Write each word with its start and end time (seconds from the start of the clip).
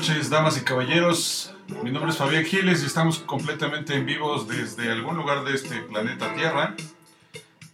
Buenas 0.00 0.16
noches, 0.16 0.30
damas 0.30 0.56
y 0.56 0.62
caballeros. 0.62 1.54
Mi 1.82 1.90
nombre 1.90 2.10
es 2.10 2.16
Fabián 2.16 2.46
Giles 2.46 2.82
y 2.82 2.86
estamos 2.86 3.18
completamente 3.18 3.94
en 3.94 4.06
vivos 4.06 4.48
desde 4.48 4.90
algún 4.90 5.18
lugar 5.18 5.44
de 5.44 5.54
este 5.54 5.78
planeta 5.82 6.32
Tierra, 6.32 6.74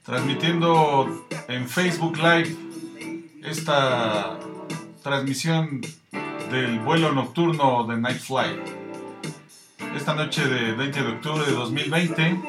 transmitiendo 0.02 1.24
en 1.46 1.68
Facebook 1.68 2.16
Live 2.16 2.56
esta 3.44 4.40
transmisión 5.04 5.80
del 6.50 6.80
vuelo 6.80 7.12
nocturno 7.12 7.86
de 7.86 7.96
Night 7.96 8.18
Flight. 8.18 8.58
Esta 9.94 10.12
noche 10.14 10.48
de 10.48 10.72
20 10.72 11.00
de 11.00 11.08
octubre 11.08 11.46
de 11.46 11.52
2020, 11.52 12.40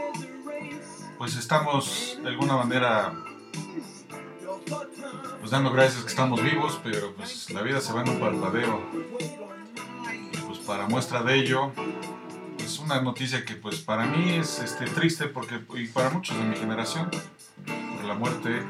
pues 1.20 1.36
estamos 1.36 2.18
de 2.24 2.30
alguna 2.30 2.58
manera 2.58 3.14
pues 5.40 5.52
dando 5.52 5.70
gracias 5.70 6.02
que 6.02 6.10
estamos 6.10 6.42
vivos, 6.42 6.80
pero 6.84 7.14
pues 7.14 7.52
la 7.52 7.62
vida 7.62 7.80
se 7.80 7.94
va 7.94 8.02
en 8.02 8.10
un 8.10 8.20
parpadeo. 8.20 9.38
Para 10.68 10.86
muestra 10.86 11.24
de 11.24 11.40
ello, 11.40 11.72
es 12.58 12.58
pues, 12.58 12.80
una 12.80 13.02
noticia 13.02 13.46
que 13.46 13.56
pues 13.56 13.80
para 13.80 14.06
mí 14.06 14.34
es 14.34 14.60
este, 14.60 14.84
triste 14.84 15.28
porque, 15.28 15.62
y 15.76 15.88
para 15.88 16.10
muchos 16.10 16.38
de 16.38 16.44
mi 16.44 16.58
generación, 16.58 17.10
por 17.96 18.06
la 18.06 18.14
muerte 18.14 18.64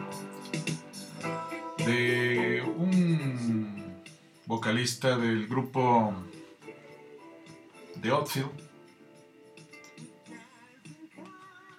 de 1.88 2.61
un 2.77 3.95
vocalista 4.45 5.17
del 5.17 5.47
grupo 5.47 6.13
The 8.00 8.09
Outfield, 8.09 8.52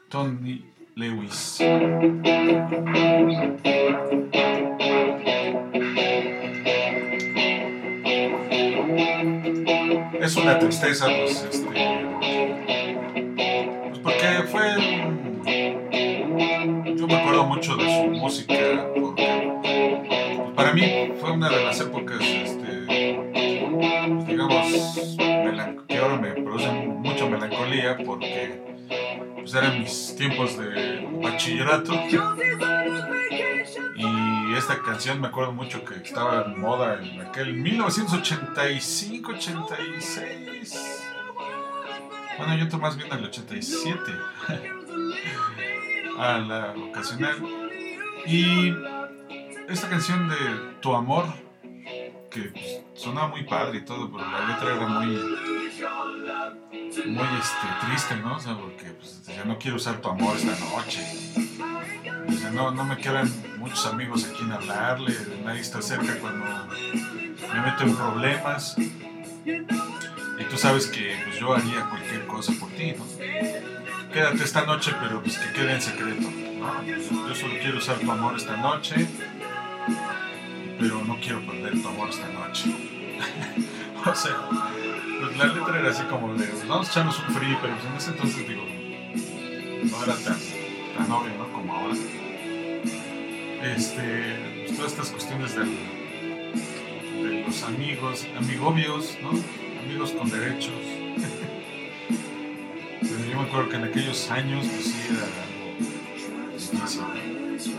Tony 0.08 0.64
Lewis. 0.96 1.60
Es 10.20 10.36
una 10.36 10.58
tristeza, 10.58 11.06
pues, 11.06 11.46
este, 11.50 11.68
pues 13.88 13.98
porque 14.00 14.26
fue, 14.50 14.62
yo 16.96 17.06
me 17.06 17.14
acuerdo 17.14 17.44
mucho 17.46 17.76
de 17.76 17.84
su 17.84 18.10
música, 18.10 18.54
porque 19.00 19.52
pues, 20.36 20.50
para 20.56 20.72
mí 20.72 21.12
fue 21.20 21.32
una 21.32 21.48
de 21.48 21.64
las 21.64 21.80
épocas, 21.80 22.20
este, 22.20 22.66
pues, 24.08 24.26
digamos, 24.26 25.16
que 25.86 25.98
ahora 25.98 26.16
me 26.16 26.32
producen 26.32 27.00
mucha 27.00 27.26
melancolía 27.26 27.96
porque 28.04 28.60
pues 29.36 29.54
eran 29.54 29.80
mis 29.80 30.14
tiempos 30.16 30.58
de 30.58 31.06
bachillerato. 31.22 31.92
Esta 34.58 34.82
canción 34.82 35.20
me 35.20 35.28
acuerdo 35.28 35.52
mucho 35.52 35.84
que 35.84 35.94
estaba 35.94 36.42
en 36.42 36.60
moda 36.60 37.00
en 37.00 37.20
aquel 37.20 37.54
1985, 37.54 39.30
86. 39.30 41.04
Bueno, 42.36 42.56
yo 42.56 42.62
entro 42.62 42.80
más 42.80 42.96
bien 42.96 43.12
al 43.12 43.24
87. 43.24 44.00
a 46.18 46.38
la 46.38 46.74
ocasional. 46.90 47.36
Y 48.26 48.74
esta 49.68 49.88
canción 49.88 50.28
de 50.28 50.36
Tu 50.80 50.92
amor, 50.92 51.26
que 52.28 52.40
pues, 52.50 52.82
sonaba 52.94 53.28
muy 53.28 53.44
padre 53.44 53.78
y 53.78 53.84
todo, 53.84 54.10
pero 54.10 54.28
la 54.28 54.48
letra 54.48 54.74
era 54.74 54.88
muy 54.88 55.06
muy 57.06 57.28
este, 57.40 57.86
triste, 57.86 58.16
¿no? 58.16 58.34
O 58.34 58.40
sea, 58.40 58.56
porque 58.56 58.86
pues, 58.86 59.24
ya 59.24 59.44
no 59.44 59.56
quiero 59.56 59.76
usar 59.76 60.00
tu 60.00 60.08
amor 60.08 60.36
esta 60.36 60.58
noche. 60.74 61.47
No, 62.52 62.70
no 62.70 62.84
me 62.84 62.96
quedan 62.96 63.30
muchos 63.58 63.86
amigos 63.86 64.24
a 64.24 64.32
quien 64.36 64.52
hablarle, 64.52 65.14
nadie 65.44 65.60
está 65.60 65.82
cerca 65.82 66.18
cuando 66.20 66.44
me 67.52 67.60
meto 67.60 67.84
en 67.84 67.96
problemas. 67.96 68.76
Y 70.38 70.44
tú 70.44 70.56
sabes 70.56 70.86
que 70.86 71.16
pues, 71.24 71.38
yo 71.38 71.54
haría 71.54 71.84
cualquier 71.88 72.26
cosa 72.26 72.52
por 72.58 72.68
ti, 72.70 72.92
¿no? 72.92 73.04
Quédate 74.12 74.44
esta 74.44 74.64
noche, 74.64 74.92
pero 75.00 75.22
pues 75.22 75.38
que 75.38 75.52
quede 75.52 75.74
en 75.74 75.82
secreto, 75.82 76.30
¿no? 76.58 76.82
Yo 76.84 77.34
solo 77.34 77.54
quiero 77.60 77.78
usar 77.78 77.98
tu 77.98 78.10
amor 78.10 78.36
esta 78.36 78.56
noche, 78.56 79.06
pero 80.78 81.04
no 81.04 81.18
quiero 81.20 81.44
perder 81.44 81.80
tu 81.82 81.88
amor 81.88 82.08
esta 82.08 82.28
noche. 82.28 82.70
o 84.06 84.14
sea, 84.14 84.36
pues 85.20 85.36
la 85.36 85.46
letra 85.46 85.80
era 85.80 85.90
así 85.90 86.02
como 86.04 86.34
de, 86.34 86.48
vamos 86.66 86.88
a 86.88 86.90
echarnos 86.90 87.18
un 87.18 87.34
frío, 87.34 87.58
pero 87.60 87.74
en 87.74 87.96
ese 87.96 88.10
entonces 88.10 88.48
digo, 88.48 88.62
no 89.90 90.04
era 90.04 90.14
tan, 90.16 90.38
tan 90.98 91.12
obvio, 91.12 91.34
¿no? 91.38 91.52
Como 91.52 91.72
ahora. 91.72 91.94
Este, 93.62 94.64
pues 94.66 94.76
todas 94.76 94.92
estas 94.92 95.10
cuestiones 95.10 95.54
de 95.54 95.64
los 97.46 97.62
amigos, 97.62 98.26
amigobios, 98.36 99.16
¿no? 99.22 99.30
Amigos 99.84 100.10
con 100.12 100.28
derechos. 100.30 100.74
pero 103.00 103.24
yo 103.30 103.40
me 103.40 103.48
acuerdo 103.48 103.68
que 103.70 103.76
en 103.76 103.84
aquellos 103.84 104.30
años, 104.30 104.66
pues 104.66 104.94
era 105.08 105.24
algo 106.84 107.52
difícil, 107.52 107.74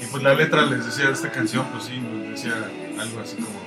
Y 0.00 0.06
pues 0.06 0.22
la 0.22 0.34
letra 0.34 0.66
les 0.66 0.86
decía 0.86 1.06
de 1.06 1.12
esta 1.12 1.32
canción, 1.32 1.66
pues 1.72 1.84
sí, 1.84 2.00
les 2.22 2.30
decía 2.30 2.70
algo 2.98 3.20
así 3.20 3.36
como 3.36 3.66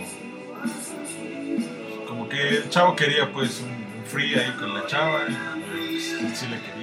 el 2.42 2.70
chavo 2.70 2.96
quería 2.96 3.32
pues 3.32 3.62
un, 3.62 4.06
free 4.06 4.34
ahí 4.36 4.52
con 4.54 4.74
la 4.74 4.86
chava, 4.88 5.26
y 5.28 6.00
sí 6.00 6.48
le 6.48 6.60
quería. 6.60 6.79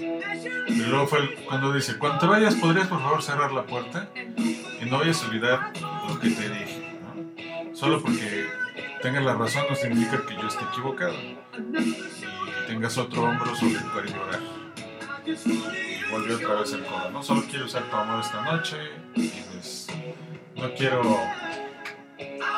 Y, 0.00 0.82
luego 0.86 1.06
fue 1.06 1.34
cuando 1.46 1.72
dice, 1.72 1.98
cuando 1.98 2.18
te 2.18 2.26
vayas, 2.26 2.54
¿podrías 2.54 2.88
por 2.88 3.00
favor 3.00 3.22
cerrar 3.22 3.52
la 3.52 3.64
puerta? 3.64 4.08
Y 4.16 4.84
no 4.86 4.98
vayas 4.98 5.22
a 5.22 5.26
olvidar 5.26 5.72
lo 6.08 6.18
que 6.18 6.30
te 6.30 6.48
dije. 6.48 6.98
Solo 7.74 8.00
porque 8.00 8.46
tengas 9.02 9.24
la 9.24 9.34
razón 9.34 9.64
no 9.68 9.76
significa 9.76 10.24
que 10.26 10.34
yo 10.34 10.48
esté 10.48 10.64
equivocado. 10.64 11.14
Y 11.14 12.66
tengas 12.66 12.96
otro 12.98 13.24
hombro 13.24 13.54
sobre 13.54 13.74
el 13.74 13.90
cual 13.90 14.06
llorar. 14.06 14.40
Y 15.26 16.10
volvió 16.10 16.36
otra 16.36 16.54
vez 16.60 16.72
el 16.72 16.84
coro, 16.84 17.10
¿no? 17.10 17.22
Solo 17.22 17.44
quiero 17.48 17.66
usar 17.66 17.82
tu 17.84 17.96
amor 17.96 18.20
esta 18.20 18.42
noche. 18.42 18.76
Y 19.14 19.28
pues 19.28 19.86
no 20.56 20.72
quiero 20.74 21.02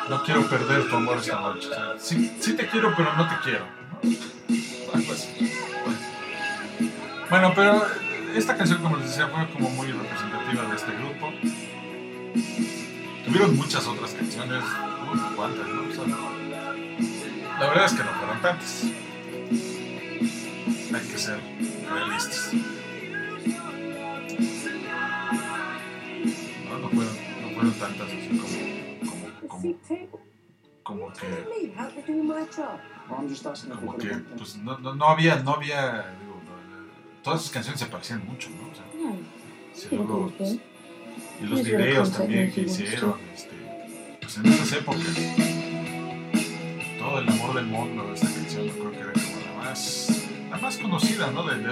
no 0.09 0.23
quiero 0.23 0.47
perder 0.47 0.89
tu 0.89 0.95
amor 0.95 1.17
esta 1.17 1.39
noche. 1.39 1.69
sí, 1.99 2.53
te 2.55 2.67
quiero, 2.67 2.93
pero 2.95 3.13
no 3.15 3.27
te 3.27 3.35
quiero. 3.43 3.65
Bueno, 7.33 7.51
pero 7.55 7.81
esta 8.35 8.55
canción, 8.55 8.79
como 8.83 8.95
les 8.97 9.07
decía, 9.07 9.27
fue 9.27 9.49
como 9.49 9.67
muy 9.71 9.87
representativa 9.87 10.69
de 10.69 10.75
este 10.75 10.91
grupo. 10.91 11.31
Tuvieron 13.25 13.57
muchas 13.57 13.87
otras 13.87 14.13
canciones, 14.13 14.63
uy, 15.11 15.19
cuántas, 15.35 15.67
¿no? 15.67 16.29
la 17.59 17.67
verdad 17.69 17.85
es 17.85 17.93
que 17.93 18.03
no 18.03 18.11
fueron 18.11 18.39
tantas. 18.39 18.83
Hay 20.93 21.07
que 21.09 21.17
ser 21.17 21.39
realistas. 21.89 22.51
No, 26.69 26.77
no 26.77 26.89
fueron, 26.89 27.15
no 27.41 27.49
fueron 27.55 27.73
tantas 27.79 28.07
así 28.09 28.29
como 28.37 29.79
como 30.83 31.11
que 31.11 31.27
como 33.63 33.97
que 33.97 34.09
pues 34.37 34.55
no, 34.57 34.77
no, 34.77 34.93
no 34.93 35.05
había 35.07 35.37
no 35.37 35.55
había 35.55 36.13
todas 37.23 37.41
esas 37.41 37.51
canciones 37.51 37.79
se 37.79 37.85
parecían 37.87 38.25
mucho 38.25 38.49
no 38.49 38.69
o 38.69 38.75
sea, 38.75 38.85
pues, 40.37 40.59
y 41.41 41.45
los 41.45 41.63
videos 41.63 42.11
también 42.11 42.51
que 42.51 42.61
hicieron 42.61 43.15
este, 43.33 43.55
pues 44.21 44.37
en 44.37 44.45
esas 44.45 44.71
épocas. 44.73 45.01
Todo 46.99 47.19
el 47.19 47.29
amor 47.29 47.55
del 47.55 47.65
mundo 47.65 48.13
esta 48.13 48.27
canción 48.27 48.65
yo 48.65 48.73
creo 48.73 48.91
que 48.91 48.99
era 48.99 49.13
como 49.13 49.37
la 49.45 49.63
más 49.63 50.27
la 50.49 50.57
más 50.57 50.77
conocida 50.77 51.31
no 51.31 51.43
de 51.43 51.55
The 51.57 51.69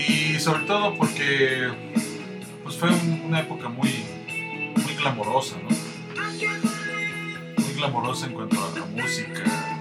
y 0.00 0.38
sobre 0.38 0.64
todo 0.64 0.94
porque 0.94 1.68
pues 2.62 2.76
fue 2.76 2.90
una 3.26 3.40
época 3.40 3.68
muy 3.68 4.04
muy 4.82 4.94
glamorosa 4.94 5.56
no 5.58 5.68
muy 7.56 7.74
glamorosa 7.76 8.26
en 8.26 8.32
cuanto 8.32 8.56
a 8.64 8.78
la 8.78 8.86
música, 8.86 9.77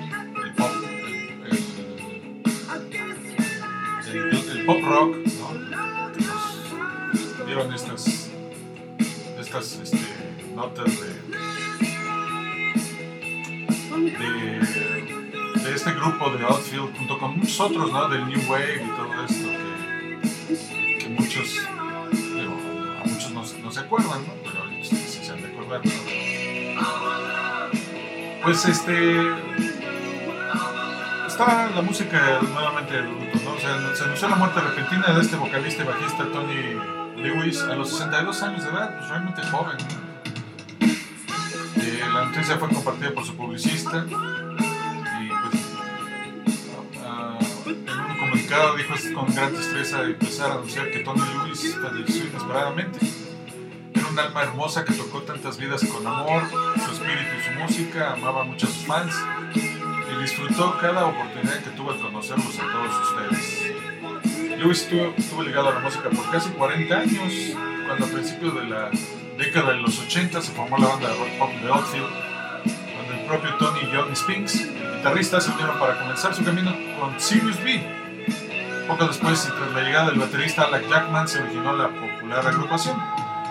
el, 4.14 4.66
pop 4.66 4.82
rock, 4.84 5.16
¿no? 5.40 5.54
nos 7.38 7.46
dieron 7.46 7.74
estas, 7.74 8.30
estas 9.40 9.80
este, 9.84 9.98
notas 10.56 10.92
de, 11.00 11.08
de, 15.64 15.76
este 15.76 15.92
grupo 15.94 16.30
de 16.32 16.46
Outfield 16.46 16.96
junto 16.98 17.18
con 17.20 17.38
muchos 17.38 17.60
otros, 17.60 17.92
¿no? 17.92 18.08
Del 18.10 18.26
New 18.28 18.40
Wave 18.50 18.84
y 18.84 18.90
todo 18.90 19.26
esto 19.26 19.48
que, 20.48 20.98
que 21.00 21.10
muchos, 21.10 21.56
digo, 22.12 22.58
a 23.02 23.08
muchos 23.08 23.32
no, 23.32 23.72
se 23.72 23.80
acuerdan, 23.80 24.26
¿no? 24.26 24.34
Pero 24.44 24.64
sí 24.84 24.96
se 24.96 25.32
han 25.32 25.42
de 25.42 25.48
acordar, 25.48 25.82
pues 28.44 28.66
este 28.66 29.18
está 31.28 31.70
la 31.70 31.82
música 31.82 32.40
nuevamente 32.42 33.00
de 33.68 33.96
se 33.96 34.04
anunció 34.04 34.30
la 34.30 34.36
muerte 34.38 34.62
repentina 34.62 35.14
de 35.14 35.22
este 35.22 35.36
vocalista 35.36 35.84
y 35.84 35.86
bajista 35.86 36.26
Tony 36.32 36.78
Lewis 37.18 37.62
a 37.64 37.76
los 37.76 37.90
62 37.90 38.44
años 38.44 38.64
de 38.64 38.70
edad, 38.70 38.98
pues 38.98 39.10
realmente 39.10 39.42
joven, 39.44 39.78
Eh, 41.76 42.04
la 42.14 42.26
noticia 42.26 42.58
fue 42.58 42.70
compartida 42.70 43.12
por 43.12 43.26
su 43.26 43.36
publicista 43.36 44.06
pues 44.06 45.62
ah, 47.06 47.38
en 47.66 48.12
un 48.12 48.18
comunicado 48.18 48.76
dijo 48.76 48.94
con 49.14 49.34
gran 49.34 49.54
tristeza 49.54 50.04
empezar 50.04 50.52
a 50.52 50.54
anunciar 50.56 50.90
que 50.92 51.00
Tony 51.00 51.22
Lewis 51.22 51.78
falleció 51.82 52.26
inesperadamente. 52.26 53.00
Era 53.94 54.08
un 54.08 54.20
alma 54.20 54.44
hermosa 54.44 54.86
que 54.86 54.94
tocó 54.94 55.22
tantas 55.24 55.58
vidas 55.58 55.84
con 55.86 56.06
amor, 56.08 56.44
su 56.86 56.92
espíritu 56.92 57.32
y 57.40 57.44
su 57.44 57.60
música, 57.60 58.14
amaba 58.14 58.44
mucho 58.44 58.68
a 58.68 58.70
sus 58.70 58.86
fans 58.86 59.14
disfrutó 60.28 60.78
cada 60.78 61.06
oportunidad 61.06 61.64
que 61.64 61.70
tuvo 61.70 61.94
de 61.94 62.00
conocerlos 62.02 62.60
a 62.60 62.72
todos 62.72 63.10
ustedes. 63.10 64.60
Lewis 64.60 64.82
estuvo, 64.82 65.14
estuvo 65.18 65.42
ligado 65.42 65.70
a 65.70 65.76
la 65.76 65.80
música 65.80 66.10
por 66.10 66.30
casi 66.30 66.50
40 66.50 66.98
años, 66.98 67.34
cuando 67.86 68.06
a 68.06 68.10
principios 68.10 68.56
de 68.56 68.66
la 68.66 68.90
década 69.38 69.72
de 69.72 69.78
los 69.78 69.98
80 70.00 70.42
se 70.42 70.52
formó 70.52 70.78
la 70.80 70.88
banda 70.88 71.08
de 71.08 71.16
rock 71.16 71.30
pop 71.40 71.50
The 71.62 71.68
Outfield, 71.70 72.10
donde 72.98 73.22
el 73.22 73.26
propio 73.26 73.56
Tony 73.56 73.80
y 73.84 73.96
Johnny 73.96 74.16
Spinks, 74.18 74.56
el 74.56 74.98
guitarrista, 74.98 75.40
se 75.40 75.52
unieron 75.52 75.80
para 75.80 75.98
comenzar 75.98 76.36
su 76.36 76.44
camino 76.44 76.76
con 77.00 77.18
Sirius 77.22 77.64
B. 77.64 77.82
Poco 78.90 79.08
después, 79.08 79.48
y 79.48 79.58
tras 79.58 79.72
la 79.74 79.82
llegada 79.82 80.10
del 80.10 80.20
baterista 80.20 80.64
Alec 80.64 80.90
Jackman, 80.90 81.28
se 81.30 81.40
originó 81.40 81.74
la 81.74 81.88
popular 81.88 82.46
agrupación. 82.46 82.98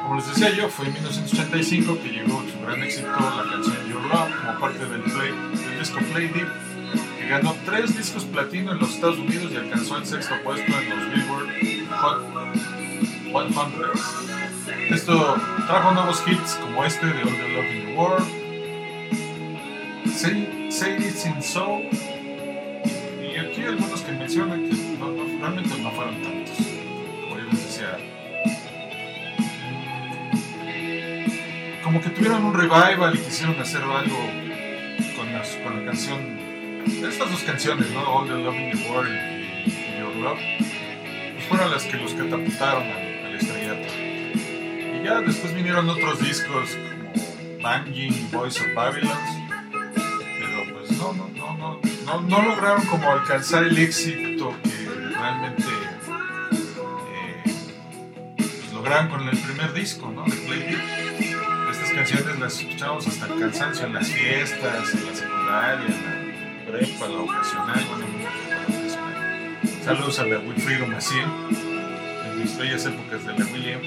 Como 0.03 0.17
les 0.17 0.29
decía 0.29 0.51
yo, 0.51 0.69
fue 0.69 0.87
en 0.87 0.93
1985 0.93 1.99
que 2.03 2.09
llegó 2.11 2.43
su 2.43 2.61
gran 2.61 2.83
éxito 2.83 3.09
la 3.09 3.51
canción 3.51 3.89
Your 3.89 4.03
Love 4.03 4.31
como 4.41 4.61
parte 4.61 4.85
del, 4.87 5.01
play, 5.01 5.33
del 5.33 5.79
disco 5.79 5.99
Play 6.13 6.29
Deep, 6.29 6.66
ganó 7.29 7.57
tres 7.65 7.97
discos 7.97 8.25
platino 8.25 8.73
en 8.73 8.79
los 8.79 8.95
Estados 8.95 9.19
Unidos 9.19 9.51
y 9.53 9.57
alcanzó 9.57 9.97
el 9.97 10.07
sexto 10.07 10.35
puesto 10.43 10.73
en 10.79 10.91
los 10.91 11.13
Billboard 11.13 11.49
Hot 12.01 12.37
100. 13.27 14.95
Esto 14.95 15.37
trajo 15.67 15.93
nuevos 15.93 16.23
hits 16.27 16.55
como 16.55 16.85
este 16.85 17.07
de 17.07 17.23
All 17.23 17.37
the 17.37 17.49
Love 17.49 17.75
in 17.75 17.87
the 17.87 17.95
World, 17.95 18.27
Say, 20.11 20.71
Say 20.71 20.97
in 20.97 21.43
Soul, 21.43 21.89
y 23.21 23.37
aquí 23.37 23.63
algunos 23.63 24.01
que 24.01 24.13
mencionan 24.13 24.69
que 24.69 24.77
realmente 25.41 25.79
no 25.83 25.91
fueron 25.91 26.23
tantos. 26.23 26.57
Como 26.57 27.39
yo 27.39 27.45
les 27.51 27.65
decía, 27.65 27.99
como 31.83 32.01
que 32.01 32.11
tuvieron 32.11 32.45
un 32.45 32.55
revival 32.55 33.15
y 33.15 33.19
quisieron 33.19 33.61
hacer 33.61 33.83
algo 33.83 34.19
con 35.17 35.33
la, 35.33 35.43
con 35.63 35.79
la 35.79 35.85
canción, 35.85 36.36
estas 37.05 37.31
dos 37.31 37.43
canciones, 37.43 37.91
¿no? 37.91 38.01
All 38.01 38.27
the 38.27 38.35
Love 38.35 38.55
in 38.55 38.71
the 38.71 38.91
World 38.91 39.11
y, 39.67 39.99
Your 39.99 40.17
Love, 40.17 40.39
pues 41.35 41.45
fueron 41.49 41.71
las 41.71 41.85
que 41.85 41.97
los 41.97 42.15
catapultaron 42.15 42.85
al, 42.85 43.35
estrellato. 43.35 43.89
Y 43.95 45.05
ya 45.05 45.21
después 45.21 45.55
vinieron 45.55 45.89
otros 45.89 46.21
discos 46.21 46.71
como 46.71 47.63
Banging, 47.63 48.31
Voice 48.31 48.61
of 48.61 48.75
Babylon, 48.75 49.19
pero 49.71 50.75
pues 50.75 50.91
no, 50.93 51.13
no, 51.13 51.29
no, 51.29 51.57
no, 51.57 51.81
no, 52.07 52.21
no 52.23 52.43
lograron 52.43 52.87
como 52.87 53.11
alcanzar 53.11 53.65
el 53.65 53.77
éxito 53.79 54.55
que 54.63 54.89
realmente 55.15 55.65
eh, 57.13 57.43
pues, 58.37 58.73
lograron 58.73 59.09
con 59.09 59.29
el 59.29 59.37
primer 59.39 59.73
disco, 59.75 60.11
¿no? 60.11 60.25
De 60.25 60.33
Play 60.33 60.79
Estas 61.71 61.91
canciones 61.91 62.39
las 62.39 62.59
escuchamos 62.59 63.07
hasta 63.07 63.27
el 63.27 63.41
cansancio 63.41 63.87
en 63.87 63.95
las 63.95 64.09
fiestas, 64.09 64.95
en 64.95 65.07
la 65.07 65.15
secundaria, 65.15 65.87
en 65.87 66.05
la 66.05 66.16
prepa, 66.77 67.09
la 67.09 67.19
ocasional, 67.21 67.85
bueno, 67.89 68.07
Saludos 69.83 70.19
a 70.19 70.25
la 70.25 70.39
Wilfrido 70.41 70.87
Maciel, 70.87 71.25
en 71.51 72.39
mis 72.39 72.59
bellas 72.59 72.85
épocas 72.85 73.25
de 73.25 73.33
la 73.39 73.45
William. 73.53 73.81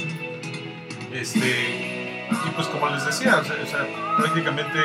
Este, 1.11 2.27
y 2.29 2.49
pues 2.55 2.67
como 2.67 2.89
les 2.89 3.05
decía, 3.05 3.37
o 3.37 3.43
sea, 3.43 3.55
o 3.61 3.67
sea, 3.67 4.15
prácticamente 4.17 4.79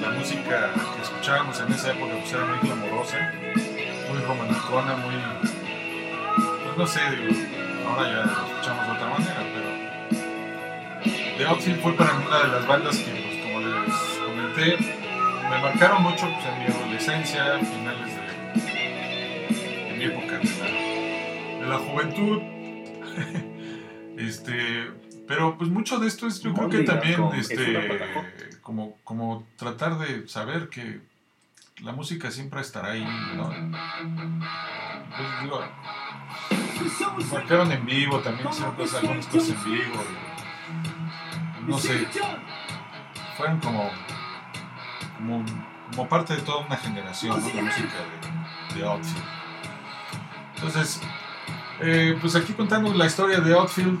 la 0.00 0.10
música 0.10 0.70
que 0.94 1.02
escuchábamos 1.02 1.58
en 1.60 1.72
esa 1.72 1.92
época 1.92 2.12
pues 2.20 2.32
era 2.32 2.44
muy 2.44 2.58
glamorosa, 2.68 3.32
muy 4.08 4.20
romanticona, 4.26 4.96
muy... 4.96 5.14
Pues 6.64 6.76
no 6.76 6.86
sé, 6.86 7.00
digo, 7.10 7.34
ahora 7.88 8.08
ya 8.08 8.24
lo 8.24 8.46
escuchamos 8.46 8.86
de 8.86 8.92
otra 8.92 9.08
manera, 9.08 9.42
pero... 9.54 9.68
The 11.38 11.46
Outfield 11.46 11.80
fue 11.80 11.92
para 11.94 12.12
mí 12.12 12.24
una 12.26 12.38
de 12.40 12.48
las 12.48 12.66
bandas 12.66 12.96
que, 12.98 13.10
pues 13.10 13.42
como 13.42 13.60
les 13.60 13.94
comenté, 14.24 15.07
me 15.48 15.58
marcaron 15.60 16.02
mucho 16.02 16.28
pues, 16.32 16.46
en 16.46 16.58
mi 16.58 16.64
adolescencia, 16.66 17.58
finales 17.58 18.14
de, 18.14 18.22
de 19.84 19.96
mi 19.96 20.04
época 20.04 20.38
de 20.38 20.44
la, 20.58 21.60
de 21.60 21.66
la 21.66 21.78
juventud. 21.78 22.42
este, 24.18 24.90
pero 25.26 25.56
pues 25.58 25.70
mucho 25.70 25.98
de 25.98 26.08
esto 26.08 26.26
es, 26.26 26.40
yo 26.40 26.54
creo 26.54 26.68
que 26.68 26.84
también, 26.84 27.22
este, 27.36 27.76
como, 28.62 28.96
como 29.04 29.46
tratar 29.56 29.98
de 29.98 30.26
saber 30.28 30.68
que 30.68 31.00
la 31.82 31.92
música 31.92 32.30
siempre 32.30 32.60
estará 32.60 32.92
ahí, 32.92 33.06
¿no? 33.36 33.48
Pues 35.16 35.42
digo, 35.42 35.60
marcaron 37.32 37.72
en 37.72 37.86
vivo, 37.86 38.20
también 38.20 38.48
hicieron 38.48 38.74
cosas, 38.74 39.02
algunas 39.02 39.26
cosas 39.26 39.50
en 39.50 39.72
vivo, 39.72 40.04
no 41.66 41.78
sé, 41.78 42.06
fueron 43.36 43.60
como, 43.60 43.90
como, 45.18 45.44
como 45.90 46.08
parte 46.08 46.34
de 46.34 46.42
toda 46.42 46.64
una 46.64 46.76
generación, 46.76 47.40
¿no? 47.40 47.46
La 47.54 47.62
música 47.62 47.94
de, 48.72 48.78
de 48.78 48.86
Outfield. 48.86 49.24
Entonces, 50.54 51.00
eh, 51.80 52.16
pues 52.20 52.34
aquí 52.34 52.52
contando 52.52 52.92
la 52.94 53.06
historia 53.06 53.40
de 53.40 53.54
Outfield, 53.54 54.00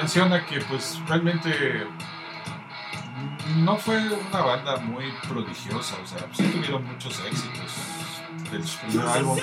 menciona 0.00 0.44
que 0.46 0.60
pues 0.62 1.00
realmente 1.06 1.86
no 3.56 3.76
fue 3.76 3.98
una 3.98 4.40
banda 4.40 4.76
muy 4.78 5.12
prodigiosa, 5.28 5.96
o 6.02 6.06
sea, 6.06 6.26
sí 6.32 6.44
tuvieron 6.48 6.84
muchos 6.84 7.20
éxitos 7.20 8.20
del 8.50 8.66
su 8.66 8.78
primer 8.78 9.06
álbum. 9.06 9.38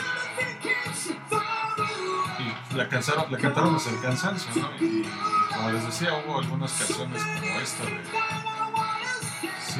Y 2.39 2.75
la, 2.75 2.87
cantaron, 2.87 3.31
la 3.31 3.37
cantaron 3.37 3.75
hasta 3.75 3.89
el 3.89 4.01
cansancio, 4.01 4.51
¿no? 4.55 4.69
Y, 4.79 4.85
y, 4.85 5.09
como 5.53 5.71
les 5.71 5.85
decía, 5.85 6.09
hubo 6.25 6.39
algunas 6.39 6.71
canciones 6.71 7.21
como 7.23 7.59
esta 7.59 7.83
de 7.85 8.48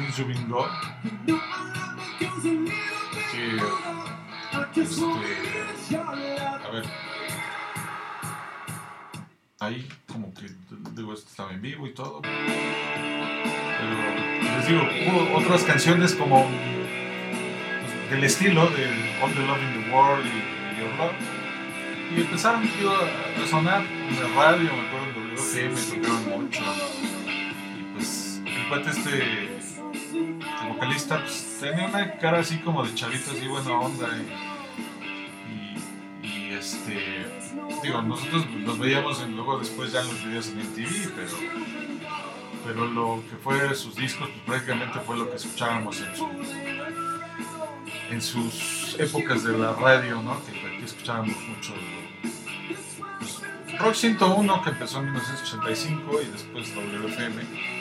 Been 0.00 0.48
Gone, 0.48 0.70
que, 4.74 4.82
este, 4.82 5.04
a 5.96 6.70
ver, 6.70 6.84
ahí 9.60 9.88
como 10.06 10.32
que 10.34 10.46
digo 10.94 11.12
esto 11.12 11.28
estaba 11.28 11.52
en 11.52 11.60
vivo 11.62 11.86
y 11.86 11.94
todo. 11.94 12.22
Pero 12.22 12.36
les 14.56 14.66
digo 14.66 14.82
hubo 15.06 15.38
otras 15.38 15.62
canciones 15.64 16.14
como 16.14 16.48
del 18.10 18.24
estilo 18.24 18.68
de 18.70 18.86
All 19.22 19.32
the 19.32 19.46
Love 19.46 19.62
in 19.62 19.84
the 19.84 19.90
World 19.90 20.26
y, 20.26 20.28
y 20.28 20.80
Your 20.80 20.94
Love. 20.98 21.12
Y 22.16 22.20
empezaron 22.22 22.62
a 22.64 23.46
sonar 23.46 23.82
en 23.82 24.16
la 24.20 24.28
radio 24.34 24.74
me 24.74 24.80
acuerdo 24.88 25.06
en 25.06 25.34
WFM 25.36 26.02
tocaron 26.02 26.24
mucho. 26.42 26.62
Y 27.78 27.82
pues 27.94 28.42
el 28.44 28.68
cuate 28.68 28.90
este 28.90 29.59
el 30.40 30.68
vocalista 30.68 31.20
pues, 31.20 31.58
tenía 31.60 31.86
una 31.86 32.12
cara 32.18 32.40
así 32.40 32.58
como 32.58 32.84
de 32.84 32.94
chavito 32.94 33.30
así 33.30 33.46
buena 33.46 33.72
onda 33.72 34.08
y, 36.22 36.26
y, 36.26 36.54
este 36.54 37.26
digo, 37.82 38.02
nosotros 38.02 38.46
los 38.50 38.78
veíamos 38.78 39.26
luego 39.28 39.58
después 39.58 39.92
ya 39.92 40.00
en 40.00 40.08
los 40.08 40.24
videos 40.24 40.48
en 40.48 40.58
MTV, 40.58 41.12
pero, 41.14 41.32
pero 42.64 42.86
lo 42.86 43.22
que 43.28 43.36
fue 43.36 43.74
sus 43.74 43.96
discos, 43.96 44.28
pues 44.28 44.42
prácticamente 44.44 45.00
fue 45.00 45.16
lo 45.16 45.30
que 45.30 45.36
escuchábamos 45.36 46.00
en, 46.00 46.16
su, 46.16 46.28
en 48.10 48.22
sus 48.22 48.96
épocas 48.98 49.44
de 49.44 49.56
la 49.56 49.72
radio, 49.72 50.22
¿no? 50.22 50.40
Que 50.44 50.52
aquí 50.52 50.84
escuchábamos 50.84 51.36
mucho 51.48 51.74
pues, 53.18 53.42
Rock 53.78 53.94
101, 53.94 54.62
que 54.62 54.70
empezó 54.70 54.98
en 54.98 55.04
1985 55.06 56.22
y 56.22 56.26
después 56.26 56.74
WFM. 56.74 57.79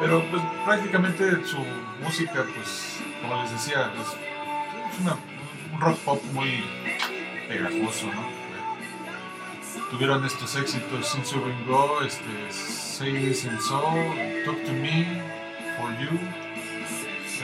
Pero 0.00 0.24
pues 0.30 0.42
prácticamente 0.64 1.44
su 1.46 1.58
música, 2.02 2.44
pues, 2.54 3.00
como 3.22 3.42
les 3.42 3.52
decía, 3.52 3.92
es, 4.00 5.00
una, 5.00 5.16
un 5.72 5.80
rock 5.80 5.98
pop 5.98 6.22
muy 6.32 6.64
pegajoso, 7.48 8.06
¿no? 8.06 8.44
tuvieron 9.90 10.24
estos 10.24 10.56
éxitos 10.56 11.08
Since 11.08 11.34
You 11.34 11.44
Been 11.44 11.66
Go, 11.66 12.00
este, 12.02 12.52
Say 12.52 13.12
This 13.12 13.46
and 13.46 13.60
So, 13.60 13.80
Talk 14.44 14.64
to 14.64 14.72
Me, 14.72 15.22
For 15.76 15.90
You, 15.98 16.18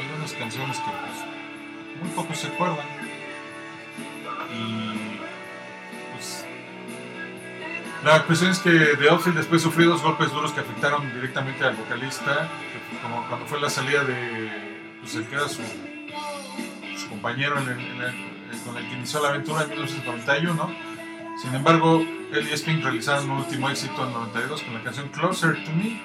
algunas 0.00 0.32
canciones 0.32 0.78
que 0.78 0.90
pues, 0.90 2.02
muy 2.02 2.10
pocos 2.16 2.38
se 2.38 2.46
acuerdan. 2.48 2.86
Y 4.52 4.99
la 8.04 8.24
cuestión 8.24 8.50
es 8.50 8.58
que 8.58 8.70
The 8.70 9.08
Outfield 9.10 9.36
después 9.36 9.62
sufrió 9.62 9.90
dos 9.90 10.02
golpes 10.02 10.30
duros 10.32 10.52
que 10.52 10.60
afectaron 10.60 11.12
directamente 11.12 11.64
al 11.64 11.76
vocalista, 11.76 12.48
como 13.02 13.26
cuando 13.28 13.46
fue 13.46 13.60
la 13.60 13.68
salida 13.68 14.04
de 14.04 14.96
pues, 15.00 15.14
el 15.16 15.26
que 15.26 15.34
era 15.34 15.48
su, 15.48 15.62
compañero 17.08 17.58
en 17.58 17.68
el, 17.68 17.80
el, 17.80 18.60
con 18.64 18.76
el 18.76 18.88
que 18.88 18.94
inició 18.94 19.20
la 19.22 19.30
aventura 19.30 19.62
en 19.62 19.70
1991. 19.70 20.76
Sin 21.42 21.54
embargo, 21.54 22.00
él 22.32 22.48
y 22.50 22.56
Spink 22.56 22.82
realizaron 22.82 23.30
un 23.30 23.38
último 23.38 23.68
éxito 23.68 24.06
en 24.06 24.12
92 24.12 24.62
con 24.62 24.74
la 24.74 24.82
canción 24.82 25.08
Closer 25.08 25.64
to 25.64 25.70
Me. 25.72 26.00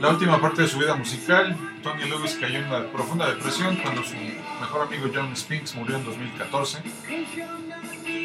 la 0.00 0.08
última 0.08 0.40
parte 0.40 0.62
de 0.62 0.68
su 0.68 0.78
vida 0.78 0.94
musical, 0.94 1.56
Tony 1.82 2.04
Lewis 2.04 2.36
cayó 2.40 2.58
en 2.58 2.66
una 2.66 2.86
profunda 2.86 3.28
depresión 3.28 3.76
cuando 3.76 4.02
su 4.02 4.14
mejor 4.14 4.86
amigo 4.86 5.10
John 5.14 5.36
Spinks 5.36 5.74
murió 5.74 5.96
en 5.96 6.04
2014 6.04 6.82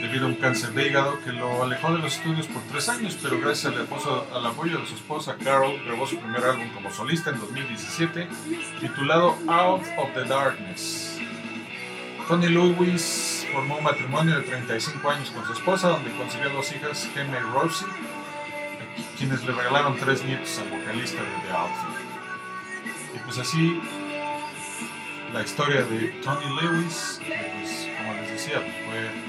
debido 0.02 0.26
a 0.26 0.30
un 0.30 0.36
cáncer 0.36 0.72
de 0.72 0.88
hígado 0.88 1.20
que 1.24 1.32
lo 1.32 1.64
alejó 1.64 1.92
de 1.94 2.00
los 2.00 2.18
estudios 2.18 2.48
por 2.48 2.62
tres 2.64 2.90
años, 2.90 3.18
pero 3.22 3.40
gracias 3.40 3.74
al, 3.74 3.88
al 4.34 4.46
apoyo 4.46 4.80
de 4.80 4.86
su 4.86 4.96
esposa 4.96 5.36
Carol 5.44 5.80
grabó 5.86 6.08
su 6.08 6.18
primer 6.18 6.44
álbum 6.44 6.70
como 6.74 6.92
solista 6.92 7.32
en 7.32 7.40
2017 7.40 8.28
titulado 8.80 9.38
Out 9.48 9.84
of 9.98 10.14
the 10.14 10.26
Darkness. 10.26 11.20
Tony 12.28 12.48
Lewis 12.48 13.48
formó 13.54 13.78
un 13.78 13.84
matrimonio 13.84 14.36
de 14.36 14.42
35 14.44 15.10
años 15.10 15.32
con 15.32 15.46
su 15.46 15.54
esposa 15.54 15.90
donde 15.90 16.12
concibió 16.12 16.50
dos 16.50 16.72
hijas, 16.74 17.10
Gemma 17.14 17.38
y 17.38 17.54
Rosie 17.54 17.88
quienes 19.18 19.44
le 19.46 19.52
regalaron 19.52 19.96
tres 19.98 20.24
nietos 20.24 20.60
al 20.60 20.70
vocalista 20.70 21.22
de 21.22 21.30
The 21.30 21.54
Outfit. 21.54 23.16
Y 23.16 23.20
pues 23.20 23.38
así 23.40 23.82
la 25.34 25.42
historia 25.42 25.84
de 25.84 26.08
Tony 26.24 26.46
Lewis, 26.62 27.20
pues, 27.20 27.90
como 27.98 28.14
les 28.14 28.32
decía, 28.32 28.60
fue 28.86 29.27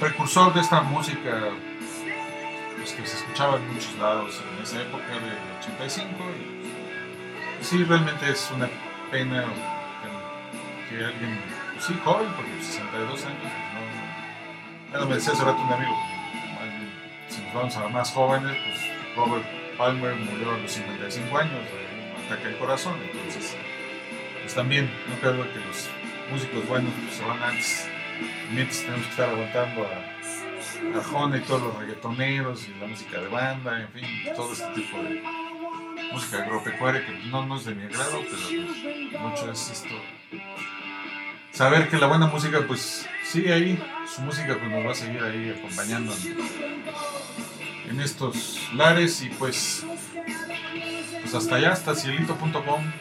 precursor 0.00 0.54
de 0.54 0.60
esta 0.60 0.80
música 0.80 1.50
pues, 2.76 2.92
que 2.92 3.06
se 3.06 3.18
escuchaba 3.18 3.56
en 3.56 3.74
muchos 3.74 3.94
lados 3.98 4.42
en 4.56 4.62
esa 4.62 4.80
época 4.80 5.06
del 5.06 5.38
85. 5.60 6.08
Y, 7.60 7.64
sí, 7.64 7.84
realmente 7.84 8.30
es 8.30 8.50
una 8.50 8.68
pena 9.10 9.44
que, 10.88 11.04
alguien, 11.04 11.38
pues 11.74 11.84
sí, 11.84 12.00
joven, 12.02 12.28
porque 12.34 12.50
62 12.62 13.24
años, 13.26 13.38
pues, 13.42 13.52
no, 14.92 15.00
no, 15.00 15.06
me 15.06 15.14
decía 15.16 15.34
hace 15.34 15.44
rato 15.44 15.60
un 15.60 15.72
amigo, 15.72 15.96
si 17.28 17.42
nos 17.42 17.54
vamos 17.54 17.76
a 17.76 17.88
más 17.88 18.10
jóvenes, 18.10 18.56
pues 18.64 19.16
Robert 19.16 19.44
Palmer 19.76 20.16
murió 20.16 20.54
a 20.54 20.58
los 20.58 20.72
55 20.72 21.38
años 21.38 21.52
de 21.52 22.16
un 22.16 22.26
ataque 22.26 22.48
al 22.48 22.58
corazón, 22.58 22.94
entonces 23.02 23.56
pues 24.40 24.54
también 24.54 24.90
no 25.08 25.16
creo 25.20 25.44
que 25.52 25.60
los 25.60 25.88
músicos 26.30 26.66
buenos 26.66 26.92
pues, 27.04 27.16
se 27.16 27.24
van 27.24 27.42
antes, 27.42 27.88
mientras 28.52 28.80
tenemos 28.80 29.04
que 29.06 29.10
estar 29.10 29.28
aguantando 29.30 29.86
a, 29.86 30.98
a 30.98 31.02
Jona 31.02 31.36
y 31.36 31.40
todos 31.40 31.62
los 31.62 31.76
reggaetoneros 31.76 32.68
y 32.68 32.80
la 32.80 32.86
música 32.86 33.20
de 33.20 33.28
banda, 33.28 33.80
en 33.80 33.88
fin, 33.88 34.34
todo 34.34 34.52
este 34.52 34.68
tipo 34.74 34.98
de 35.02 35.22
música 36.12 36.42
agropecuaria 36.42 37.04
que 37.06 37.12
no, 37.28 37.46
no 37.46 37.56
es 37.56 37.64
de 37.64 37.74
mi 37.74 37.84
agrado, 37.84 38.20
pero 38.22 38.42
pues, 38.42 39.20
mucho 39.20 39.52
es 39.52 39.70
esto. 39.70 39.94
Saber 41.52 41.88
que 41.88 41.98
la 41.98 42.06
buena 42.06 42.26
música 42.26 42.64
pues 42.66 43.06
sigue 43.24 43.52
ahí, 43.52 43.82
su 44.12 44.22
música 44.22 44.56
pues 44.58 44.70
nos 44.70 44.86
va 44.86 44.92
a 44.92 44.94
seguir 44.94 45.22
ahí 45.22 45.54
acompañando 45.58 46.14
en 47.88 48.00
estos 48.00 48.70
lares 48.74 49.22
y 49.22 49.28
pues, 49.30 49.84
pues 51.20 51.34
hasta 51.34 51.56
allá, 51.56 51.72
hasta 51.72 51.94
cielito.com. 51.94 52.92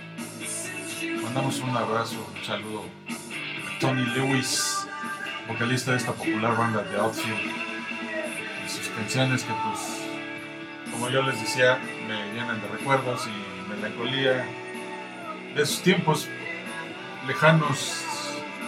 Mandamos 1.23 1.59
un 1.59 1.77
abrazo, 1.77 2.27
un 2.35 2.43
saludo 2.43 2.83
a 2.85 3.79
Tony 3.79 4.05
Lewis, 4.15 4.87
vocalista 5.49 5.91
de 5.91 5.97
esta 5.97 6.13
popular 6.13 6.55
banda 6.55 6.83
de 6.83 6.95
Outfield. 6.97 7.39
Y 8.65 8.69
sus 8.69 8.87
canciones 8.89 9.43
que 9.43 9.51
pues, 9.51 10.01
como 10.91 11.09
yo 11.09 11.23
les 11.23 11.41
decía, 11.41 11.79
me 12.07 12.31
llenan 12.33 12.61
de 12.61 12.67
recuerdos 12.67 13.27
y 13.27 13.69
melancolía 13.69 14.45
de 15.55 15.61
esos 15.61 15.81
tiempos 15.81 16.29
lejanos 17.27 18.05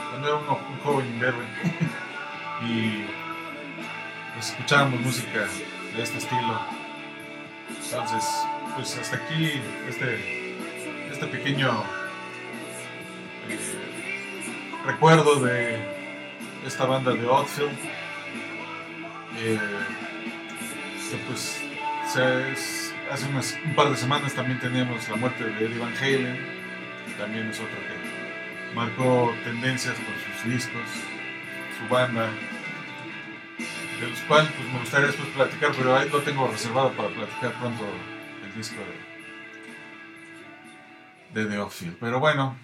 cuando 0.09 0.27
era 0.27 0.37
un 0.37 0.79
joven 0.83 1.19
verde 1.19 1.45
y 2.67 3.05
pues, 4.33 4.49
escuchábamos 4.49 4.99
música 5.01 5.47
de 5.95 6.01
este 6.01 6.17
estilo. 6.17 6.59
Entonces, 7.69 8.25
pues 8.75 8.97
hasta 8.97 9.17
aquí 9.17 9.61
este, 9.87 10.55
este 11.11 11.27
pequeño 11.27 11.83
eh, 13.49 13.59
recuerdo 14.85 15.35
de 15.41 16.00
esta 16.65 16.85
banda 16.85 17.11
de 17.13 17.27
Outfield. 17.27 17.77
Eh, 19.37 19.59
que 21.09 21.17
pues 21.27 21.61
hace 22.15 23.25
unas, 23.27 23.57
un 23.65 23.75
par 23.75 23.89
de 23.89 23.97
semanas 23.97 24.33
también 24.33 24.59
teníamos 24.59 25.07
la 25.09 25.15
muerte 25.17 25.43
de 25.43 25.65
Eddie 25.65 25.77
Van 25.77 25.93
Halen, 25.97 26.39
también 27.17 27.49
es 27.49 27.59
otro 27.59 27.75
que 27.75 28.75
marcó 28.75 29.33
tendencias 29.43 29.95
con 29.95 30.13
sus 30.15 30.53
discos, 30.53 30.87
su 31.77 31.93
banda 31.93 32.29
de 33.99 34.09
los 34.09 34.19
cuales 34.21 34.51
pues, 34.53 34.67
me 34.73 34.79
gustaría 34.79 35.07
después 35.07 35.29
platicar, 35.29 35.71
pero 35.77 35.95
ahí 35.95 36.09
lo 36.09 36.21
tengo 36.21 36.47
reservado 36.47 36.91
para 36.93 37.09
platicar 37.09 37.53
pronto 37.59 37.83
el 38.45 38.53
disco 38.55 38.77
de, 41.33 41.41
de 41.41 41.49
The 41.49 41.55
Outfield. 41.57 41.97
Pero 41.99 42.19
bueno, 42.19 42.55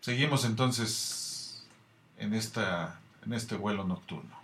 seguimos 0.00 0.44
entonces 0.44 1.21
en, 2.22 2.34
esta, 2.34 3.00
en 3.26 3.32
este 3.32 3.56
vuelo 3.56 3.84
nocturno. 3.84 4.41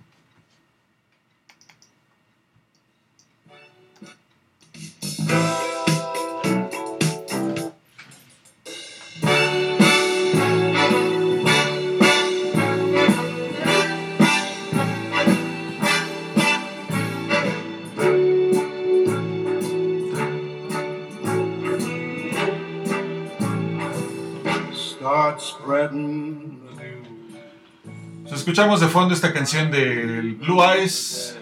Escuchamos 28.59 28.81
de 28.81 28.89
fondo 28.89 29.15
esta 29.15 29.33
canción 29.33 29.71
del 29.71 30.35
Blue 30.35 30.61
Eyes, 30.65 31.39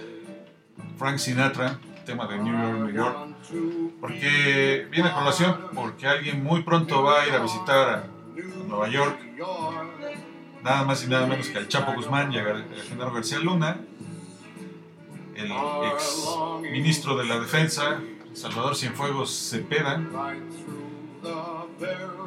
Frank 0.98 1.16
Sinatra, 1.16 1.78
tema 2.04 2.26
de 2.26 2.36
New 2.36 2.52
York, 2.52 2.78
New 2.78 2.94
York, 2.94 3.16
porque 4.02 4.86
viene 4.90 5.08
a 5.08 5.14
colación 5.14 5.56
porque 5.74 6.06
alguien 6.06 6.44
muy 6.44 6.62
pronto 6.62 7.02
va 7.02 7.22
a 7.22 7.26
ir 7.26 7.32
a 7.32 7.38
visitar 7.38 7.88
a 7.88 8.04
Nueva 8.68 8.88
York, 8.88 9.18
nada 10.62 10.84
más 10.84 11.04
y 11.04 11.06
nada 11.06 11.26
menos 11.26 11.48
que 11.48 11.56
al 11.56 11.68
Chapo 11.68 11.94
Guzmán 11.94 12.34
y 12.34 12.38
al 12.38 12.66
Genaro 12.86 13.14
García 13.14 13.38
Luna, 13.38 13.78
el 15.36 15.50
ex 15.94 16.28
ministro 16.70 17.16
de 17.16 17.24
la 17.24 17.40
Defensa, 17.40 17.98
Salvador 18.34 18.76
Cienfuegos 18.76 19.30
Cepeda. 19.30 20.02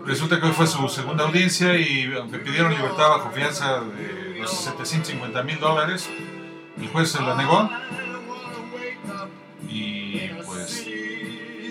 Resulta 0.04 0.40
que 0.40 0.48
hoy 0.48 0.54
fue 0.54 0.66
su 0.66 0.90
segunda 0.90 1.26
audiencia 1.26 1.78
y 1.78 2.12
aunque 2.18 2.40
pidieron 2.40 2.72
libertad 2.72 3.10
bajo 3.10 3.30
fianza 3.30 3.82
de 3.82 4.29
los 4.40 4.52
750 4.52 5.44
mil 5.44 5.60
dólares, 5.60 6.10
el 6.78 6.88
juez 6.88 7.12
se 7.12 7.22
la 7.22 7.36
negó 7.36 7.70
y 9.68 10.28
pues 10.46 10.88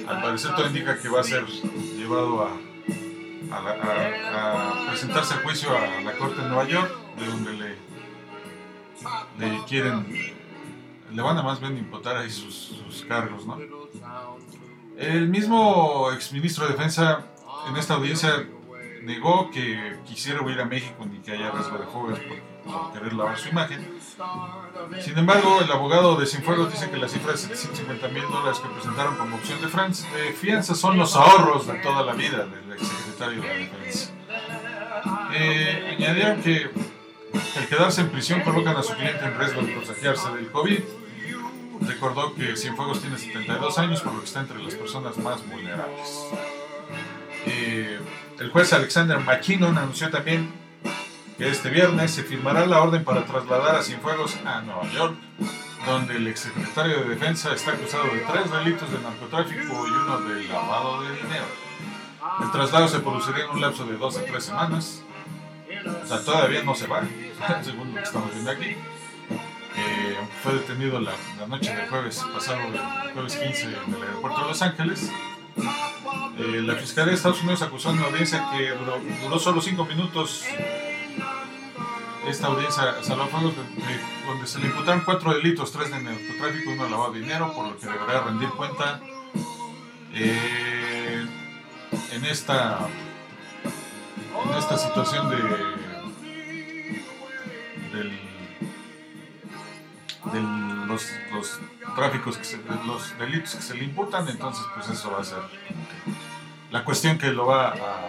al 0.06 0.22
parecer 0.22 0.54
todo 0.54 0.66
indica 0.66 0.98
que 0.98 1.08
va 1.08 1.20
a 1.20 1.24
ser 1.24 1.46
llevado 1.46 2.44
a, 2.44 2.52
presentarse 4.88 5.34
a 5.34 5.38
juicio 5.38 5.70
a 5.76 6.00
la 6.02 6.12
corte 6.16 6.40
de 6.40 6.48
Nueva 6.48 6.66
York, 6.66 6.90
de 7.18 7.26
donde 7.26 7.52
le, 9.38 9.64
quieren, 9.66 10.06
le 11.12 11.22
van 11.22 11.38
a 11.38 11.42
más 11.42 11.60
bien 11.60 11.76
imputar 11.78 12.16
ahí 12.16 12.30
sus, 12.30 13.04
cargos, 13.08 13.46
¿no? 13.46 13.58
El 14.96 15.28
mismo 15.28 16.10
exministro 16.12 16.66
de 16.66 16.72
Defensa 16.72 17.24
en 17.68 17.76
esta 17.76 17.94
audiencia 17.94 18.46
negó 19.02 19.50
que 19.50 19.98
quisiera 20.04 20.42
huir 20.42 20.60
a 20.60 20.64
México 20.64 21.06
ni 21.10 21.18
que 21.18 21.32
haya 21.32 21.50
riesgo 21.50 21.78
de 21.78 21.86
fugas 21.86 22.18
por, 22.68 22.92
querer 22.92 23.12
lavar 23.12 23.38
su 23.38 23.48
imagen. 23.48 23.98
Sin 25.00 25.18
embargo, 25.18 25.60
el 25.60 25.70
abogado 25.70 26.16
de 26.16 26.26
Cienfuegos 26.26 26.72
dice 26.72 26.90
que 26.90 26.96
la 26.96 27.08
cifra 27.08 27.32
de 27.32 27.38
750 27.38 28.08
mil 28.08 28.22
dólares 28.30 28.58
que 28.58 28.68
presentaron 28.68 29.16
como 29.16 29.36
opción 29.36 29.58
de, 29.60 29.66
de 29.66 30.32
fianza 30.32 30.74
son 30.74 30.96
los 30.96 31.16
ahorros 31.16 31.66
de 31.66 31.74
toda 31.74 32.02
la 32.04 32.12
vida 32.12 32.46
del 32.46 32.72
exsecretario 32.72 33.42
de 33.42 33.48
la 33.48 33.54
Defensa. 33.54 34.12
Eh, 35.34 35.96
añadieron 35.98 36.42
que 36.42 36.70
al 37.56 37.68
quedarse 37.68 38.00
en 38.00 38.08
prisión 38.10 38.40
colocan 38.42 38.76
a 38.76 38.82
su 38.82 38.94
cliente 38.94 39.24
en 39.24 39.38
riesgo 39.38 39.62
de 39.62 39.74
contagiarse 39.74 40.30
del 40.30 40.50
COVID. 40.50 40.80
Recordó 41.80 42.34
que 42.34 42.56
Cienfuegos 42.56 43.00
tiene 43.00 43.18
72 43.18 43.78
años, 43.78 44.00
por 44.00 44.14
lo 44.14 44.20
que 44.20 44.26
está 44.26 44.40
entre 44.40 44.62
las 44.62 44.74
personas 44.74 45.16
más 45.18 45.46
vulnerables. 45.48 46.24
Eh, 47.46 47.98
el 48.38 48.50
juez 48.50 48.72
Alexander 48.72 49.18
McKinnon 49.18 49.76
anunció 49.78 50.10
también 50.10 50.52
que 51.38 51.48
este 51.48 51.70
viernes 51.70 52.10
se 52.10 52.24
firmará 52.24 52.66
la 52.66 52.82
orden 52.82 53.04
para 53.04 53.24
trasladar 53.24 53.76
a 53.76 53.82
Cienfuegos 53.84 54.36
a 54.44 54.60
Nueva 54.62 54.90
York, 54.90 55.14
donde 55.86 56.16
el 56.16 56.26
exsecretario 56.26 57.04
de 57.04 57.10
Defensa 57.10 57.54
está 57.54 57.70
acusado 57.70 58.06
de 58.06 58.18
tres 58.30 58.50
delitos 58.50 58.90
de 58.90 58.98
narcotráfico 58.98 59.86
y 59.86 59.90
uno 59.90 60.20
de 60.22 60.44
lavado 60.48 61.02
de 61.02 61.14
dinero. 61.14 61.46
El 62.42 62.50
traslado 62.50 62.88
se 62.88 62.98
produciría 62.98 63.44
en 63.44 63.50
un 63.50 63.60
lapso 63.60 63.86
de 63.86 63.96
dos 63.96 64.18
a 64.18 64.24
tres 64.24 64.44
semanas. 64.44 65.04
O 66.02 66.06
sea, 66.06 66.24
todavía 66.24 66.64
no 66.64 66.74
se 66.74 66.88
va, 66.88 67.02
según 67.62 67.90
lo 67.90 67.94
que 67.94 68.02
estamos 68.02 68.32
viendo 68.32 68.50
aquí. 68.50 68.76
Eh, 69.76 70.16
fue 70.42 70.54
detenido 70.54 71.00
la, 71.00 71.12
noche 71.46 71.72
del 71.72 71.88
jueves 71.88 72.20
pasado, 72.34 72.58
el 72.62 73.12
jueves 73.12 73.36
15, 73.36 73.62
en 73.62 73.94
el 73.94 74.02
aeropuerto 74.02 74.40
de 74.40 74.48
Los 74.48 74.62
Ángeles 74.62 75.12
Eh, 76.38 76.62
la 76.62 76.74
Fiscalía 76.74 77.10
de 77.10 77.16
Estados 77.16 77.40
Unidos 77.42 77.62
acusó 77.62 77.90
en 77.90 77.98
una 77.98 78.06
audiencia 78.06 78.48
que 78.52 78.70
duró, 78.70 79.00
duró 79.22 79.38
solo 79.38 79.60
cinco 79.60 79.84
minutos 79.84 80.44
esta 82.26 82.48
audiencia 82.48 82.82
a 82.90 83.02
Salvafuegos, 83.02 83.54
donde 84.26 84.46
se 84.46 84.58
le 84.58 84.66
imputaron 84.66 85.02
cuatro 85.04 85.32
delitos, 85.34 85.72
tres 85.72 85.90
de 85.90 86.00
narcotráfico 86.00 86.70
y 86.70 86.74
uno 86.74 86.84
de 86.84 86.90
lavado 86.90 87.12
de 87.12 87.20
dinero, 87.20 87.52
por 87.54 87.68
lo 87.68 87.78
que 87.78 87.86
deberá 87.86 88.20
rendir 88.22 88.48
cuenta 88.50 89.00
eh, 90.14 91.26
en 92.12 92.24
esta 92.24 92.78
en 94.44 94.54
esta 94.54 94.78
situación 94.78 95.30
de 95.30 95.36
del, 100.32 100.86
los, 100.86 101.06
los 101.32 101.60
tráficos 101.96 102.36
que 102.38 102.44
se- 102.44 102.60
los 102.86 103.18
delitos 103.18 103.54
que 103.54 103.62
se 103.62 103.74
le 103.74 103.84
imputan 103.84 104.28
entonces 104.28 104.64
pues 104.74 104.88
eso 104.90 105.10
va 105.10 105.20
a 105.20 105.24
ser 105.24 105.38
la 106.70 106.84
cuestión 106.84 107.18
que 107.18 107.28
lo 107.32 107.46
va 107.46 107.68
a 107.68 108.08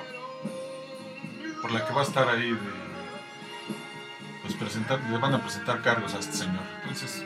por 1.62 1.72
la 1.72 1.86
que 1.86 1.94
va 1.94 2.01
a 2.01 2.04
estar 2.04 2.28
ahí 2.30 2.51
de 2.51 2.58
pues 4.56 4.75
le 4.75 5.18
van 5.18 5.34
a 5.34 5.41
presentar 5.41 5.82
cargos 5.82 6.13
a 6.13 6.20
este 6.20 6.34
señor. 6.34 6.63
Entonces 6.82 7.24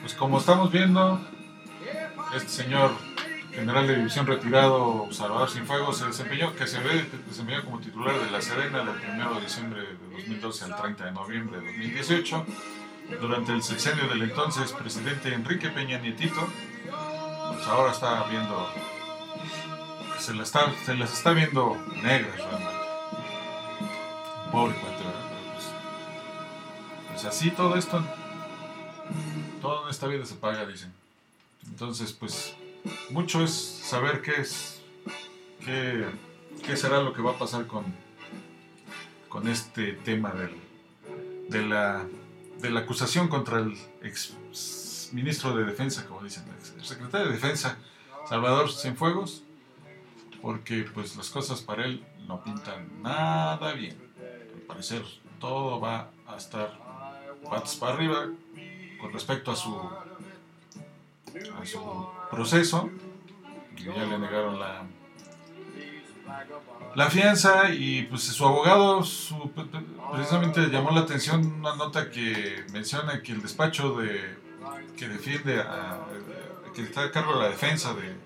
pues 0.00 0.14
como 0.14 0.38
estamos 0.38 0.70
viendo 0.70 1.20
este 2.34 2.48
señor 2.48 2.92
general 3.52 3.86
de 3.86 3.96
división 3.96 4.26
retirado 4.26 5.08
Salvador 5.10 5.50
Cienfuegos 5.50 5.98
se 5.98 6.06
desempeñó, 6.06 6.54
que 6.54 6.66
se 6.66 6.78
ve 6.80 7.08
desempeñó 7.26 7.64
como 7.64 7.80
titular 7.80 8.18
de 8.18 8.30
la 8.30 8.40
Serena 8.40 8.78
del 8.78 8.96
1 9.14 9.34
de 9.34 9.40
diciembre 9.40 9.82
de 9.82 10.16
2012 10.16 10.64
al 10.64 10.76
30 10.76 11.04
de 11.04 11.12
noviembre 11.12 11.60
de 11.60 11.66
2018 11.66 12.46
durante 13.20 13.52
el 13.52 13.62
sexenio 13.62 14.06
del 14.08 14.22
entonces 14.22 14.72
presidente 14.72 15.32
Enrique 15.32 15.70
Peña 15.70 15.98
Nietito 15.98 16.48
pues 17.54 17.66
ahora 17.66 17.92
está 17.92 18.24
viendo 18.30 18.68
se, 20.18 20.34
la 20.34 20.42
está, 20.42 20.72
se 20.84 20.94
las 20.94 21.12
está 21.12 21.32
viendo 21.32 21.76
negras 22.02 22.36
realmente. 22.36 22.78
Pobre 24.52 24.74
pues 27.20 27.34
así 27.34 27.50
todo 27.50 27.74
esto 27.74 28.00
todo 29.60 29.82
en 29.82 29.90
esta 29.90 30.06
vida 30.06 30.24
se 30.24 30.36
paga 30.36 30.64
dicen 30.66 30.92
entonces 31.66 32.12
pues 32.12 32.54
mucho 33.10 33.42
es 33.42 33.52
saber 33.52 34.22
qué 34.22 34.40
es, 34.40 34.80
qué, 35.64 36.06
qué 36.64 36.76
será 36.76 37.02
lo 37.02 37.12
que 37.12 37.20
va 37.20 37.32
a 37.32 37.38
pasar 37.38 37.66
con, 37.66 37.84
con 39.28 39.48
este 39.48 39.94
tema 39.94 40.30
del, 40.30 40.52
de, 41.48 41.66
la, 41.66 42.06
de 42.60 42.70
la 42.70 42.80
acusación 42.80 43.26
contra 43.26 43.58
el 43.58 43.76
ex 44.02 45.10
ministro 45.12 45.56
de 45.56 45.64
Defensa, 45.64 46.06
como 46.06 46.22
dicen, 46.22 46.44
el 46.76 46.84
secretario 46.84 47.26
de 47.26 47.32
Defensa, 47.32 47.78
Salvador 48.28 48.70
Cienfuegos, 48.70 49.42
porque 50.40 50.84
pues 50.94 51.16
las 51.16 51.30
cosas 51.30 51.62
para 51.62 51.84
él 51.84 52.04
no 52.28 52.44
pintan 52.44 53.02
nada 53.02 53.72
bien. 53.72 53.96
Al 54.54 54.60
parecer 54.62 55.02
todo 55.40 55.80
va 55.80 56.10
a 56.26 56.36
estar 56.36 56.87
patas 57.48 57.76
para 57.76 57.94
arriba 57.94 58.26
con 59.00 59.12
respecto 59.12 59.50
a 59.50 59.56
su 59.56 59.76
a 61.60 61.66
su 61.66 62.08
proceso. 62.30 62.90
Ya 63.76 64.04
le 64.04 64.18
negaron 64.18 64.58
la, 64.58 64.82
la 66.94 67.10
fianza 67.10 67.70
y 67.70 68.02
pues 68.04 68.22
su 68.24 68.44
abogado 68.44 69.04
su- 69.04 69.50
precisamente 70.12 70.62
llamó 70.68 70.90
la 70.90 71.00
atención 71.00 71.46
una 71.60 71.76
nota 71.76 72.10
que 72.10 72.64
menciona 72.72 73.22
que 73.22 73.32
el 73.32 73.42
despacho 73.42 73.94
de 73.96 74.36
que 74.96 75.08
defiende 75.08 75.60
a, 75.60 75.98
que 76.74 76.82
está 76.82 77.04
a 77.04 77.10
cargo 77.12 77.34
de 77.34 77.38
la 77.44 77.48
defensa 77.50 77.94
de, 77.94 78.16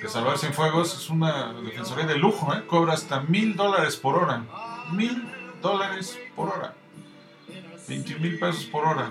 de 0.00 0.08
Salvar 0.08 0.38
Cienfuegos 0.38 0.94
es 0.94 1.10
una 1.10 1.52
defensoría 1.54 2.06
de 2.06 2.16
lujo, 2.16 2.54
¿eh? 2.54 2.64
cobra 2.66 2.92
hasta 2.94 3.20
mil 3.22 3.56
dólares 3.56 3.96
por 3.96 4.14
hora. 4.22 4.44
Mil 4.92 5.28
dólares 5.60 6.16
por 6.36 6.48
hora. 6.50 6.74
20 7.88 8.18
mil 8.18 8.38
pesos 8.38 8.64
por 8.66 8.84
hora. 8.84 9.10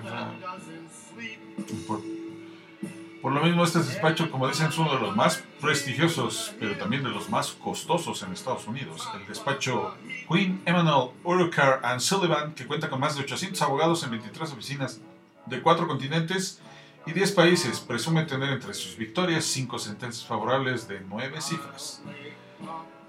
por, 3.22 3.32
lo 3.32 3.42
mismo, 3.42 3.63
este 3.63 3.80
despacho, 3.80 4.30
como 4.30 4.48
dicen, 4.48 4.68
es 4.68 4.78
uno 4.78 4.94
de 4.94 5.00
los 5.00 5.16
más 5.16 5.44
prestigiosos, 5.60 6.54
pero 6.60 6.78
también 6.78 7.04
de 7.04 7.10
los 7.10 7.30
más 7.30 7.52
costosos 7.52 8.22
en 8.24 8.32
Estados 8.32 8.68
Unidos. 8.68 9.10
El 9.20 9.28
despacho 9.28 9.96
Queen 10.30 10.62
Emanuel 10.66 11.10
Urucar 11.24 11.82
and 11.84 12.00
Sullivan, 12.00 12.54
que 12.54 12.68
cuenta 12.68 12.90
con 12.90 13.00
más 13.00 13.16
de 13.16 13.24
800 13.24 13.62
abogados 13.63 14.04
en 14.04 14.12
23 14.12 14.52
oficinas 14.52 15.02
de 15.48 15.62
cuatro 15.62 15.88
continentes 15.88 16.62
y 17.06 17.13
10 17.13 17.32
países, 17.32 17.80
presume 17.80 18.26
tener 18.26 18.52
entre 18.52 18.74
sus 18.74 18.96
victorias 18.96 19.46
cinco 19.46 19.80
sentencias 19.80 20.26
favorables 20.26 20.88
de 20.88 21.02
nueve 21.02 21.42
cifras. 21.42 22.02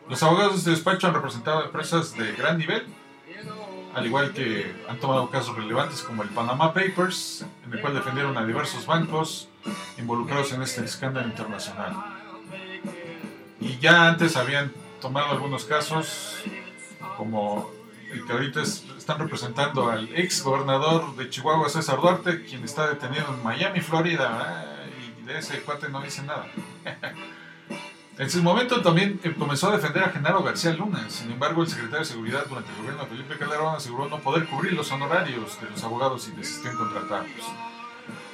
Los 0.08 0.22
abogados 0.22 0.52
de 0.52 0.58
este 0.58 0.70
despacho 0.70 1.08
han 1.08 1.14
representado 1.14 1.64
empresas 1.64 2.16
de 2.16 2.32
gran 2.32 2.56
nivel, 2.56 2.86
al 3.94 4.06
igual 4.06 4.32
que 4.32 4.74
han 4.88 4.98
tomado 4.98 5.28
casos 5.30 5.56
relevantes 5.56 6.02
como 6.02 6.22
el 6.22 6.28
Panama 6.28 6.72
Papers, 6.72 7.44
en 7.64 7.72
el 7.72 7.80
cual 7.80 7.94
defendieron 7.94 8.36
a 8.38 8.44
diversos 8.44 8.86
bancos 8.86 9.48
involucrados 9.98 10.52
en 10.52 10.62
este 10.62 10.84
escándalo 10.84 11.26
internacional. 11.26 11.94
Y 13.60 13.78
ya 13.78 14.08
antes 14.08 14.36
habían 14.36 14.72
tomado 15.00 15.32
algunos 15.32 15.64
casos, 15.64 16.36
como 17.16 17.70
el 18.12 18.24
que 18.24 18.32
ahorita 18.32 18.62
es- 18.62 18.84
están 18.96 19.18
representando 19.18 19.90
al 19.90 20.08
ex 20.14 20.42
gobernador 20.42 21.14
de 21.16 21.28
Chihuahua, 21.28 21.68
César 21.68 22.00
Duarte, 22.00 22.44
quien 22.44 22.64
está 22.64 22.88
detenido 22.88 23.26
en 23.34 23.42
Miami, 23.42 23.80
Florida, 23.80 24.28
¿verdad? 24.30 24.74
y 25.20 25.24
de 25.24 25.38
ese 25.38 25.60
cuate 25.62 25.88
no 25.88 26.00
dice 26.00 26.22
nada. 26.22 26.46
En 28.18 28.28
su 28.28 28.42
momento 28.42 28.82
también 28.82 29.20
eh, 29.22 29.32
comenzó 29.38 29.68
a 29.68 29.76
defender 29.76 30.02
a 30.02 30.10
Genaro 30.10 30.42
García 30.42 30.72
Luna. 30.72 31.08
Sin 31.08 31.30
embargo, 31.30 31.62
el 31.62 31.68
secretario 31.68 32.00
de 32.00 32.04
Seguridad 32.04 32.46
durante 32.48 32.72
el 32.72 32.78
gobierno 32.78 33.02
de 33.02 33.08
Felipe 33.10 33.38
Calderón 33.38 33.76
aseguró 33.76 34.08
no 34.08 34.18
poder 34.18 34.46
cubrir 34.46 34.72
los 34.72 34.90
honorarios 34.90 35.60
de 35.60 35.70
los 35.70 35.84
abogados 35.84 36.26
y 36.26 36.32
desistió 36.32 36.72
en 36.72 36.76
contratarlos. 36.78 37.46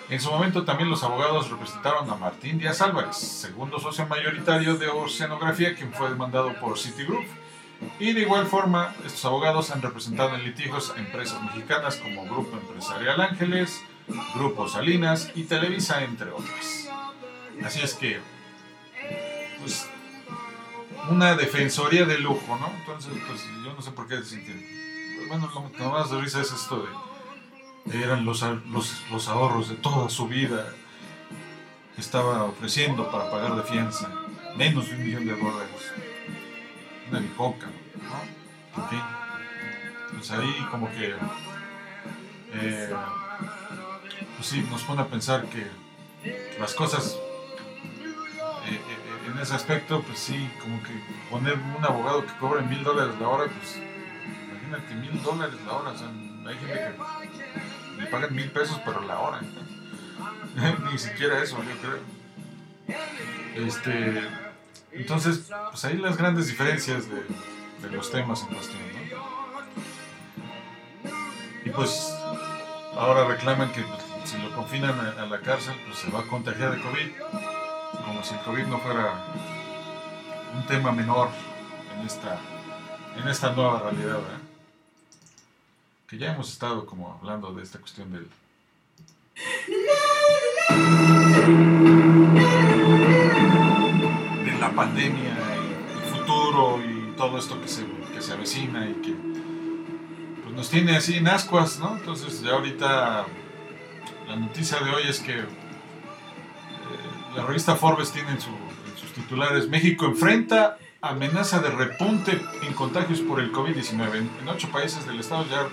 En 0.08 0.20
su 0.20 0.30
momento 0.30 0.64
también 0.64 0.88
los 0.88 1.02
abogados 1.02 1.50
representaron 1.50 2.08
a 2.10 2.14
Martín 2.14 2.58
Díaz 2.58 2.80
Álvarez, 2.80 3.16
segundo 3.16 3.78
socio 3.78 4.06
mayoritario 4.06 4.76
de 4.76 4.88
Oceanografía, 4.88 5.74
quien 5.74 5.92
fue 5.92 6.08
demandado 6.08 6.54
por 6.60 6.78
Citigroup. 6.78 7.26
Y 7.98 8.14
de 8.14 8.22
igual 8.22 8.46
forma, 8.46 8.94
estos 9.04 9.24
abogados 9.26 9.70
han 9.70 9.82
representado 9.82 10.34
en 10.34 10.44
litigios 10.44 10.94
a 10.96 10.98
empresas 10.98 11.42
mexicanas 11.42 11.96
como 11.96 12.24
Grupo 12.24 12.56
Empresarial 12.56 13.20
Ángeles, 13.20 13.82
Grupo 14.34 14.66
Salinas 14.66 15.30
y 15.34 15.44
Televisa, 15.44 16.04
entre 16.04 16.30
otras. 16.30 16.88
Así 17.62 17.80
es 17.82 17.94
que, 17.94 18.20
pues, 19.60 19.88
una 21.10 21.34
defensoría 21.34 22.04
de 22.04 22.18
lujo, 22.18 22.56
¿no? 22.58 22.72
Entonces, 22.80 23.12
pues, 23.26 23.44
yo 23.64 23.74
no 23.74 23.82
sé 23.82 23.90
por 23.90 24.08
qué 24.08 24.16
decir 24.16 24.44
que, 24.44 25.26
bueno, 25.28 25.50
lo 25.54 25.72
que 25.72 25.84
más 25.84 26.10
de 26.10 26.20
risa 26.20 26.40
es 26.40 26.52
esto 26.52 26.86
de, 27.86 28.02
eran 28.02 28.24
los, 28.24 28.42
los, 28.70 29.02
los 29.10 29.28
ahorros 29.28 29.68
de 29.68 29.76
toda 29.76 30.08
su 30.08 30.26
vida 30.26 30.66
que 31.94 32.00
estaba 32.00 32.44
ofreciendo 32.44 33.10
para 33.10 33.30
pagar 33.30 33.56
de 33.56 33.62
fianza, 33.62 34.10
menos 34.56 34.88
de 34.88 34.96
un 34.96 35.04
millón 35.04 35.26
de 35.26 35.32
dólares, 35.32 35.92
una 37.10 37.20
bicoca, 37.20 37.66
¿no? 37.66 38.82
En 38.82 38.88
fin, 38.88 39.00
pues 40.14 40.30
ahí 40.30 40.66
como 40.70 40.90
que, 40.90 41.14
eh, 42.54 42.94
pues 44.36 44.48
sí, 44.48 44.66
nos 44.70 44.82
pone 44.82 45.02
a 45.02 45.06
pensar 45.06 45.46
que 45.46 45.66
las 46.58 46.74
cosas 46.74 47.18
en 49.34 49.40
ese 49.40 49.54
aspecto, 49.54 50.02
pues 50.02 50.18
sí, 50.18 50.48
como 50.60 50.80
que 50.82 50.92
poner 51.28 51.54
un 51.76 51.84
abogado 51.84 52.24
que 52.24 52.32
cobre 52.34 52.62
mil 52.62 52.84
dólares 52.84 53.14
la 53.20 53.28
hora, 53.28 53.50
pues 53.50 53.80
imagínate 54.50 54.94
mil 54.94 55.22
dólares 55.22 55.56
la 55.66 55.72
hora, 55.72 55.90
o 55.90 55.98
sea, 55.98 56.08
hay 56.08 56.56
gente 56.56 56.74
que 56.74 58.00
le 58.00 58.06
pagan 58.06 58.34
mil 58.34 58.50
pesos 58.52 58.80
pero 58.84 59.00
la 59.00 59.18
hora, 59.18 59.40
ni 60.92 60.98
siquiera 60.98 61.42
eso, 61.42 61.58
yo 61.58 61.88
creo. 61.88 63.66
Este, 63.66 64.22
entonces, 64.92 65.50
pues 65.70 65.84
ahí 65.84 65.96
las 65.96 66.16
grandes 66.16 66.46
diferencias 66.46 67.08
de, 67.08 67.26
de 67.82 67.96
los 67.96 68.10
temas 68.12 68.42
en 68.42 68.54
cuestión, 68.54 68.82
¿no? 68.92 69.24
Y 71.64 71.70
pues 71.70 72.14
ahora 72.96 73.26
reclaman 73.26 73.72
que 73.72 73.80
pues, 73.82 74.02
si 74.30 74.38
lo 74.38 74.54
confinan 74.54 74.92
a, 75.00 75.22
a 75.22 75.26
la 75.26 75.40
cárcel, 75.40 75.74
pues 75.86 75.98
se 75.98 76.10
va 76.10 76.20
a 76.20 76.26
contagiar 76.26 76.76
de 76.76 76.82
COVID 76.82 77.53
como 78.04 78.22
si 78.22 78.34
el 78.34 78.40
COVID 78.40 78.66
no 78.66 78.78
fuera 78.78 79.24
un 80.54 80.66
tema 80.66 80.92
menor 80.92 81.28
en 81.94 82.06
esta, 82.06 82.38
en 83.20 83.28
esta 83.28 83.52
nueva 83.52 83.80
realidad, 83.80 84.18
¿verdad? 84.18 84.38
Que 86.06 86.18
ya 86.18 86.32
hemos 86.32 86.52
estado 86.52 86.86
como 86.86 87.12
hablando 87.12 87.52
de 87.52 87.62
esta 87.62 87.78
cuestión 87.78 88.12
del... 88.12 88.28
de 94.44 94.58
la 94.58 94.70
pandemia 94.74 95.36
y 95.56 95.96
el 95.96 96.02
futuro 96.12 96.80
y 96.84 97.14
todo 97.16 97.38
esto 97.38 97.60
que 97.60 97.68
se, 97.68 97.86
que 98.12 98.22
se 98.22 98.32
avecina 98.32 98.88
y 98.88 98.94
que 98.94 99.14
pues 100.42 100.54
nos 100.54 100.70
tiene 100.70 100.96
así 100.96 101.16
en 101.16 101.28
ascuas, 101.28 101.78
¿no? 101.78 101.96
Entonces 101.96 102.42
ya 102.42 102.52
ahorita 102.52 103.26
la 104.28 104.36
noticia 104.36 104.78
de 104.80 104.90
hoy 104.90 105.02
es 105.08 105.20
que 105.20 105.38
eh, 105.40 105.46
la 107.36 107.44
revista 107.44 107.76
Forbes 107.76 108.12
tiene 108.12 108.30
en, 108.30 108.40
su- 108.40 108.50
en 108.50 108.96
sus 108.98 109.12
titulares. 109.12 109.68
México 109.68 110.06
enfrenta 110.06 110.78
amenaza 111.00 111.60
de 111.60 111.70
repunte 111.70 112.40
en 112.62 112.72
contagios 112.72 113.20
por 113.20 113.40
el 113.40 113.52
COVID-19. 113.52 114.16
En, 114.16 114.48
ocho 114.48 114.68
países 114.70 115.06
del 115.06 115.20
estado 115.20 115.44
ya, 115.50 115.68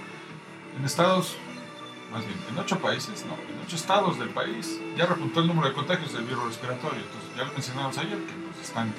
en 0.77 0.85
estados, 0.85 1.37
más 2.11 2.25
bien, 2.25 2.37
en 2.49 2.57
ocho 2.57 2.79
países, 2.79 3.25
no, 3.25 3.33
en 3.35 3.65
ocho 3.65 3.75
estados 3.75 4.19
del 4.19 4.29
país 4.29 4.79
ya 4.97 5.05
repuntó 5.05 5.39
el 5.39 5.47
número 5.47 5.69
de 5.69 5.73
contagios 5.73 6.11
del 6.13 6.23
virus 6.23 6.43
respiratorio. 6.45 6.99
Entonces, 6.99 7.29
ya 7.37 7.43
lo 7.45 7.53
mencionamos 7.53 7.97
ayer, 7.97 8.17
que 8.17 8.33
pues, 8.33 8.67
están, 8.67 8.93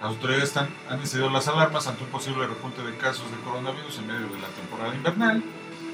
las 0.00 0.08
autoridades 0.10 0.44
están, 0.44 0.68
han 0.90 1.00
encendido 1.00 1.30
las 1.30 1.48
alarmas 1.48 1.86
ante 1.86 2.04
un 2.04 2.10
posible 2.10 2.46
repunte 2.46 2.82
de 2.82 2.96
casos 2.98 3.30
de 3.30 3.36
coronavirus 3.38 3.98
en 3.98 4.06
medio 4.08 4.26
de 4.28 4.40
la 4.40 4.48
temporada 4.48 4.94
invernal 4.94 5.42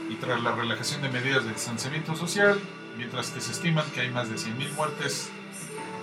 y 0.08 0.14
tras 0.16 0.40
la 0.42 0.52
relajación 0.52 1.02
de 1.02 1.08
medidas 1.08 1.44
de 1.44 1.52
distanciamiento 1.52 2.14
social, 2.16 2.58
mientras 2.96 3.30
que 3.30 3.40
se 3.40 3.52
estiman 3.52 3.84
que 3.92 4.00
hay 4.00 4.10
más 4.10 4.28
de 4.28 4.36
100.000 4.36 4.72
muertes 4.74 5.30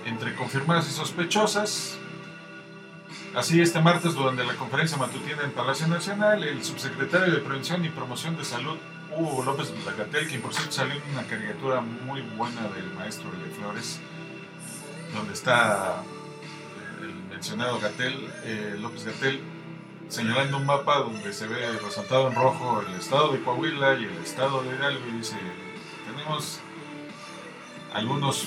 entre 0.04 0.34
confirmadas 0.34 0.88
y 0.88 0.92
sospechosas, 0.92 1.98
Así, 3.34 3.60
este 3.60 3.80
martes, 3.80 4.14
durante 4.14 4.44
la 4.44 4.54
conferencia 4.54 4.96
matutina 4.96 5.42
en 5.42 5.50
Palacio 5.50 5.88
Nacional, 5.88 6.44
el 6.44 6.62
subsecretario 6.62 7.34
de 7.34 7.40
Prevención 7.40 7.84
y 7.84 7.88
Promoción 7.88 8.36
de 8.36 8.44
Salud, 8.44 8.78
Hugo 9.10 9.42
López 9.42 9.72
Gatel, 9.98 10.28
quien 10.28 10.40
por 10.40 10.54
cierto 10.54 10.70
salió 10.70 10.94
en 10.94 11.02
una 11.12 11.24
caricatura 11.24 11.80
muy 11.80 12.22
buena 12.22 12.62
del 12.68 12.92
maestro 12.94 13.28
de 13.32 13.50
Flores, 13.56 13.98
donde 15.12 15.32
está 15.32 16.04
el 17.02 17.12
mencionado 17.28 17.80
Gatel, 17.80 18.32
eh, 18.44 18.76
López 18.78 19.04
Gatel, 19.04 19.40
señalando 20.08 20.58
un 20.58 20.66
mapa 20.66 20.98
donde 20.98 21.32
se 21.32 21.48
ve 21.48 21.72
resaltado 21.84 22.28
en 22.28 22.36
rojo 22.36 22.84
el 22.86 22.94
estado 22.94 23.32
de 23.32 23.42
Coahuila 23.42 23.94
y 23.94 24.04
el 24.04 24.16
estado 24.18 24.62
de 24.62 24.76
Hidalgo, 24.76 25.08
y 25.08 25.18
dice, 25.18 25.36
tenemos 26.06 26.60
algunos 27.92 28.46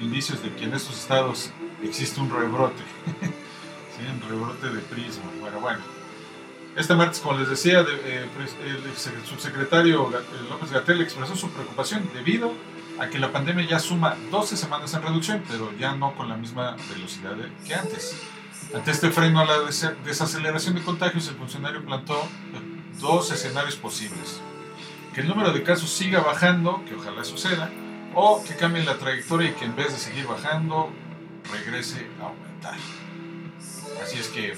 indicios 0.00 0.42
de 0.42 0.52
que 0.54 0.64
en 0.64 0.74
estos 0.74 0.98
estados 0.98 1.50
existe 1.82 2.20
un 2.20 2.30
rebrote. 2.30 2.82
en 4.00 4.20
rebrote 4.28 4.68
de 4.68 4.80
prisma. 4.80 5.24
Bueno, 5.40 5.60
bueno. 5.60 5.80
Este 6.76 6.94
martes, 6.94 7.20
como 7.20 7.38
les 7.38 7.48
decía, 7.48 7.84
eh, 7.88 8.28
el 8.64 9.26
subsecretario 9.26 10.10
López 10.50 10.70
Gatel 10.70 11.00
expresó 11.00 11.34
su 11.34 11.48
preocupación 11.48 12.08
debido 12.12 12.52
a 12.98 13.08
que 13.08 13.18
la 13.18 13.32
pandemia 13.32 13.66
ya 13.66 13.78
suma 13.78 14.14
12 14.30 14.56
semanas 14.56 14.92
en 14.92 15.02
reducción, 15.02 15.42
pero 15.48 15.72
ya 15.78 15.94
no 15.94 16.14
con 16.14 16.28
la 16.28 16.36
misma 16.36 16.76
velocidad 16.94 17.34
que 17.66 17.74
antes. 17.74 18.22
Ante 18.74 18.90
este 18.90 19.10
freno 19.10 19.40
a 19.40 19.44
la 19.46 19.58
desaceleración 20.04 20.74
de 20.74 20.82
contagios, 20.82 21.28
el 21.28 21.36
funcionario 21.36 21.82
plantó 21.84 22.28
dos 23.00 23.30
escenarios 23.30 23.76
posibles. 23.76 24.40
Que 25.14 25.22
el 25.22 25.28
número 25.28 25.52
de 25.52 25.62
casos 25.62 25.88
siga 25.88 26.20
bajando, 26.20 26.84
que 26.86 26.94
ojalá 26.94 27.24
suceda, 27.24 27.70
o 28.18 28.42
que 28.42 28.56
cambie 28.56 28.82
la 28.82 28.96
trayectoria 28.96 29.50
y 29.50 29.52
que 29.52 29.66
en 29.66 29.76
vez 29.76 29.92
de 29.92 29.98
seguir 29.98 30.26
bajando, 30.26 30.90
regrese 31.52 32.06
a 32.18 32.24
aumentar. 32.24 32.76
Así 34.02 34.18
es 34.18 34.28
que 34.28 34.52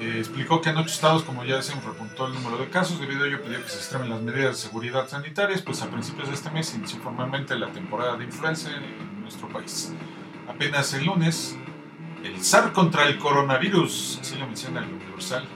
eh, 0.00 0.18
explicó 0.18 0.60
que 0.60 0.70
en 0.70 0.76
ocho 0.76 0.90
estados, 0.90 1.24
como 1.24 1.44
ya 1.44 1.56
decíamos, 1.56 1.84
repuntó 1.84 2.28
el 2.28 2.34
número 2.34 2.56
de 2.58 2.70
casos. 2.70 3.00
Debido 3.00 3.24
a 3.24 3.26
ello, 3.26 3.42
pidió 3.42 3.60
que 3.60 3.68
se 3.68 3.78
extremen 3.78 4.10
las 4.10 4.22
medidas 4.22 4.50
de 4.50 4.68
seguridad 4.68 5.08
sanitarias, 5.08 5.62
pues 5.62 5.82
a 5.82 5.90
principios 5.90 6.28
de 6.28 6.34
este 6.34 6.48
mes 6.50 6.72
inició 6.76 7.00
formalmente 7.00 7.58
la 7.58 7.72
temporada 7.72 8.16
de 8.16 8.24
influenza 8.24 8.70
en, 8.70 9.18
nuestro 9.20 9.48
país. 9.48 9.92
Apenas 10.48 10.94
el 10.94 11.04
lunes, 11.04 11.56
el 12.24 12.42
SAR 12.42 12.72
contra 12.72 13.06
el 13.08 13.18
coronavirus, 13.18 14.20
así 14.22 14.36
lo 14.36 14.46
menciona 14.46 14.80
el 14.80 14.90
Universal, 14.90 15.46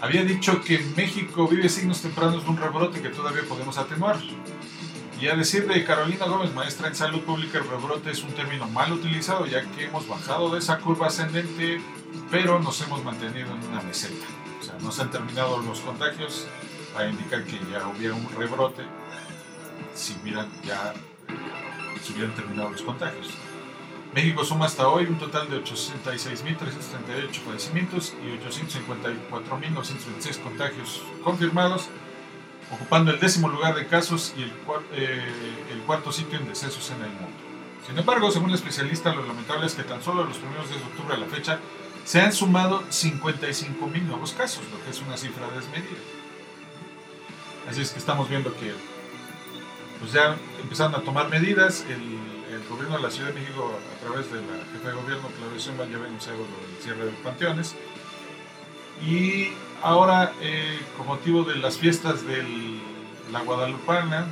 había 0.00 0.24
dicho 0.24 0.60
que 0.62 0.78
México 0.96 1.46
vive 1.46 1.68
signos 1.68 2.00
tempranos 2.00 2.42
de 2.42 2.50
un 2.50 2.56
rebrote 2.56 3.00
que 3.00 3.10
todavía 3.10 3.42
podemos 3.46 3.78
atenuar. 3.78 4.16
Y 5.20 5.28
a 5.28 5.36
decir 5.36 5.68
de 5.68 5.84
Carolina 5.84 6.24
Gómez, 6.24 6.54
maestra 6.54 6.88
en 6.88 6.94
salud 6.94 7.20
pública, 7.20 7.58
el 7.58 7.68
rebrote 7.68 8.10
es 8.10 8.22
un 8.22 8.32
término 8.32 8.66
mal 8.68 8.90
utilizado 8.90 9.44
ya 9.44 9.70
que 9.70 9.84
hemos 9.84 10.08
bajado 10.08 10.48
de 10.48 10.60
esa 10.60 10.78
curva 10.78 11.08
ascendente, 11.08 11.78
pero 12.30 12.58
nos 12.58 12.80
hemos 12.80 13.04
mantenido 13.04 13.54
en 13.54 13.62
una 13.68 13.82
meseta. 13.82 14.24
O 14.58 14.64
sea, 14.64 14.76
no 14.80 14.90
se 14.90 15.02
han 15.02 15.10
terminado 15.10 15.58
los 15.58 15.80
contagios 15.80 16.46
para 16.94 17.10
indicar 17.10 17.44
que 17.44 17.60
ya 17.70 17.86
hubiera 17.86 18.14
un 18.14 18.26
rebrote 18.34 18.82
si 19.94 20.16
hubieran 20.22 20.48
ya 20.64 20.94
si 22.02 22.14
hubieran 22.14 22.34
terminado 22.34 22.70
los 22.70 22.80
contagios. 22.80 23.28
México 24.14 24.42
suma 24.42 24.64
hasta 24.64 24.88
hoy 24.88 25.04
un 25.04 25.18
total 25.18 25.50
de 25.50 25.62
866.338 25.62 27.30
fallecimientos 27.44 28.14
y 28.24 28.28
854.926 28.42 30.42
contagios 30.42 31.02
confirmados 31.22 31.90
ocupando 32.72 33.10
el 33.10 33.20
décimo 33.20 33.48
lugar 33.48 33.74
de 33.74 33.86
casos 33.86 34.34
y 34.36 34.42
el, 34.42 34.52
eh, 34.92 35.22
cuarto 35.86 36.12
sitio 36.12 36.38
en 36.38 36.48
decesos 36.48 36.90
en 36.90 37.02
el 37.02 37.10
mundo. 37.10 37.36
Sin 37.86 37.98
embargo, 37.98 38.30
según 38.30 38.50
el 38.50 38.56
especialista, 38.56 39.12
lo 39.12 39.26
lamentable 39.26 39.66
es 39.66 39.74
que 39.74 39.82
tan 39.82 40.02
solo 40.02 40.24
los 40.24 40.38
primeros 40.38 40.68
días 40.68 40.80
de 40.80 40.86
octubre 40.86 41.14
a 41.14 41.18
la 41.18 41.26
fecha 41.26 41.58
se 42.04 42.20
han 42.20 42.32
sumado 42.32 42.82
55 42.88 43.86
mil 43.86 44.06
nuevos 44.06 44.32
casos, 44.32 44.62
lo 44.70 44.82
que 44.84 44.90
es 44.90 45.00
una 45.00 45.16
cifra 45.16 45.48
desmedida. 45.48 45.98
Así 47.68 47.82
es 47.82 47.90
que 47.90 47.98
estamos 47.98 48.28
viendo 48.28 48.54
que 48.56 48.72
pues 49.98 50.12
ya 50.12 50.36
empezaron 50.62 50.94
a 50.94 51.00
tomar 51.02 51.28
medidas. 51.28 51.84
El, 51.88 52.40
gobierno 52.68 52.98
de 52.98 53.02
la 53.02 53.10
Ciudad 53.10 53.30
de 53.30 53.40
México, 53.40 53.80
a 53.96 54.06
través 54.06 54.30
de 54.30 54.36
la 54.36 54.64
jefa 54.72 54.88
de 54.88 54.94
gobierno, 54.94 55.28
Claudia 55.36 55.58
Sheinbaum, 55.58 55.90
ya 55.90 55.98
ven 55.98 56.14
el 56.14 56.20
cierre 56.82 57.04
de 57.04 57.10
panteones. 57.24 57.74
Y 59.04 59.52
Ahora, 59.82 60.34
eh, 60.42 60.78
con 60.96 61.06
motivo 61.06 61.42
de 61.42 61.56
las 61.56 61.78
fiestas 61.78 62.26
de 62.26 62.44
la 63.32 63.40
Guadalupana, 63.40 64.26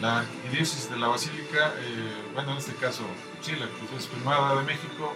la 0.00 0.20
arquidiócesis 0.20 0.90
de 0.90 0.96
la 0.96 1.08
Basílica, 1.08 1.74
eh, 1.78 2.30
bueno, 2.32 2.52
en 2.52 2.58
este 2.58 2.72
caso, 2.76 3.04
sí, 3.42 3.52
la 3.56 3.66
arquidiócesis 3.66 4.06
primada 4.06 4.56
de 4.56 4.62
México, 4.62 5.12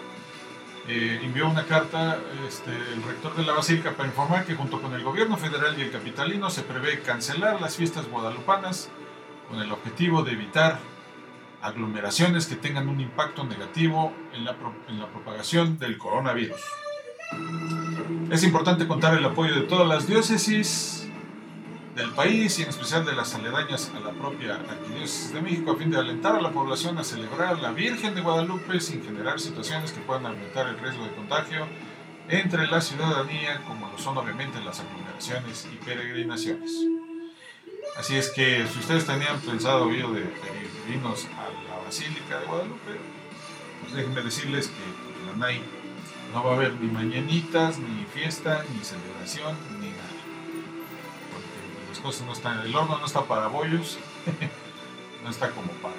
eh, 0.86 1.18
envió 1.22 1.48
una 1.48 1.64
carta 1.64 2.18
este, 2.46 2.70
el 2.70 3.02
rector 3.04 3.34
de 3.36 3.44
la 3.44 3.54
Basílica 3.54 3.92
para 3.92 4.08
informar 4.08 4.44
que 4.44 4.54
junto 4.54 4.82
con 4.82 4.92
el 4.92 5.02
gobierno 5.02 5.38
federal 5.38 5.78
y 5.78 5.82
el 5.82 5.90
capitalino 5.90 6.50
se 6.50 6.60
prevé 6.60 7.00
cancelar 7.00 7.62
las 7.62 7.76
fiestas 7.76 8.06
guadalupanas 8.10 8.90
con 9.48 9.60
el 9.62 9.72
objetivo 9.72 10.22
de 10.22 10.32
evitar 10.32 10.78
aglomeraciones 11.62 12.46
que 12.46 12.56
tengan 12.56 12.88
un 12.88 13.00
impacto 13.00 13.44
negativo 13.44 14.12
en 14.34 14.44
la, 14.44 14.54
en 14.88 15.00
la 15.00 15.06
propagación 15.06 15.78
del 15.78 15.96
coronavirus. 15.96 16.60
Es 18.30 18.44
importante 18.44 18.86
contar 18.86 19.16
el 19.16 19.24
apoyo 19.24 19.54
de 19.54 19.62
todas 19.62 19.88
las 19.88 20.06
diócesis 20.06 21.08
del 21.94 22.10
país 22.10 22.58
y 22.58 22.62
en 22.62 22.68
especial 22.68 23.04
de 23.04 23.12
las 23.12 23.34
aledañas 23.34 23.90
a 23.96 24.00
la 24.00 24.12
propia 24.12 24.54
Arquidiócesis 24.54 25.32
de 25.32 25.42
México 25.42 25.72
a 25.72 25.76
fin 25.76 25.90
de 25.90 25.98
alentar 25.98 26.36
a 26.36 26.40
la 26.40 26.52
población 26.52 26.96
a 26.98 27.04
celebrar 27.04 27.58
la 27.58 27.72
Virgen 27.72 28.14
de 28.14 28.20
Guadalupe 28.20 28.80
sin 28.80 29.02
generar 29.02 29.40
situaciones 29.40 29.92
que 29.92 30.00
puedan 30.00 30.26
aumentar 30.26 30.68
el 30.68 30.78
riesgo 30.78 31.04
de 31.04 31.14
contagio 31.14 31.66
entre 32.28 32.66
la 32.66 32.80
ciudadanía, 32.80 33.62
como 33.66 33.88
lo 33.88 33.98
son 33.98 34.16
obviamente 34.16 34.60
las 34.60 34.80
aglomeraciones 34.80 35.66
y 35.72 35.76
peregrinaciones. 35.84 36.70
Así 37.96 38.14
es 38.14 38.28
que 38.28 38.66
si 38.68 38.78
ustedes 38.78 39.06
tenían 39.06 39.40
pensado 39.40 39.90
ir 39.90 40.06
de 40.06 40.20
peregrinos 40.20 41.26
a 41.36 41.48
la 41.68 41.84
Basílica 41.84 42.38
de 42.38 42.46
Guadalupe, 42.46 42.92
pues 43.80 43.94
déjenme 43.94 44.22
decirles 44.22 44.68
que 44.68 45.26
la 45.26 45.36
NAI 45.36 45.62
no 46.32 46.44
va 46.44 46.52
a 46.52 46.54
haber 46.54 46.74
ni 46.74 46.88
mañanitas, 46.88 47.78
ni 47.78 48.04
fiesta, 48.04 48.64
ni 48.74 48.84
celebración, 48.84 49.56
ni 49.80 49.88
nada. 49.88 50.18
Porque 51.32 51.88
las 51.90 51.98
cosas 52.00 52.26
no 52.26 52.32
están, 52.32 52.60
el 52.60 52.74
horno 52.74 52.98
no 52.98 53.06
está 53.06 53.24
para 53.24 53.48
bollos, 53.48 53.98
no 55.24 55.30
está 55.30 55.50
como 55.50 55.72
para 55.72 55.96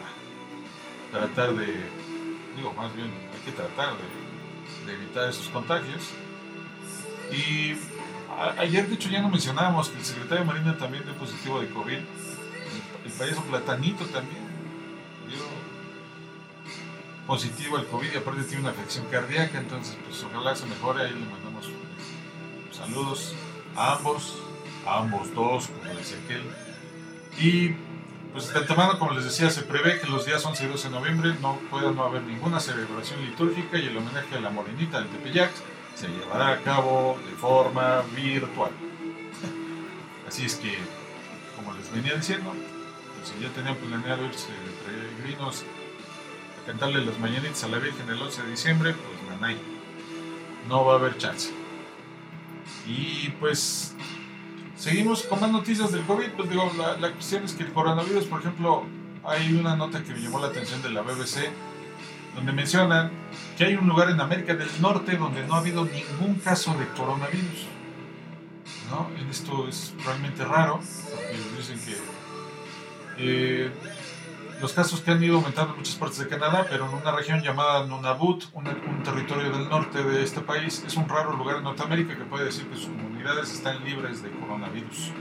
tratar 1.11 1.55
de, 1.55 1.67
digo, 2.55 2.73
más 2.73 2.95
bien 2.95 3.07
hay 3.07 3.45
que 3.45 3.51
tratar 3.51 3.95
de, 3.97 4.93
evitar 4.93 5.29
esos 5.29 5.49
contagios. 5.49 6.09
Y 7.31 7.75
ayer, 8.57 8.87
de 8.87 8.95
hecho, 8.95 9.09
ya 9.09 9.21
no 9.21 9.29
mencionábamos 9.29 9.89
que 9.89 9.99
el 9.99 10.05
secretario 10.05 10.39
de 10.39 10.45
Marina 10.45 10.77
también 10.77 11.03
dio 11.03 11.13
positivo 11.13 11.61
de 11.61 11.69
COVID. 11.69 11.93
El, 11.93 12.05
el 13.05 13.11
payaso 13.11 13.43
Platanito 13.43 14.05
también 14.05 14.48
positivo 17.29 17.77
al 17.77 17.85
COVID 17.85 18.11
y 18.11 18.17
aparte 18.17 18.41
tiene 18.41 18.63
una 18.63 18.71
afección 18.71 19.05
cardíaca, 19.05 19.59
entonces 19.59 19.95
pues 20.03 20.23
ojalá 20.23 20.55
se 20.55 20.65
mejore, 20.65 21.03
ahí 21.03 21.11
le 21.11 21.27
mandamos 21.27 21.69
saludos 22.71 23.35
a 23.75 23.93
ambos, 23.93 24.41
a 24.83 24.97
ambos 24.97 25.31
dos, 25.35 25.67
como 25.67 25.93
decía 25.93 26.17
aquel. 26.25 26.41
Y 27.37 27.75
pues 28.33 28.51
de 28.51 28.57
antemano, 28.57 28.97
como 28.97 29.11
les 29.11 29.25
decía, 29.25 29.51
se 29.51 29.61
prevé 29.61 29.99
que 29.99 30.07
los 30.07 30.25
días 30.25 30.43
11 30.43 30.65
y 30.65 30.67
12 30.69 30.89
de 30.89 30.95
noviembre 30.95 31.35
no 31.39 31.59
pueda 31.69 31.91
no 31.91 32.03
haber 32.03 32.23
ninguna 32.23 32.59
celebración 32.59 33.23
litúrgica 33.23 33.77
y 33.77 33.85
el 33.85 33.97
homenaje 33.97 34.35
a 34.35 34.39
la 34.39 34.49
morenita 34.49 34.99
del 34.99 35.09
Tepeyac 35.09 35.51
se 35.93 36.07
llevará 36.07 36.53
a 36.53 36.57
cabo 36.61 37.19
de 37.29 37.35
forma 37.35 38.01
virtual. 38.15 38.71
Así 40.27 40.45
es 40.45 40.55
que, 40.55 40.79
como 41.55 41.73
les 41.75 41.91
venía 41.91 42.15
diciendo, 42.15 42.55
pues, 43.15 43.29
si 43.29 43.43
ya 43.43 43.49
tenían 43.49 43.75
planeado 43.75 44.25
irse 44.25 44.49
peregrinos 44.83 45.63
cantarle 46.69 47.03
los 47.03 47.17
mañanitas 47.17 47.63
a 47.63 47.67
la 47.67 47.79
Virgen 47.79 48.07
el 48.09 48.21
11 48.21 48.43
de 48.43 48.51
diciembre, 48.51 48.93
pues 48.93 49.31
nanay, 49.39 49.57
no 50.67 50.85
va 50.85 50.93
a 50.93 50.95
haber 50.97 51.17
chance. 51.17 51.49
Y 52.85 53.29
pues 53.39 53.95
seguimos 54.75 55.23
con 55.23 55.39
más 55.39 55.51
noticias 55.51 55.91
del 55.91 56.03
COVID, 56.03 56.29
pues 56.37 56.47
digo, 56.47 56.71
la, 56.77 57.11
cuestión 57.11 57.43
es 57.43 57.53
que 57.53 57.63
el 57.63 57.73
coronavirus, 57.73 58.25
por 58.25 58.41
ejemplo, 58.41 58.83
hay 59.23 59.51
una 59.53 59.75
nota 59.75 60.03
que 60.03 60.13
me 60.13 60.19
llamó 60.19 60.39
la 60.39 60.49
atención 60.49 60.79
de 60.83 60.91
la 60.91 61.01
BBC, 61.01 61.49
donde 62.35 62.51
mencionan 62.51 63.09
que 63.57 63.65
hay 63.65 63.73
un 63.73 63.87
lugar 63.87 64.11
en 64.11 64.21
América 64.21 64.53
del 64.53 64.69
Norte 64.79 65.17
donde 65.17 65.47
no 65.47 65.55
ha 65.55 65.57
habido 65.57 65.85
ningún 65.85 66.35
caso 66.35 66.75
de 66.75 66.87
coronavirus. 66.89 67.65
¿no? 68.91 69.09
Esto 69.31 69.67
es 69.67 69.95
realmente 70.05 70.45
raro, 70.45 70.81
porque 71.09 71.35
dicen 71.57 71.79
que 71.79 71.97
eh, 73.17 73.71
los 74.61 74.73
casos 74.73 75.01
que 75.01 75.11
han 75.11 75.23
ido 75.23 75.37
aumentando 75.37 75.71
en 75.73 75.79
muchas 75.79 75.95
partes 75.95 76.19
de 76.19 76.27
Canadá, 76.27 76.65
pero 76.69 76.87
en 76.87 76.93
una 76.93 77.11
región 77.11 77.41
llamada 77.41 77.85
Nunavut, 77.85 78.45
un, 78.53 78.67
un, 78.67 79.03
territorio 79.03 79.51
del 79.51 79.69
norte 79.69 80.03
de 80.03 80.23
este 80.23 80.41
país, 80.41 80.83
es 80.85 80.95
un 80.95 81.07
raro 81.07 81.33
lugar 81.33 81.57
en 81.57 81.63
Norteamérica 81.63 82.17
que 82.17 82.25
puede 82.25 82.45
decir 82.45 82.67
que 82.67 82.75
sus 82.75 82.87
comunidades 82.87 83.53
están 83.53 83.83
libres 83.85 84.21
de 84.21 84.31
coronavirus. 84.31 85.11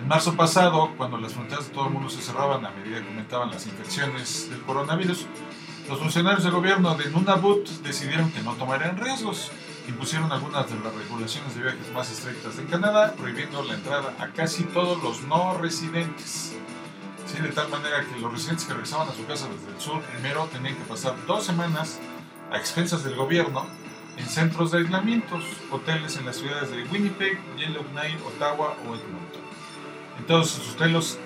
En 0.00 0.06
marzo 0.06 0.36
pasado, 0.36 0.92
cuando 0.96 1.18
las 1.18 1.32
fronteras 1.32 1.68
de 1.68 1.74
todo 1.74 1.88
el 1.88 1.92
mundo 1.92 2.08
se 2.08 2.22
cerraban 2.22 2.64
a 2.64 2.70
medida 2.70 3.00
que 3.00 3.08
aumentaban 3.08 3.50
las 3.50 3.66
infecciones 3.66 4.48
del 4.48 4.62
coronavirus, 4.62 5.26
los 5.88 5.98
funcionarios 5.98 6.44
del 6.44 6.52
gobierno 6.52 6.94
de 6.94 7.10
Nunavut 7.10 7.66
decidieron 7.82 8.30
que 8.30 8.42
no 8.42 8.52
tomarían 8.54 8.96
riesgos. 8.96 9.50
Impusieron 9.88 10.30
algunas 10.30 10.68
de 10.68 10.78
las 10.78 10.94
regulaciones 10.94 11.54
de 11.56 11.62
viajes 11.62 11.92
más 11.94 12.10
estrictas 12.12 12.58
en 12.58 12.66
Canadá, 12.66 13.14
prohibiendo 13.16 13.62
la 13.64 13.74
entrada 13.74 14.14
a 14.20 14.28
casi 14.28 14.64
todos 14.64 15.02
los 15.02 15.22
no 15.22 15.56
residentes. 15.56 16.54
Sí, 17.28 17.42
de 17.42 17.50
tal 17.50 17.68
manera 17.68 18.06
que 18.06 18.18
los 18.18 18.32
residentes 18.32 18.64
que 18.64 18.72
regresaban 18.72 19.06
a 19.06 19.12
su 19.12 19.26
casa 19.26 19.48
desde 19.48 19.70
el 19.70 19.80
sur 19.80 20.00
primero 20.00 20.46
tenían 20.46 20.74
que 20.76 20.84
pasar 20.84 21.14
dos 21.26 21.44
semanas 21.44 22.00
a 22.50 22.56
expensas 22.56 23.04
del 23.04 23.16
gobierno 23.16 23.66
en 24.16 24.26
centros 24.26 24.70
de 24.70 24.78
aislamientos, 24.78 25.44
hoteles 25.70 26.16
en 26.16 26.24
las 26.24 26.36
ciudades 26.36 26.70
de 26.70 26.84
Winnipeg, 26.84 27.38
Yellowknife, 27.58 28.18
Ottawa 28.26 28.76
o 28.86 28.94
Edmonton. 28.94 29.42
En 30.18 30.26
todos 30.26 30.50
sus 30.50 30.70
hoteles 30.70 31.18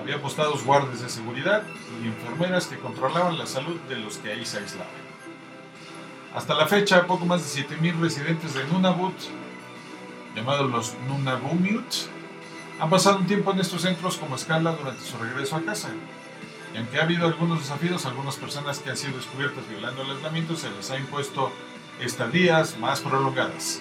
había 0.00 0.22
postados 0.22 0.64
guardias 0.64 1.02
de 1.02 1.10
seguridad 1.10 1.64
y 2.02 2.06
enfermeras 2.06 2.66
que 2.66 2.78
controlaban 2.78 3.36
la 3.36 3.46
salud 3.46 3.78
de 3.90 3.96
los 3.96 4.16
que 4.16 4.32
ahí 4.32 4.46
se 4.46 4.56
aislaban. 4.56 4.88
Hasta 6.34 6.54
la 6.54 6.66
fecha, 6.66 7.06
poco 7.06 7.26
más 7.26 7.42
de 7.42 7.62
7.000 7.62 8.00
residentes 8.00 8.54
de 8.54 8.64
Nunavut, 8.68 9.14
llamados 10.34 10.70
los 10.70 10.94
Nunavummiut, 11.06 11.84
han 12.82 12.90
pasado 12.90 13.18
un 13.18 13.28
tiempo 13.28 13.52
en 13.52 13.60
estos 13.60 13.82
centros 13.82 14.16
como 14.16 14.34
escala 14.34 14.72
durante 14.72 15.04
su 15.04 15.16
regreso 15.16 15.54
a 15.54 15.62
casa. 15.62 15.90
Y 16.74 16.78
aunque 16.78 16.98
ha 16.98 17.04
habido 17.04 17.28
algunos 17.28 17.60
desafíos, 17.60 18.06
algunas 18.06 18.34
personas 18.34 18.80
que 18.80 18.90
han 18.90 18.96
sido 18.96 19.18
descubiertas 19.18 19.68
violando 19.68 20.02
el 20.02 20.10
aislamiento 20.10 20.56
se 20.56 20.68
les 20.68 20.90
ha 20.90 20.98
impuesto 20.98 21.52
estadías 22.00 22.76
más 22.78 23.00
prolongadas. 23.00 23.80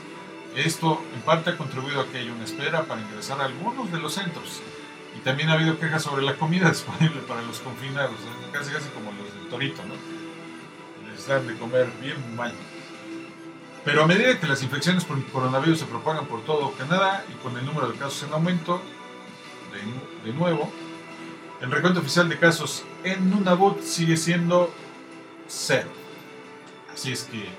Esto 0.56 1.02
en 1.16 1.22
parte 1.22 1.50
ha 1.50 1.58
contribuido 1.58 2.00
a 2.00 2.06
que 2.10 2.20
haya 2.20 2.32
una 2.32 2.44
espera 2.44 2.84
para 2.84 3.02
ingresar 3.02 3.42
a 3.42 3.46
algunos 3.46 3.92
de 3.92 4.00
los 4.00 4.14
centros. 4.14 4.62
Y 5.18 5.22
también 5.22 5.50
ha 5.50 5.54
habido 5.54 5.80
quejas 5.80 6.04
sobre 6.04 6.22
la 6.22 6.36
comida 6.36 6.70
disponible 6.70 7.22
para 7.22 7.42
los 7.42 7.58
confinados, 7.58 8.18
casi 8.52 8.72
casi 8.72 8.90
como 8.90 9.12
los 9.14 9.34
del 9.34 9.50
Torito, 9.50 9.82
¿no? 9.84 9.96
Les 11.12 11.26
dan 11.26 11.48
de 11.48 11.58
comer 11.58 11.90
bien 12.00 12.36
mal. 12.36 12.54
Pero 13.84 14.04
a 14.04 14.08
medida 14.08 14.40
que 14.40 14.48
las 14.48 14.62
infecciones 14.62 15.06
por 15.06 15.24
coronavirus 15.32 15.80
se 15.80 15.86
propagan 15.86 16.28
por 16.28 16.44
todo 16.44 16.72
Canadá 16.74 17.26
y 17.30 17.34
con 17.42 17.58
el 17.58 17.66
número 17.66 17.88
de 17.88 17.98
casos 17.98 18.24
en 18.24 18.34
aumento, 18.34 18.82
de, 20.24 20.34
nuevo, 20.34 20.72
el 21.62 21.72
recuento 21.72 22.02
oficial 22.02 22.30
de 22.30 22.38
casos 22.38 22.84
en 23.04 23.30
Nunavut 23.30 23.82
sigue 23.82 24.18
siendo 24.18 24.72
cero. 25.48 25.90
Así 26.94 27.12
es 27.12 27.24
que 27.24 27.50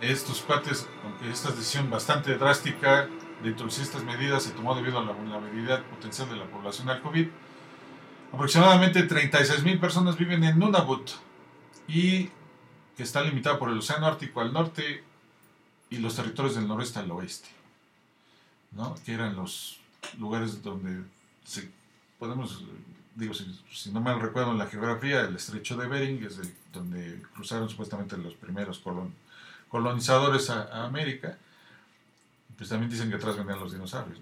estos 0.00 0.40
cuates, 0.40 0.88
aunque 1.04 1.30
esta 1.30 1.50
decisión 1.50 1.90
bastante 1.90 2.36
drástica 2.36 3.08
de 3.42 3.50
introducir 3.50 3.84
estas 3.84 4.02
medidas 4.02 4.42
se 4.42 4.50
tomó 4.50 4.74
debido 4.74 4.98
a 4.98 5.04
la 5.04 5.12
vulnerabilidad 5.12 5.82
potencial 5.84 6.28
de 6.30 6.36
la 6.36 6.46
población 6.46 6.88
al 6.88 7.02
COVID, 7.02 7.28
aproximadamente 8.32 9.06
36.000 9.06 9.78
personas 9.78 10.16
viven 10.16 10.42
en 10.42 10.58
Nunavut 10.58 11.10
y 11.86 12.30
que 12.96 13.02
está 13.02 13.22
limitada 13.22 13.58
por 13.58 13.70
el 13.70 13.78
Océano 13.78 14.06
Ártico 14.06 14.40
al 14.40 14.52
norte 14.52 15.04
y 15.90 15.98
los 15.98 16.14
territorios 16.14 16.54
del 16.54 16.68
noroeste 16.68 17.00
al 17.00 17.10
oeste, 17.10 17.48
¿no? 18.72 18.94
que 19.04 19.12
eran 19.12 19.36
los 19.36 19.80
lugares 20.18 20.62
donde 20.62 21.02
se, 21.44 21.68
podemos, 22.18 22.62
digo, 23.16 23.34
si, 23.34 23.90
no 23.90 24.00
mal 24.00 24.20
recuerdo 24.20 24.52
en 24.52 24.58
la 24.58 24.66
geografía, 24.66 25.22
el 25.22 25.36
estrecho 25.36 25.76
de 25.76 25.88
Bering 25.88 26.22
es 26.24 26.40
donde 26.72 27.20
cruzaron 27.34 27.68
supuestamente 27.68 28.16
los 28.16 28.34
primeros 28.34 28.80
colonizadores 29.68 30.48
a, 30.50 30.84
América, 30.84 31.36
pues 32.56 32.68
también 32.68 32.90
dicen 32.90 33.10
que 33.10 33.16
atrás 33.16 33.36
venían 33.36 33.58
los 33.58 33.72
dinosaurios. 33.72 34.18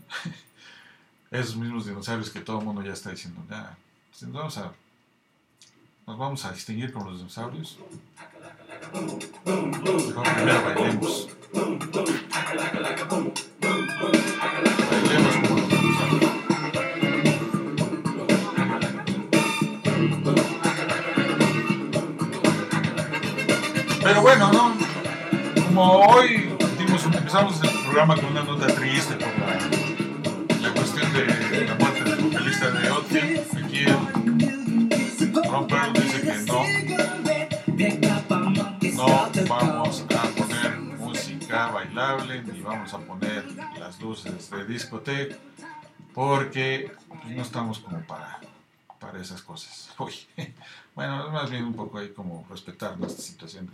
Esos 1.31 1.57
mismos 1.57 1.85
dinosaurios 1.85 2.31
que 2.31 2.41
todo 2.41 2.61
el 2.61 2.65
mundo 2.65 2.83
ya 2.83 2.95
está 2.95 3.11
diciendo, 3.11 3.45
ya, 3.51 3.77
nos 4.23 4.33
vamos 4.33 4.59
a, 4.59 4.73
nos 6.07 6.19
vamos 6.19 6.45
a 6.47 6.53
distinguir 6.53 6.93
con 6.93 7.05
los 7.05 7.19
dinosaurios. 7.19 7.79
Mejor 9.45 10.35
primero 10.35 10.65
bailemos. 10.65 11.38
Pero 24.03 24.23
bueno, 24.23 24.53
¿no? 24.53 24.75
Como 25.67 25.93
hoy 26.07 26.49
empezamos 27.17 27.63
el 27.63 27.71
programa 27.85 28.15
con 28.17 28.25
una 28.27 28.43
nota 28.43 28.67
triste 28.67 29.15
por 29.17 29.29
la, 30.61 30.73
cuestión 30.73 31.13
de 31.13 31.67
la 31.67 31.75
muerte 31.75 32.05
del 32.05 32.17
vocalista 32.25 32.71
de 32.71 32.91
Otfield, 32.91 33.65
aquí 33.65 33.85
el 33.85 35.33
Ron 35.45 35.67
dice 35.93 36.21
que 36.23 36.35
no, 36.47 36.65
no 38.95 39.07
vamos 39.49 40.05
a 40.15 40.18
ni 41.99 42.61
vamos 42.61 42.95
a 42.95 42.99
poner 42.99 43.45
las 43.79 44.01
luces 44.01 44.51
de 44.51 44.65
discoteca 44.65 45.37
porque 46.15 46.93
pues, 47.09 47.27
no 47.27 47.43
estamos 47.43 47.81
como 47.81 48.01
para, 48.07 48.39
para 49.01 49.21
esas 49.21 49.43
cosas. 49.43 49.93
Uy, 49.99 50.15
bueno, 50.95 51.27
es 51.27 51.33
más 51.33 51.51
bien 51.51 51.65
un 51.65 51.75
poco 51.75 51.99
ahí 51.99 52.13
como 52.13 52.47
respetar 52.49 52.97
nuestra 52.99 53.23
situación 53.23 53.67
de, 53.67 53.73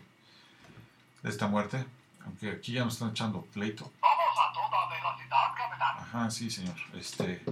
de 1.22 1.28
esta 1.28 1.48
muerte, 1.48 1.84
aunque 2.24 2.50
aquí 2.50 2.72
ya 2.72 2.84
nos 2.84 2.94
están 2.94 3.10
echando 3.10 3.42
pleito. 3.42 3.92
Vamos 4.00 4.38
a 4.38 4.52
toda 4.52 4.88
velocidad, 4.88 5.54
capitán. 5.56 5.96
Ajá, 5.98 6.30
sí, 6.30 6.50
señor. 6.50 6.76
Este, 6.94 7.44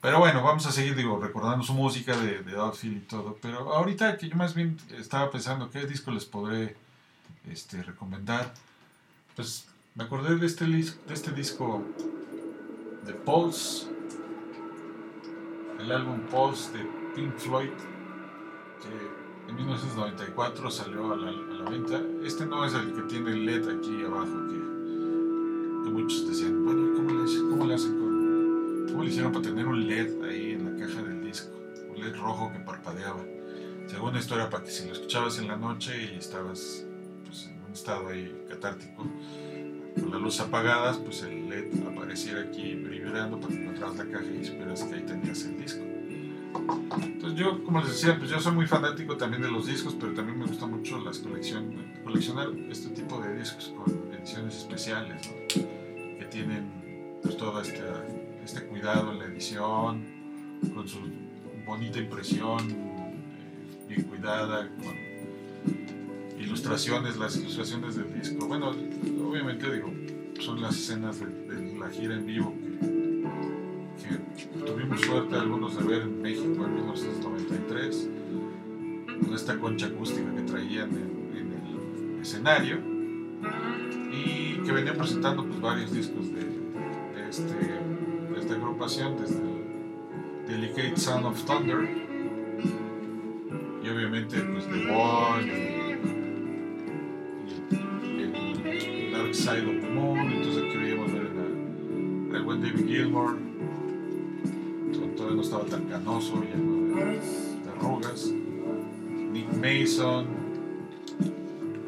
pero 0.00 0.18
bueno, 0.18 0.42
vamos 0.42 0.66
a 0.66 0.72
seguir, 0.72 0.96
digo, 0.96 1.20
recordando 1.20 1.64
su 1.64 1.74
música 1.74 2.16
de, 2.16 2.42
de 2.42 2.56
Outfield 2.56 2.96
y 2.96 3.06
todo. 3.06 3.38
Pero 3.40 3.72
ahorita 3.72 4.18
que 4.18 4.28
yo 4.28 4.34
más 4.34 4.54
bien 4.54 4.76
estaba 4.98 5.30
pensando 5.30 5.70
qué 5.70 5.86
disco 5.86 6.10
les 6.10 6.24
podré 6.24 6.76
este, 7.48 7.82
recomendar, 7.82 8.52
pues 9.36 9.66
me 9.94 10.04
acordé 10.04 10.36
de 10.36 10.46
este, 10.46 10.66
de 10.66 11.14
este 11.14 11.32
disco 11.32 11.82
de 13.04 13.12
Pulse, 13.12 13.86
el 15.78 15.90
álbum 15.90 16.20
Pulse 16.30 16.72
de 16.72 16.84
Pink 17.14 17.36
Floyd, 17.36 17.70
que 18.80 19.50
en 19.50 19.56
1994 19.56 20.70
salió 20.70 21.12
a 21.12 21.16
la, 21.16 21.28
a 21.28 21.32
la 21.32 21.70
venta. 21.70 22.00
Este 22.24 22.46
no 22.46 22.64
es 22.64 22.74
el 22.74 22.94
que 22.94 23.02
tiene 23.02 23.32
el 23.32 23.44
LED 23.44 23.68
aquí 23.68 24.04
abajo, 24.04 24.46
que, 24.48 25.90
muchos 25.90 26.26
decían, 26.26 26.64
bueno, 26.64 26.94
¿cómo 26.96 27.10
le, 27.10 27.50
cómo 27.50 27.66
le 27.66 27.76
¿Cómo 28.90 29.04
le 29.04 29.10
hicieron 29.10 29.32
para 29.32 29.44
tener 29.44 29.66
un 29.66 29.86
LED 29.86 30.22
ahí 30.22 30.52
en 30.52 30.64
la 30.64 30.86
caja 30.86 31.02
del 31.02 31.24
disco? 31.24 31.54
Un 31.90 32.00
LED 32.00 32.16
rojo 32.16 32.52
que 32.52 32.60
parpadeaba. 32.60 33.24
Según 33.86 34.16
esto 34.16 34.34
era 34.34 34.48
para 34.48 34.64
que 34.64 34.70
si 34.70 34.86
lo 34.86 34.92
escuchabas 34.92 35.38
en 35.38 35.48
la 35.48 35.56
noche 35.56 36.12
y 36.14 36.18
estabas 36.18 36.86
estado 37.72 38.08
ahí 38.08 38.44
catártico, 38.48 39.06
con 40.00 40.10
las 40.10 40.20
luces 40.20 40.40
apagadas, 40.40 40.96
pues 40.98 41.22
el 41.22 41.48
LED 41.48 41.86
apareciera 41.86 42.42
aquí 42.42 42.74
vibrando 42.74 43.38
para 43.38 43.54
que 43.54 43.62
encontraras 43.62 43.96
la 43.96 44.04
caja 44.06 44.24
y 44.24 44.44
supieras 44.44 44.82
que 44.84 44.94
ahí 44.94 45.02
tenías 45.02 45.44
el 45.44 45.60
disco. 45.60 45.82
Entonces 47.02 47.38
yo, 47.38 47.64
como 47.64 47.80
les 47.80 47.90
decía, 47.90 48.18
pues 48.18 48.30
yo 48.30 48.40
soy 48.40 48.52
muy 48.52 48.66
fanático 48.66 49.16
también 49.16 49.42
de 49.42 49.50
los 49.50 49.66
discos, 49.66 49.96
pero 49.98 50.12
también 50.12 50.38
me 50.38 50.46
gusta 50.46 50.66
mucho 50.66 51.00
las 51.00 51.18
colección, 51.18 51.74
coleccionar 52.04 52.48
este 52.70 52.90
tipo 52.90 53.20
de 53.20 53.38
discos 53.38 53.72
con 53.76 54.12
ediciones 54.12 54.56
especiales, 54.56 55.30
que 55.48 56.28
tienen 56.30 56.70
pues 57.22 57.36
toda 57.36 57.62
esta 57.62 58.04
este 58.44 58.66
cuidado 58.66 59.12
en 59.12 59.18
la 59.20 59.24
edición, 59.26 60.04
con 60.74 60.88
su 60.88 60.98
bonita 61.64 61.98
impresión, 61.98 62.70
eh, 62.70 63.86
bien 63.88 64.02
cuidada, 64.02 64.68
con 64.68 64.94
ilustraciones, 66.52 67.16
las 67.16 67.34
ilustraciones 67.36 67.96
del 67.96 68.12
disco. 68.12 68.46
Bueno, 68.46 68.72
obviamente 69.26 69.72
digo, 69.72 69.90
son 70.38 70.60
las 70.60 70.76
escenas 70.76 71.18
de, 71.18 71.78
la 71.78 71.88
gira 71.88 72.14
en 72.14 72.26
vivo 72.26 72.54
que, 73.96 74.66
tuvimos 74.66 75.00
suerte 75.00 75.34
algunos 75.34 75.78
de 75.78 75.84
ver 75.84 76.02
en 76.02 76.20
México 76.20 76.64
en 76.66 76.74
1993, 76.74 78.08
con 79.24 79.34
esta 79.34 79.58
concha 79.58 79.86
acústica 79.86 80.34
que 80.34 80.42
traían 80.42 80.90
en, 80.90 81.22
el 82.14 82.20
escenario 82.20 82.78
y 84.12 84.58
que 84.62 84.72
venían 84.72 84.96
presentando 84.96 85.46
pues, 85.46 85.58
varios 85.58 85.90
discos 85.90 86.26
de, 86.34 86.44
de 86.44 87.30
este 87.30 87.80
esta 88.38 88.54
agrupación 88.54 89.16
desde 89.18 89.36
el 89.36 90.46
Delicate 90.46 90.96
Sound 90.96 91.26
of 91.26 91.42
Thunder 91.44 91.88
y 93.82 93.88
obviamente 93.88 94.38
pues 94.40 94.66
The 94.66 94.92
Wall 94.92 95.71
The 99.44 99.88
Moon, 99.90 100.18
entonces 100.30 100.62
aquí 100.68 100.76
veíamos 100.78 101.12
ver 101.12 101.22
a- 101.26 102.36
al 102.36 102.42
buen 102.44 102.60
David 102.62 102.86
Gilmour, 102.86 103.36
to- 104.92 105.00
todavía 105.16 105.36
no 105.36 105.42
estaba 105.42 105.64
tan 105.64 105.84
canoso, 105.86 106.42
lleno 106.42 106.94
de, 106.94 107.04
de 107.04 107.70
arrugas, 107.76 108.30
Nick 109.32 109.48
Mason, 109.56 110.26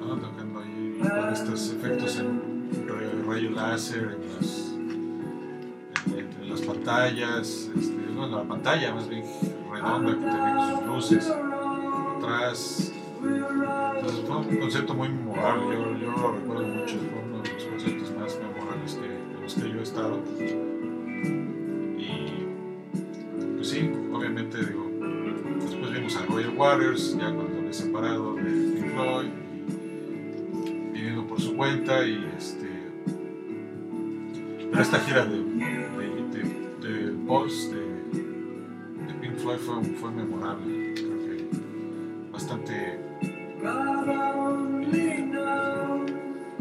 ¿no? 0.00 0.16
tocando 0.16 0.60
ahí 0.60 0.98
con 0.98 1.32
estos 1.32 1.70
efectos 1.70 2.18
en 2.18 2.40
rayo, 3.28 3.50
láser, 3.50 4.18
en 4.20 4.34
las, 4.36 4.74
en- 6.18 6.50
las 6.50 6.60
pantallas, 6.62 7.70
este, 7.78 7.94
bueno, 8.16 8.38
la 8.38 8.44
pantalla 8.48 8.94
más 8.94 9.08
bien 9.08 9.22
redonda 9.72 10.10
que 10.12 10.24
tenía 10.26 10.76
sus 10.76 10.86
luces 10.86 11.32
atrás. 12.16 12.92
Entonces 13.22 14.20
fue 14.26 14.36
un 14.38 14.56
concepto 14.58 14.92
muy 14.94 15.08
memorable, 15.08 15.64
yo, 15.76 15.98
yo 15.98 16.10
lo 16.10 16.32
recuerdo 16.32 16.66
mucho, 16.66 16.96
Y 21.98 22.06
pues 23.56 23.68
sí, 23.68 23.90
obviamente 24.12 24.58
digo, 24.58 24.90
después 25.60 25.92
vimos 25.92 26.16
a 26.16 26.26
Roger 26.26 26.50
Waters, 26.56 27.16
ya 27.16 27.32
cuando 27.32 27.58
había 27.58 27.72
separado 27.72 28.34
de 28.34 28.42
Pink 28.42 28.92
Floyd, 28.92 29.30
viniendo 30.92 31.26
por 31.26 31.40
su 31.40 31.56
cuenta 31.56 32.04
y 32.04 32.28
este... 32.36 32.68
Pero 34.70 34.82
esta 34.82 34.98
gira 35.00 35.24
de, 35.26 35.36
de, 35.36 36.42
de, 36.80 36.88
de 36.88 37.12
Pulse, 37.26 37.74
de, 37.74 37.84
de 39.06 39.14
Pink 39.20 39.36
Floyd 39.36 39.58
fue, 39.58 39.84
fue 39.84 40.10
memorable, 40.10 40.94
creo 40.94 41.18
que 41.20 41.48
bastante 42.32 42.98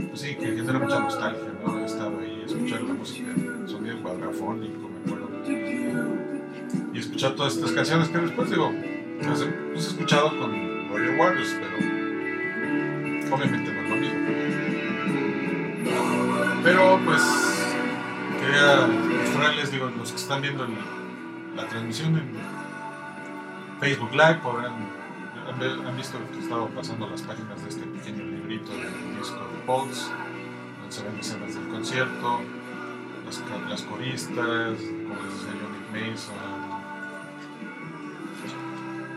pues 0.09 0.21
sí, 0.21 0.35
que 0.35 0.55
genera 0.55 0.79
mucha 0.79 0.99
nostalgia, 0.99 1.51
música, 3.03 3.33
el 3.35 3.67
sonido 3.67 4.01
cuadrafónico, 4.01 4.87
me 4.87 4.99
acuerdo. 5.03 5.27
Y 6.93 6.97
escuchar 6.97 7.35
todas 7.35 7.55
estas 7.57 7.73
canciones 7.73 8.07
que 8.07 8.17
después 8.17 8.49
digo, 8.49 8.71
las 9.21 9.41
he, 9.41 9.73
las 9.73 9.85
he 9.85 9.87
escuchado 9.89 10.29
con 10.39 10.87
Roger 10.87 11.19
Waters, 11.19 11.53
pero 11.59 13.35
obviamente 13.35 13.73
no 13.73 13.81
es 13.81 13.89
lo 13.89 13.95
mismo. 13.97 14.19
Pero 16.63 16.99
pues 17.03 17.21
quería 18.39 18.87
mostrarles, 18.87 19.71
digo, 19.73 19.91
los 19.97 20.11
que 20.11 20.17
están 20.17 20.41
viendo 20.41 20.65
la 21.57 21.67
transmisión 21.67 22.15
en 22.15 22.31
Facebook 23.81 24.11
Live 24.11 24.39
podrán 24.41 25.03
han 25.45 25.97
visto 25.97 26.17
que 26.31 26.39
estaba 26.39 26.67
pasando 26.69 27.09
las 27.09 27.21
páginas 27.21 27.61
de 27.63 27.69
este 27.69 27.85
pequeño 27.85 28.23
librito 28.23 28.71
del 28.71 29.17
disco 29.19 29.39
de 29.39 29.59
Pulse, 29.65 30.09
donde 30.79 30.93
se 30.93 31.03
ven 31.03 31.19
escenas 31.19 31.53
del 31.53 31.67
concierto, 31.67 32.39
las, 33.25 33.81
coristas, 33.83 34.77
como 34.77 35.15
les 35.23 35.33
decía 35.33 35.53
Nick 35.71 35.87
Mason 36.11 36.73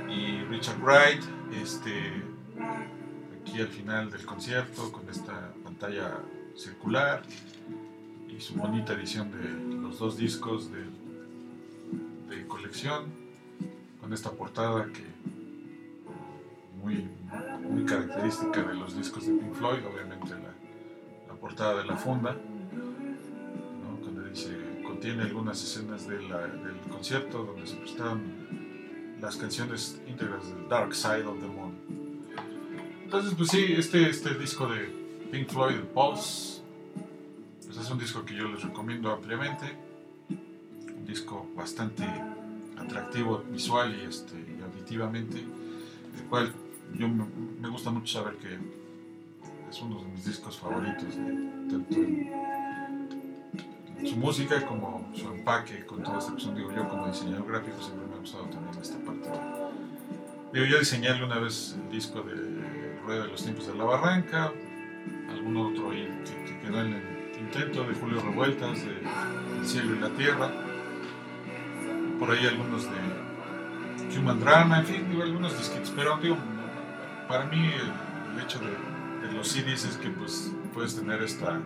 y 0.08 0.44
Richard 0.44 0.80
Wright, 0.80 1.22
este, 1.62 2.12
aquí 3.40 3.60
al 3.60 3.68
final 3.68 4.10
del 4.10 4.24
concierto 4.24 4.90
con 4.92 5.08
esta 5.08 5.52
pantalla 5.62 6.18
circular 6.54 7.22
y 8.28 8.40
su 8.40 8.54
bonita 8.54 8.94
edición 8.94 9.30
de 9.30 9.76
los 9.76 9.98
dos 9.98 10.16
discos 10.16 10.70
de, 10.72 10.84
de 12.34 12.46
colección 12.46 13.06
con 14.00 14.12
esta 14.12 14.30
portada 14.30 14.86
que 14.92 15.04
muy, 16.82 17.08
muy 17.68 17.84
característica 17.84 18.62
de 18.62 18.74
los 18.74 18.96
discos 18.96 19.26
de 19.26 19.32
Pink 19.32 19.54
Floyd, 19.54 19.80
obviamente 19.84 20.30
la, 20.30 20.54
la 21.28 21.40
portada 21.40 21.78
de 21.78 21.84
la 21.84 21.96
funda, 21.96 22.36
contiene 25.06 25.22
algunas 25.30 25.62
escenas 25.62 26.08
del 26.08 26.26
concierto 26.90 27.44
donde 27.44 27.64
se 27.64 27.76
prestaron 27.76 28.22
las 29.20 29.36
canciones 29.36 30.00
íntegras 30.08 30.48
del 30.48 30.68
Dark 30.68 30.96
Side 30.96 31.24
of 31.26 31.38
the 31.38 31.46
Moon. 31.46 31.72
Entonces, 33.04 33.32
pues 33.36 33.50
sí, 33.50 33.66
este, 33.68 34.10
este 34.10 34.34
disco 34.34 34.66
de 34.66 34.92
Pink 35.30 35.48
Floyd, 35.48 35.76
Pulse, 35.94 36.60
pues 37.66 37.78
es 37.78 37.88
un 37.88 38.00
disco 38.00 38.24
que 38.24 38.34
yo 38.34 38.48
les 38.48 38.64
recomiendo 38.64 39.12
ampliamente, 39.12 39.76
un 40.28 41.06
disco 41.06 41.46
bastante 41.54 42.02
atractivo 42.76 43.44
visual 43.52 43.96
y, 44.02 44.06
este, 44.08 44.34
y 44.34 44.60
auditivamente, 44.60 45.36
el 45.38 46.24
cual 46.28 46.52
yo 46.98 47.06
me, 47.08 47.68
gusta 47.68 47.90
mucho 47.90 48.18
saber 48.18 48.38
que 48.38 48.58
es 49.70 49.80
uno 49.80 50.02
de 50.02 50.08
mis 50.08 50.24
discos 50.24 50.58
favoritos, 50.58 51.14
de- 51.14 51.70
tanto 51.70 51.94
su 54.04 54.16
música 54.16 54.64
como 54.66 55.10
su 55.14 55.28
empaque 55.28 55.84
con 55.86 56.02
toda 56.02 56.18
esta 56.18 56.32
cuestión. 56.32 56.54
Digo, 56.54 56.72
yo 56.72 56.88
como 56.88 57.06
diseñador 57.06 57.46
gráfico 57.46 57.80
siempre 57.80 58.06
me 58.06 58.14
ha 58.14 58.18
gustado 58.18 58.44
también 58.44 58.78
esta 58.80 58.98
parte. 58.98 59.28
Digo, 60.52 60.66
yo 60.66 60.78
diseñé 60.78 61.22
una 61.22 61.38
vez 61.38 61.76
el 61.82 61.90
disco 61.90 62.22
de 62.22 62.34
Rueda 63.04 63.24
de 63.24 63.28
los 63.28 63.42
Tiempos 63.42 63.66
de 63.66 63.74
la 63.74 63.84
Barranca, 63.84 64.52
algún 65.30 65.56
otro 65.56 65.90
que, 65.90 66.08
que 66.46 66.60
quedó 66.60 66.80
en 66.80 66.94
el 66.94 67.38
intento 67.38 67.84
de 67.84 67.94
Julio 67.94 68.20
Revueltas, 68.20 68.84
de 68.84 69.02
El 69.58 69.66
Cielo 69.66 69.96
y 69.96 69.98
la 69.98 70.10
Tierra, 70.10 70.50
por 72.18 72.30
ahí 72.30 72.46
algunos 72.46 72.84
de 72.84 74.16
Human 74.18 74.40
Drama, 74.40 74.80
en 74.80 74.86
fin, 74.86 75.06
digo, 75.10 75.22
algunos 75.22 75.56
disquitos, 75.58 75.92
pero 75.94 76.16
digo, 76.18 76.36
para 77.28 77.44
mí 77.46 77.66
el, 77.66 78.42
hecho 78.42 78.58
de, 78.58 79.26
de 79.26 79.32
los 79.32 79.48
CDs 79.48 79.84
es 79.84 79.96
que 79.96 80.10
pues 80.10 80.52
puedes 80.74 80.94
tener 80.94 81.22
esta, 81.22 81.60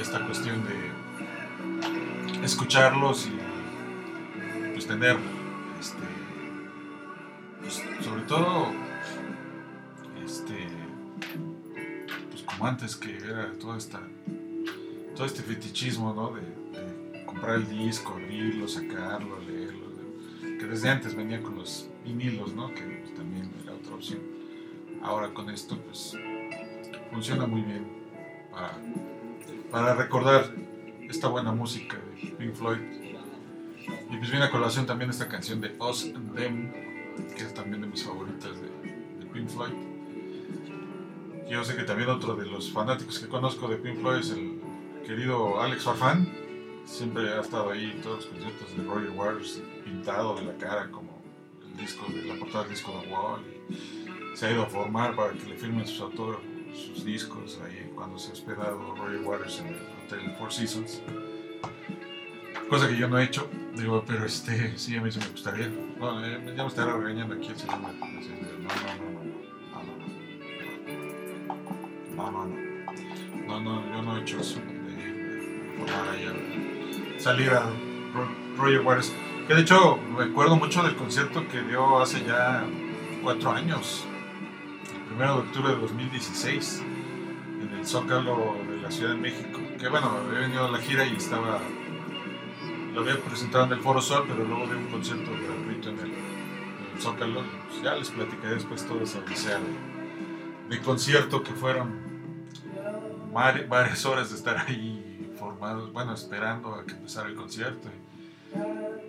esta 0.00 0.24
cuestión 0.24 0.64
de 0.64 2.44
escucharlos 2.44 3.26
y 3.26 3.38
pues 4.72 4.86
tener 4.86 5.16
este 5.80 5.98
pues, 7.60 7.82
sobre 8.04 8.22
todo 8.22 8.68
este 10.24 10.68
pues 12.30 12.42
como 12.42 12.66
antes 12.66 12.96
que 12.96 13.16
era 13.16 13.52
toda 13.58 13.76
esta 13.76 14.00
todo 15.16 15.26
este 15.26 15.42
fetichismo 15.42 16.14
¿no? 16.14 16.32
de, 16.32 16.58
comprar 17.26 17.56
el 17.56 17.68
disco, 17.68 18.14
abrirlo, 18.14 18.68
sacarlo, 18.68 19.38
leerlo 19.40 19.88
que 20.58 20.66
desde 20.66 20.88
antes 20.88 21.14
venía 21.14 21.40
con 21.42 21.54
los 21.54 21.88
vinilos, 22.04 22.52
¿no? 22.52 22.68
que 22.74 22.82
también 23.16 23.50
era 23.62 23.74
otra 23.74 23.94
opción. 23.94 24.20
Ahora 25.02 25.32
con 25.32 25.48
esto, 25.50 25.78
pues 25.78 26.16
funciona 27.10 27.46
muy 27.46 27.62
bien 27.62 27.86
para, 28.50 28.76
para 29.70 29.94
recordar 29.94 30.50
esta 31.08 31.28
buena 31.28 31.52
música 31.52 31.96
de 31.96 32.30
Pink 32.32 32.54
Floyd. 32.54 32.78
Y 34.10 34.16
pues 34.16 34.30
viene 34.30 34.46
a 34.46 34.50
colación 34.50 34.86
también 34.86 35.10
esta 35.10 35.28
canción 35.28 35.60
de 35.60 35.76
Us 35.78 36.04
and 36.14 36.34
Them, 36.34 36.72
que 37.36 37.44
es 37.44 37.54
también 37.54 37.82
de 37.82 37.86
mis 37.86 38.04
favoritas 38.04 38.60
de, 38.60 38.68
Pink 39.32 39.48
Floyd. 39.48 39.72
Yo 41.50 41.62
sé 41.64 41.76
que 41.76 41.82
también 41.82 42.08
otro 42.08 42.34
de 42.34 42.46
los 42.46 42.72
fanáticos 42.72 43.18
que 43.18 43.28
conozco 43.28 43.68
de 43.68 43.76
Pink 43.76 44.00
Floyd 44.00 44.20
es 44.20 44.30
el 44.30 44.60
querido 45.06 45.60
Alex 45.60 45.84
Farfán. 45.84 46.28
Siempre 46.86 47.28
ha 47.34 47.40
estado 47.40 47.70
ahí 47.70 47.92
en 47.94 48.00
todos 48.00 48.16
los 48.16 48.26
conciertos 48.26 48.76
de 48.76 48.84
Roger 48.84 49.10
Waters, 49.10 49.62
pintado 49.84 50.34
de 50.36 50.46
la 50.46 50.56
cara 50.56 50.90
como 50.90 51.22
el 51.62 51.76
disco 51.76 52.06
de 52.10 52.24
la 52.24 52.36
portada 52.36 52.64
del 52.64 52.72
disco 52.72 52.98
de 53.02 53.12
Wall. 53.12 53.42
Se 54.34 54.46
ha 54.46 54.52
ido 54.52 54.62
a 54.62 54.66
formar 54.66 55.14
para 55.14 55.32
que 55.32 55.44
le 55.46 55.56
firmen 55.56 55.86
sus 55.86 56.00
autógrafos, 56.00 56.44
sus 56.74 57.04
discos 57.04 57.58
ahí 57.64 57.90
cuando 57.94 58.18
se 58.18 58.30
ha 58.30 58.32
hospedado 58.32 58.94
Roger 58.96 59.20
Waters 59.22 59.60
en 59.60 59.66
el 59.68 59.76
Hotel 60.06 60.34
Four 60.38 60.52
Seasons. 60.52 61.02
Cosa 62.68 62.86
que 62.88 62.96
yo 62.96 63.08
no 63.08 63.18
he 63.18 63.24
hecho, 63.24 63.48
digo, 63.74 64.04
pero 64.06 64.24
este, 64.26 64.76
sí, 64.76 64.96
a 64.96 65.00
mí 65.00 65.10
sí 65.10 65.18
me 65.20 65.28
gustaría. 65.28 65.68
No, 65.98 66.24
eh, 66.24 66.38
ya 66.54 66.62
me 66.62 66.68
estará 66.68 66.92
regañando 66.96 67.34
aquí 67.34 67.48
el 67.48 67.56
señor. 67.56 67.78
de, 67.80 67.82
No, 67.86 67.90
no, 67.90 68.02
no, 68.04 69.10
no, 72.16 72.32
no, 72.32 72.32
no, 72.32 72.46
no, 72.46 72.46
no, 72.46 72.46
no, 73.46 73.60
no, 73.60 73.60
no, 73.60 73.90
yo 73.96 74.02
no 74.02 74.18
he 74.18 74.20
hecho 74.22 74.40
eso 74.40 74.60
de, 74.60 75.74
formar 75.78 76.08
allá, 76.10 76.32
salir 77.18 77.50
a 77.50 77.62
Ro- 78.14 78.28
Roger 78.58 78.80
Waters. 78.82 79.12
Que 79.46 79.54
de 79.54 79.62
hecho 79.62 79.98
recuerdo 80.18 80.56
mucho 80.56 80.82
del 80.82 80.94
concierto 80.96 81.48
que 81.48 81.62
dio 81.62 82.00
hace 82.00 82.22
ya 82.26 82.64
cuatro 83.22 83.50
años, 83.52 84.04
1 85.18 85.24
de 85.34 85.40
octubre 85.40 85.74
de 85.74 85.80
2016, 85.80 86.82
en 87.62 87.76
el 87.78 87.84
Zócalo 87.86 88.56
de 88.70 88.76
la 88.80 88.90
Ciudad 88.90 89.10
de 89.14 89.18
México. 89.20 89.58
Que 89.78 89.88
bueno, 89.88 90.10
había 90.26 90.40
venido 90.40 90.64
a 90.66 90.70
la 90.70 90.78
gira 90.78 91.04
y 91.06 91.16
estaba 91.16 91.58
lo 92.94 93.00
había 93.02 93.16
presentado 93.20 93.64
en 93.66 93.72
el 93.72 93.80
Foro 93.80 94.00
Sol, 94.00 94.24
pero 94.28 94.44
luego 94.44 94.66
de 94.66 94.76
un 94.76 94.86
concierto 94.86 95.30
gratuito 95.32 95.90
en 95.90 95.98
el, 96.00 96.12
Zócalo. 97.00 97.42
pues, 97.68 97.82
ya 97.82 97.94
les 97.94 98.10
platicaré 98.10 98.54
después 98.54 98.84
toda 98.86 99.02
esa 99.02 99.18
odisea 99.20 99.58
de, 100.68 100.80
concierto 100.80 101.42
que 101.42 101.52
fueron 101.52 101.94
vari- 103.32 103.68
varias 103.68 104.04
horas 104.04 104.30
de 104.30 104.36
estar 104.36 104.56
ahí 104.66 105.32
formados, 105.38 105.92
bueno, 105.92 106.12
esperando 106.14 106.74
a 106.74 106.84
que 106.84 106.92
empezara 106.92 107.28
el 107.28 107.34
concierto. 107.36 107.88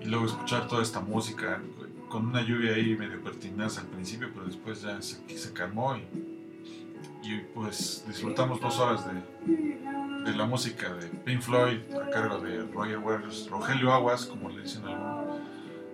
Y 0.01 0.05
luego 0.05 0.25
escuchar 0.25 0.67
toda 0.67 0.81
esta 0.83 0.99
música 1.01 1.59
con 2.09 2.25
una 2.27 2.41
lluvia 2.41 2.73
ahí 2.73 2.95
medio 2.97 3.21
pertinaz 3.23 3.77
al 3.77 3.85
principio, 3.87 4.29
pero 4.33 4.45
después 4.47 4.81
ya 4.81 5.01
se, 5.01 5.53
calmó 5.53 5.95
y 5.95 6.03
y 7.21 7.41
pues 7.53 8.05
disfrutamos 8.07 8.59
dos 8.61 8.79
horas 8.79 9.05
de, 9.05 9.81
de 10.31 10.35
la 10.37 10.45
música 10.45 10.93
de 10.93 11.07
Pink 11.09 11.41
Floyd 11.41 11.79
a 11.93 12.09
cargo 12.09 12.39
de 12.39 12.63
Roger 12.65 12.97
Waters, 12.99 13.49
Rogelio 13.49 13.91
Aguas, 13.93 14.25
como 14.25 14.49
le 14.49 14.61
dicen 14.63 14.83
algún- 14.85 15.39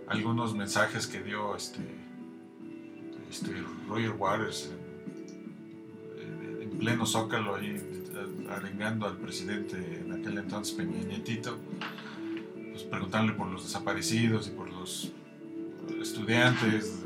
algunos 0.08 0.56
mensajes 0.56 1.08
que 1.08 1.22
dio 1.24 1.56
este, 1.56 1.80
este 3.30 3.52
Roger 3.90 4.12
Waters 4.12 4.72
en, 6.20 6.62
en 6.62 6.70
pleno 6.78 7.06
zócalo 7.08 7.56
ahí 7.56 7.82
arengando 8.52 9.08
al 9.08 9.18
presidente 9.18 10.02
en 10.06 10.12
aquel 10.14 10.38
entonces 10.38 10.76
Peña 10.76 11.02
Nietito, 11.04 11.58
pues 12.72 12.84
preguntarle 12.84 13.34
por 13.34 13.48
los 13.48 13.64
desaparecidos 13.64 14.48
y 14.48 14.52
por 14.52 14.70
los 14.70 15.12
estudiantes 16.10 17.04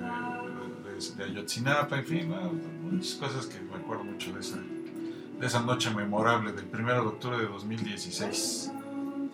de, 1.18 1.24
Ayotzinapa, 1.24 1.98
en 2.00 2.06
fin, 2.06 2.34
muchas 2.82 3.14
cosas 3.16 3.46
que 3.46 3.60
me 3.62 3.76
acuerdo 3.76 4.04
mucho 4.04 4.34
de 4.34 4.40
esa, 4.42 4.58
de 4.58 5.48
esa 5.48 5.62
noche 5.62 5.90
memorable 5.92 6.52
del 6.52 6.66
1 6.74 6.86
de 6.94 7.00
octubre 7.00 7.38
de 7.38 7.46
2016. 7.48 8.72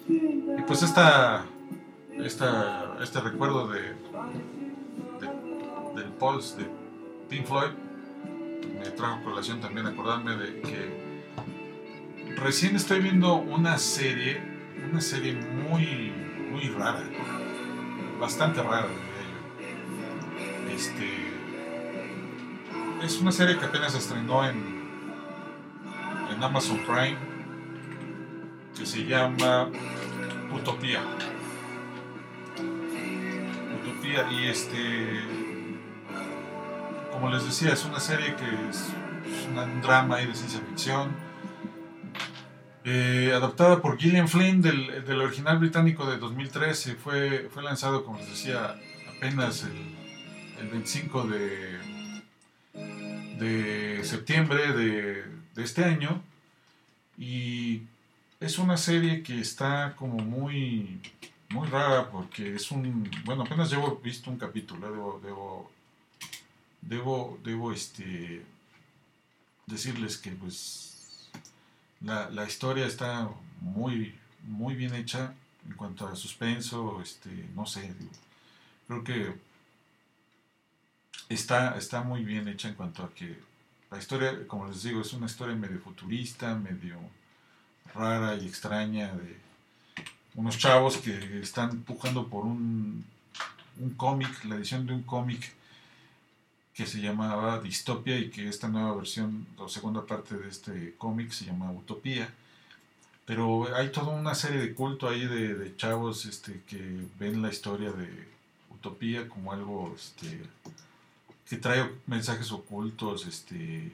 Y 0.07 0.61
pues 0.67 0.83
esta, 0.83 1.43
esta, 2.17 2.95
este 3.01 3.19
recuerdo 3.19 3.67
de, 3.67 3.81
de- 3.81 3.95
del 6.01 6.11
Pulse 6.19 6.57
de 6.57 6.69
Pink 7.29 7.45
Floyd 7.47 7.71
me 8.79 8.89
trajo 8.91 9.23
colación 9.23 9.59
también 9.61 9.87
acordarme 9.87 10.35
de 10.35 10.61
que 10.61 12.35
recién 12.37 12.75
estoy 12.75 12.99
viendo 13.01 13.33
una 13.35 13.77
serie, 13.79 14.39
una 14.91 15.01
serie 15.01 15.33
muy, 15.33 16.11
muy 16.51 16.67
rara, 16.69 17.03
bastante 18.19 18.61
rara. 18.61 18.87
Este, 20.69 21.27
es 23.03 23.19
una 23.21 23.31
serie 23.31 23.57
que 23.57 23.65
apenas 23.65 23.93
estrenó 23.95 24.47
en, 24.47 24.55
en 26.33 26.43
Amazon 26.43 26.79
Prime, 26.85 27.17
que 28.77 28.85
se 28.85 29.05
llama 29.05 29.69
Utopía. 30.53 31.01
Utopía 33.81 34.31
y 34.31 34.47
este, 34.47 35.21
como 37.11 37.29
les 37.29 37.45
decía, 37.45 37.71
es 37.73 37.85
una 37.85 37.99
serie 37.99 38.35
que 38.35 38.69
es, 38.69 38.89
es 39.31 39.47
un 39.47 39.81
drama 39.81 40.17
ahí 40.17 40.27
de 40.27 40.35
ciencia 40.35 40.59
ficción. 40.69 41.15
eh, 42.83 43.31
adaptada 43.35 43.81
por 43.81 43.97
Gillian 43.97 44.27
Flynn 44.27 44.61
del, 44.61 45.03
del 45.05 45.21
original 45.21 45.57
británico 45.57 46.05
de 46.05 46.17
2013. 46.17 46.95
Fue, 46.95 47.49
fue 47.53 47.63
lanzado, 47.63 48.03
como 48.05 48.19
les 48.19 48.29
decía, 48.29 48.75
apenas 49.17 49.63
el, 49.63 50.04
el 50.65 50.71
25 50.71 51.23
de, 51.27 51.79
de 53.39 54.03
septiembre 54.03 54.73
de, 54.73 55.23
de 55.53 55.63
este 55.63 55.83
año. 55.83 56.21
Y 57.17 57.83
es 58.39 58.57
una 58.57 58.77
serie 58.77 59.23
que 59.23 59.39
está 59.39 59.95
como 59.95 60.17
muy, 60.17 60.99
muy 61.49 61.67
rara 61.67 62.09
porque 62.09 62.55
es 62.55 62.71
un... 62.71 63.09
Bueno, 63.23 63.43
apenas 63.43 63.71
llevo 63.71 63.99
visto 64.03 64.29
un 64.29 64.37
capítulo, 64.37 64.89
debo... 64.89 65.19
debo 65.23 65.75
Debo, 67.43 67.71
este, 67.71 68.43
decirles 69.65 70.19
que 70.19 70.29
pues 70.29 71.31
la, 71.99 72.29
la 72.29 72.45
historia 72.45 72.85
está 72.85 73.27
muy, 73.59 74.13
muy 74.43 74.75
bien 74.75 74.93
hecha 74.93 75.33
en 75.67 75.75
cuanto 75.75 76.07
a 76.07 76.15
suspenso, 76.15 77.01
este, 77.01 77.49
no 77.55 77.65
sé, 77.65 77.91
creo 78.87 79.03
que 79.03 79.33
está, 81.29 81.77
está 81.77 82.01
muy 82.01 82.23
bien 82.23 82.47
hecha 82.47 82.67
en 82.67 82.75
cuanto 82.75 83.03
a 83.03 83.13
que 83.13 83.37
la 83.91 83.97
historia, 83.97 84.47
como 84.47 84.67
les 84.67 84.83
digo, 84.83 85.01
es 85.01 85.13
una 85.13 85.25
historia 85.25 85.55
medio 85.55 85.79
futurista, 85.79 86.55
medio 86.55 86.97
rara 87.93 88.35
y 88.35 88.45
extraña 88.45 89.13
de 89.13 89.37
unos 90.35 90.57
chavos 90.57 90.97
que 90.97 91.39
están 91.39 91.69
empujando 91.71 92.27
por 92.27 92.45
un, 92.45 93.05
un 93.79 93.89
cómic, 93.91 94.43
la 94.45 94.55
edición 94.55 94.85
de 94.85 94.93
un 94.93 95.03
cómic 95.03 95.53
que 96.73 96.85
se 96.85 96.99
llamaba 96.99 97.61
Distopia 97.61 98.19
y 98.19 98.29
que 98.29 98.49
esta 98.49 98.67
nueva 98.67 98.95
versión 98.95 99.47
o 99.57 99.69
segunda 99.69 100.05
parte 100.05 100.35
de 100.35 100.49
este 100.49 100.95
cómic 100.97 101.31
se 101.31 101.45
llama 101.45 101.71
Utopía. 101.71 102.29
Pero 103.25 103.73
hay 103.75 103.91
toda 103.91 104.13
una 104.13 104.35
serie 104.35 104.59
de 104.59 104.73
culto 104.73 105.07
ahí 105.07 105.25
de, 105.25 105.55
de 105.55 105.75
chavos 105.77 106.25
este, 106.25 106.61
que 106.67 107.07
ven 107.17 107.41
la 107.41 107.49
historia 107.49 107.91
de 107.91 108.27
Utopía 108.69 109.29
como 109.29 109.53
algo 109.53 109.93
este, 109.95 110.43
que 111.49 111.57
trae 111.57 111.89
mensajes 112.07 112.51
ocultos, 112.51 113.25
este, 113.27 113.91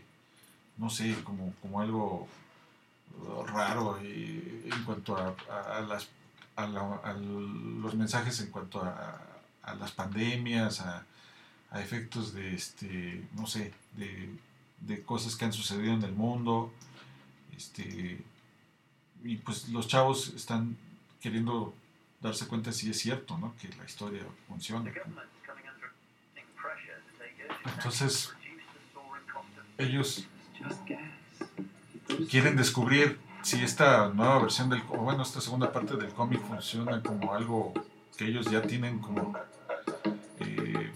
no 0.77 0.89
sé, 0.89 1.15
como, 1.23 1.53
como 1.61 1.81
algo 1.81 2.27
raro 3.47 3.97
en 4.01 4.83
cuanto 4.85 5.17
a, 5.17 5.35
a- 5.77 5.81
las, 5.81 6.07
a, 6.55 6.65
los 6.67 7.93
mensajes 7.95 8.39
en 8.41 8.51
cuanto 8.51 8.81
a, 8.83 9.21
a 9.63 9.75
las 9.75 9.91
pandemias, 9.91 10.79
a, 10.81 11.05
a 11.71 11.81
efectos 11.81 12.33
de, 12.33 12.53
este, 12.55 13.25
no 13.33 13.47
sé, 13.47 13.73
de, 13.97 14.29
de 14.79 15.03
cosas 15.03 15.35
que 15.35 15.45
han 15.45 15.53
sucedido 15.53 15.93
en 15.93 16.03
el 16.03 16.13
mundo. 16.13 16.71
Este, 17.55 18.23
y 19.23 19.35
pues 19.37 19.69
los 19.69 19.87
chavos 19.87 20.29
están 20.29 20.77
queriendo 21.21 21.73
darse 22.21 22.47
cuenta 22.47 22.71
si 22.71 22.89
es 22.89 22.97
cierto, 22.99 23.37
¿no? 23.37 23.53
Que 23.61 23.67
la 23.69 23.85
historia 23.85 24.23
funciona. 24.47 24.91
Entonces, 27.65 28.33
ellos 29.77 30.27
quieren 32.29 32.55
descubrir 32.55 33.19
si 33.41 33.63
esta 33.63 34.09
nueva 34.09 34.39
versión 34.39 34.69
del, 34.69 34.81
o 34.89 34.97
bueno, 34.97 35.23
esta 35.23 35.41
segunda 35.41 35.71
parte 35.71 35.95
del 35.95 36.09
cómic 36.09 36.41
funciona 36.41 37.01
como 37.01 37.33
algo 37.33 37.73
que 38.17 38.25
ellos 38.25 38.49
ya 38.51 38.61
tienen 38.61 38.99
como 38.99 39.33
eh, 40.39 40.91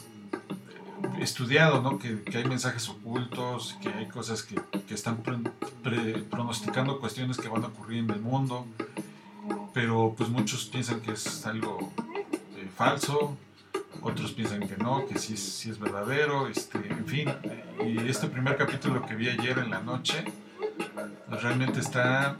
estudiado, 1.19 1.81
¿no? 1.81 1.97
Que, 1.97 2.21
que 2.23 2.37
hay 2.37 2.45
mensajes 2.45 2.87
ocultos, 2.89 3.77
que 3.81 3.89
hay 3.89 4.07
cosas 4.07 4.43
que, 4.43 4.61
que 4.87 4.93
están 4.93 5.23
pre- 5.83 6.19
pronosticando 6.23 6.99
cuestiones 6.99 7.37
que 7.37 7.47
van 7.47 7.63
a 7.63 7.67
ocurrir 7.67 7.99
en 7.99 8.09
el 8.11 8.21
mundo, 8.21 8.67
pero 9.73 10.13
pues 10.15 10.29
muchos 10.29 10.65
piensan 10.65 11.01
que 11.01 11.13
es 11.13 11.45
algo 11.45 11.91
eh, 12.57 12.69
falso, 12.75 13.37
otros 14.01 14.31
piensan 14.33 14.67
que 14.67 14.77
no, 14.77 15.05
que 15.07 15.17
sí, 15.17 15.35
sí 15.37 15.69
es 15.69 15.79
verdadero, 15.79 16.47
este, 16.47 16.77
en 16.77 17.05
fin, 17.05 17.29
y 17.85 17.97
este 18.09 18.27
primer 18.27 18.57
capítulo 18.57 19.05
que 19.05 19.15
vi 19.15 19.29
ayer 19.29 19.57
en 19.59 19.69
la 19.71 19.79
noche, 19.81 20.23
realmente 21.29 21.79
está, 21.79 22.35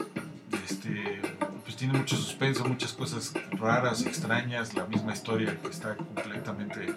este, 0.64 1.20
pues 1.64 1.76
tiene 1.76 1.98
mucho 1.98 2.16
suspenso, 2.16 2.64
muchas 2.64 2.92
cosas 2.92 3.32
raras, 3.52 4.04
extrañas, 4.06 4.74
la 4.74 4.86
misma 4.86 5.12
historia 5.12 5.56
que 5.62 5.68
está 5.68 5.96
completamente... 5.96 6.94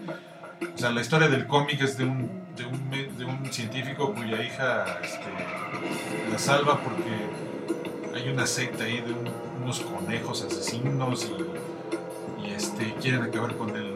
O 0.76 0.78
sea, 0.78 0.92
la 0.92 1.02
historia 1.02 1.30
del 1.30 1.48
cómic 1.48 1.82
es 1.82 1.98
de 1.98 2.04
un, 2.04 2.30
de 2.58 2.66
un, 2.66 2.90
de 3.18 3.26
un 3.26 3.52
científico 3.52 4.14
cuya 4.14 4.44
hija 4.44 5.00
este, 5.02 5.30
la 6.32 6.38
salva 6.38 6.80
porque 6.82 8.18
hay 8.20 8.30
una 8.30 8.46
secta 8.46 8.84
ahí 8.84 9.00
de 9.02 9.14
un- 9.14 9.30
unos 9.64 9.80
conejos 9.82 10.42
asesinos 10.44 11.26
y, 11.26 12.46
y, 12.48 12.52
este, 12.52 12.94
quieren 13.02 13.22
acabar 13.24 13.56
con 13.56 13.70
el 13.76 13.89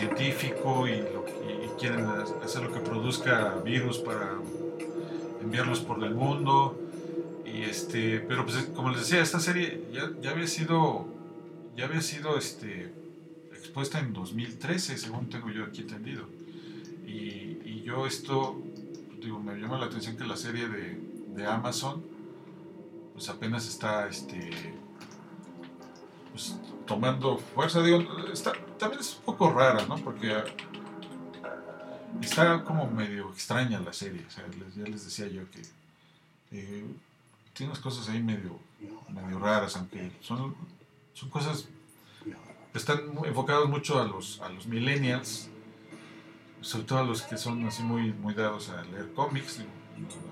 científico 0.00 0.88
y, 0.88 1.04
quieren 1.78 2.04
hacer 2.44 2.62
lo 2.62 2.74
que 2.74 2.80
produzca 2.80 3.54
virus 3.64 3.96
para 3.98 4.34
enviarlos 5.40 5.80
por 5.80 6.04
el 6.04 6.14
mundo. 6.14 6.78
Y 7.46 7.62
este, 7.62 8.20
pero 8.20 8.44
pues 8.44 8.56
como 8.76 8.90
les 8.90 9.00
decía, 9.00 9.22
esta 9.22 9.40
serie 9.40 9.82
ya, 9.90 10.30
había 10.30 10.46
sido, 10.46 11.06
ya 11.74 11.86
había 11.86 12.02
sido 12.02 12.36
este, 12.36 12.92
expuesta 13.50 13.98
en 13.98 14.12
2013, 14.12 14.98
según 14.98 15.30
tengo 15.30 15.50
yo 15.50 15.64
aquí 15.64 15.80
entendido. 15.80 16.26
Y, 17.06 17.62
y 17.64 17.82
yo 17.82 18.06
esto, 18.06 18.60
digo, 19.22 19.40
me 19.40 19.56
llama 19.56 19.78
la 19.78 19.86
atención 19.86 20.18
que 20.18 20.24
la 20.24 20.36
serie 20.36 20.68
de, 20.68 21.00
de 21.34 21.46
Amazon, 21.46 22.04
pues 23.14 23.30
apenas 23.30 23.66
está, 23.66 24.06
este, 24.06 24.50
pues 26.32 26.56
tomando 26.86 27.38
fuerza, 27.38 27.82
digo, 27.82 28.02
está, 28.32 28.52
también 28.78 29.00
es 29.00 29.16
un 29.16 29.24
poco 29.24 29.50
rara, 29.50 29.84
¿no? 29.86 29.96
Porque 29.96 30.32
ah, 30.32 30.44
está 32.20 32.64
como 32.64 32.90
medio 32.90 33.30
extraña 33.30 33.80
la 33.80 33.92
serie, 33.92 34.24
ya 34.76 34.84
les 34.84 35.04
decía 35.04 35.28
yo 35.28 35.42
que 35.50 35.62
eh, 36.52 36.84
tiene 37.52 37.72
unas 37.72 37.82
cosas 37.82 38.08
ahí 38.08 38.22
medio, 38.22 38.58
medio 39.08 39.38
raras, 39.38 39.76
aunque 39.76 40.10
son, 40.20 40.54
son 41.14 41.28
cosas 41.30 41.68
que 42.72 42.78
están 42.78 43.00
enfocadas 43.24 43.68
mucho 43.68 44.00
a 44.00 44.04
los, 44.04 44.40
a 44.40 44.48
los 44.48 44.66
millennials, 44.66 45.48
sobre 46.60 46.84
todo 46.84 46.98
a 47.00 47.04
los 47.04 47.22
que 47.22 47.36
son 47.36 47.66
así 47.66 47.82
muy, 47.82 48.12
muy 48.12 48.34
dados 48.34 48.68
a 48.70 48.82
leer 48.84 49.12
cómics. 49.14 49.60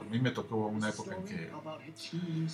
Mí 0.09 0.19
me 0.21 0.31
tocó 0.31 0.67
una 0.67 0.89
época 0.91 1.17
en 1.17 1.25
que, 1.25 1.51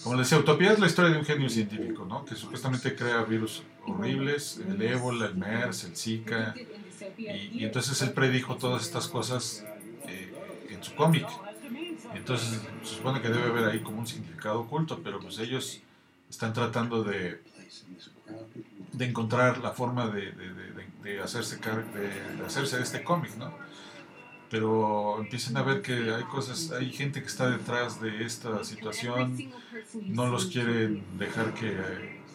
como 0.03 0.17
les 0.17 0.27
decía, 0.29 0.39
Utopía 0.39 0.73
es 0.73 0.79
la 0.79 0.87
historia 0.87 1.11
de 1.13 1.19
un 1.19 1.25
genio 1.25 1.49
científico, 1.49 2.05
¿no? 2.05 2.25
Que 2.25 2.35
supuestamente 2.35 2.95
crea 2.95 3.23
virus 3.23 3.63
horribles, 3.87 4.61
el 4.69 4.81
ébola, 4.83 5.27
el 5.27 5.35
MERS, 5.37 5.85
el 5.85 5.97
Zika, 5.97 6.55
y, 7.19 7.61
y 7.61 7.65
entonces 7.65 8.01
él 8.03 8.13
predijo 8.13 8.57
todas 8.57 8.83
estas 8.83 9.09
cosas 9.09 9.65
eh, 10.07 10.35
en 10.71 10.83
su 10.83 10.95
cómic. 10.95 11.27
Entonces 12.15 12.61
se 12.83 12.95
supone 12.97 13.21
que 13.21 13.29
debe 13.29 13.45
haber 13.45 13.65
ahí 13.65 13.81
como 13.81 13.99
un 13.99 14.07
significado 14.07 14.61
oculto, 14.61 15.01
pero 15.03 15.21
pues 15.21 15.39
ellos 15.39 15.81
están 16.31 16.53
tratando 16.53 17.03
de, 17.05 17.41
de 18.93 19.05
encontrar 19.05 19.59
la 19.59 19.73
forma 19.73 20.07
de, 20.09 20.33
de, 20.33 20.53
de- 21.03 21.21
hacerse 21.23 21.59
de 21.59 22.47
hacerse 22.47 22.77
de 22.79 22.83
este 22.83 23.03
cómic, 23.05 23.37
¿no? 23.37 23.53
Pero 24.51 25.19
empiezan 25.21 25.57
a 25.57 25.63
ver 25.63 25.83
que 25.83 26.13
hay 26.13 26.23
cosas, 26.25 26.71
hay 26.71 26.93
gente 26.93 27.21
que 27.21 27.27
está 27.27 27.51
detrás 27.51 28.01
de 28.01 28.25
esta 28.25 28.63
situación, 28.63 29.53
no 30.03 30.27
los 30.29 30.47
quieren 30.47 31.03
dejar 31.19 31.55
que, 31.55 31.77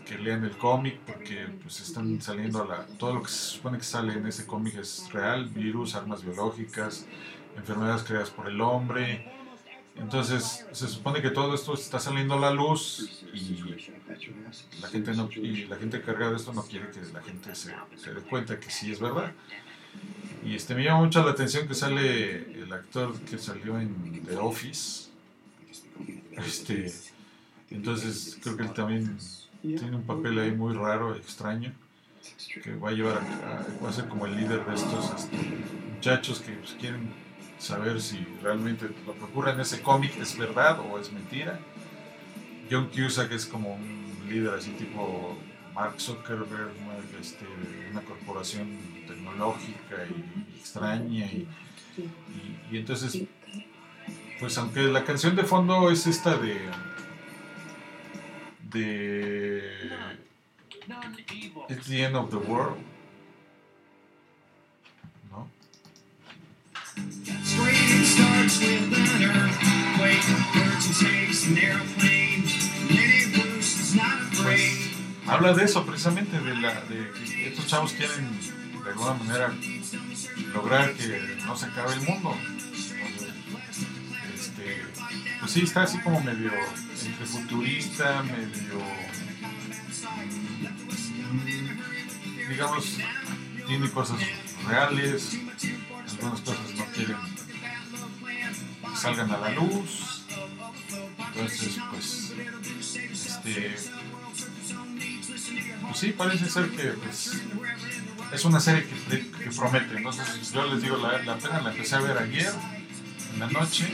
que 0.05 0.17
lean 0.17 0.43
el 0.43 0.57
cómic 0.57 0.99
porque 1.05 1.47
pues 1.61 1.79
están 1.81 2.19
saliendo 2.21 2.63
a 2.63 2.65
la, 2.65 2.85
todo 2.97 3.13
lo 3.13 3.21
que 3.21 3.29
se 3.29 3.55
supone 3.55 3.77
que 3.77 3.83
sale 3.83 4.13
en 4.13 4.25
ese 4.25 4.47
cómic 4.47 4.75
es 4.75 5.07
real, 5.13 5.45
virus, 5.45 5.95
armas 5.95 6.23
biológicas, 6.23 7.05
enfermedades 7.55 8.03
creadas 8.03 8.31
por 8.31 8.47
el 8.47 8.59
hombre. 8.59 9.31
Entonces 9.95 10.65
se 10.71 10.87
supone 10.87 11.21
que 11.21 11.29
todo 11.29 11.53
esto 11.53 11.73
está 11.73 11.99
saliendo 11.99 12.33
a 12.33 12.39
la 12.39 12.51
luz 12.51 13.23
y 13.33 13.59
la 14.81 14.87
gente 14.87 15.13
no 15.13 15.29
y 15.31 15.65
la 15.65 15.75
gente 15.75 16.01
cargada 16.01 16.31
de 16.31 16.37
esto 16.37 16.53
no 16.53 16.63
quiere 16.63 16.89
que 16.89 17.01
la 17.13 17.21
gente 17.21 17.53
se, 17.53 17.75
se 17.95 18.13
dé 18.13 18.21
cuenta 18.21 18.59
que 18.59 18.71
sí 18.71 18.91
es 18.91 18.99
verdad. 18.99 19.33
Y 20.45 20.55
este 20.55 20.73
me 20.75 20.83
llama 20.83 21.01
mucho 21.05 21.23
la 21.23 21.31
atención 21.31 21.67
que 21.67 21.73
sale 21.75 22.53
el 22.61 22.71
actor 22.71 23.13
que 23.21 23.37
salió 23.37 23.79
en 23.79 24.23
The 24.25 24.37
Office. 24.37 25.09
Este, 26.37 26.91
entonces 27.69 28.37
creo 28.41 28.55
que 28.57 28.63
él 28.63 28.73
también 28.73 29.17
tiene 29.61 29.95
un 29.97 30.03
papel 30.03 30.39
ahí 30.39 30.51
muy 30.51 30.73
raro, 30.73 31.15
extraño, 31.15 31.73
que 32.63 32.75
va 32.75 32.89
a 32.89 32.91
llevar 32.93 33.17
a, 33.17 33.59
a- 33.59 33.83
va 33.83 33.89
a 33.89 33.93
ser 33.93 34.07
como 34.07 34.25
el 34.25 34.35
líder 34.37 34.65
de 34.65 34.75
estos 34.75 35.13
este, 35.15 35.37
muchachos 35.95 36.39
que 36.39 36.53
pues, 36.53 36.71
quieren 36.79 37.09
saber 37.59 38.01
si 38.01 38.25
realmente 38.41 38.89
lo 39.05 39.13
que 39.13 39.23
ocurre 39.23 39.51
en 39.51 39.59
ese 39.59 39.81
cómic 39.81 40.15
es 40.17 40.37
verdad 40.37 40.79
o 40.79 40.97
es 40.99 41.11
mentira. 41.11 41.59
John 42.71 42.89
Cusack 42.95 43.31
es 43.33 43.45
como 43.45 43.73
un 43.75 44.13
líder 44.29 44.53
así 44.53 44.71
tipo 44.71 45.37
Mark 45.73 45.99
Zuckerberg, 45.99 46.71
una, 46.85 47.19
este, 47.19 47.45
una 47.91 48.01
corporación 48.01 48.67
tecnológica 49.29 49.95
y 50.07 50.57
extraña 50.57 51.25
y, 51.25 51.47
y- 51.97 52.59
y 52.71 52.77
entonces 52.77 53.21
pues 54.39 54.57
aunque 54.57 54.81
la 54.83 55.03
canción 55.03 55.35
de 55.35 55.43
fondo 55.43 55.89
es 55.91 56.07
esta 56.07 56.37
de 56.37 56.59
de 58.71 59.89
It's 61.69 61.87
the 61.87 62.03
End 62.03 62.15
of 62.15 62.29
the 62.29 62.37
World 62.37 62.77
¿no? 65.31 65.49
Afraid. 74.01 74.91
habla 75.27 75.53
de 75.53 75.63
eso 75.65 75.85
precisamente 75.85 76.39
de, 76.39 76.55
la, 76.55 76.81
de 76.81 77.11
que 77.11 77.47
estos 77.47 77.67
chavos 77.67 77.93
quieren 77.93 78.27
de 78.83 78.89
alguna 78.91 79.13
manera 79.13 79.53
lograr 80.53 80.93
que 80.93 81.37
no 81.45 81.55
se 81.57 81.65
acabe 81.65 81.93
el 81.93 82.01
mundo. 82.01 82.35
Este, 84.33 84.85
pues 85.39 85.51
sí 85.51 85.61
está 85.61 85.83
así 85.83 85.99
como 85.99 86.21
medio 86.21 86.51
entre 87.05 87.25
futurista 87.25 88.23
medio 88.23 88.79
mm, 91.31 92.49
digamos 92.49 92.97
tiene 93.67 93.89
cosas 93.89 94.19
reales 94.67 95.37
algunas 96.11 96.41
cosas 96.41 96.73
no 96.77 96.85
quieren 96.85 97.17
que 98.81 98.97
salgan 98.97 99.31
a 99.31 99.37
la 99.37 99.49
luz. 99.51 100.25
Entonces 101.33 101.77
pues 101.91 102.33
este 103.25 103.75
pues 105.89 105.97
sí, 105.97 106.11
parece 106.11 106.47
ser 106.47 106.69
que 106.69 106.83
pues, 106.89 107.41
es 108.31 108.45
una 108.45 108.59
serie 108.59 108.85
que, 108.85 109.19
que 109.19 109.49
promete. 109.51 109.97
Entonces, 109.97 110.51
yo 110.51 110.65
les 110.73 110.81
digo, 110.81 110.97
la, 110.97 111.21
la 111.23 111.37
pena 111.37 111.61
la 111.61 111.71
empecé 111.71 111.95
a 111.95 112.01
ver 112.01 112.17
ayer, 112.17 112.53
en 113.33 113.39
la 113.39 113.47
noche. 113.47 113.85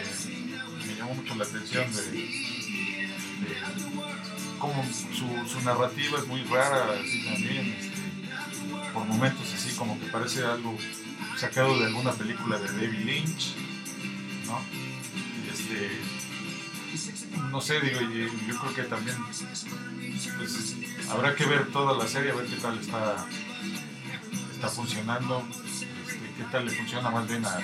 Este, 0.00 0.86
me 0.86 0.94
llamó 0.96 1.14
mucho 1.14 1.34
la 1.34 1.44
atención 1.44 1.92
de, 1.94 2.02
de 2.02 3.56
cómo 4.58 4.84
su, 4.92 5.48
su 5.48 5.60
narrativa 5.64 6.18
es 6.18 6.26
muy 6.26 6.42
rara, 6.44 6.92
así 7.00 7.24
también. 7.24 7.76
este, 7.78 7.98
por 8.92 9.04
momentos, 9.06 9.52
así 9.54 9.74
como 9.76 9.98
que 10.00 10.06
parece 10.06 10.44
algo 10.44 10.76
sacado 11.36 11.78
de 11.78 11.86
alguna 11.86 12.12
película 12.12 12.58
de 12.58 12.66
David 12.66 13.04
Lynch, 13.04 13.54
¿no? 14.46 14.60
Este 15.52 15.90
no 17.50 17.60
sé, 17.60 17.80
digo, 17.80 18.00
y 18.02 18.30
yo 18.46 18.58
creo 18.58 18.74
que 18.74 18.82
también 18.82 19.16
pues, 20.36 20.76
habrá 21.10 21.34
que 21.34 21.44
ver 21.44 21.66
toda 21.72 21.96
la 21.96 22.06
serie, 22.08 22.32
a 22.32 22.34
ver 22.34 22.46
qué 22.46 22.56
tal 22.56 22.78
está, 22.78 23.26
está 24.52 24.68
funcionando, 24.68 25.46
este, 25.50 25.86
qué 26.36 26.44
tal 26.50 26.66
le 26.66 26.72
funciona 26.72 27.10
más 27.10 27.28
bien 27.28 27.44
a, 27.44 27.58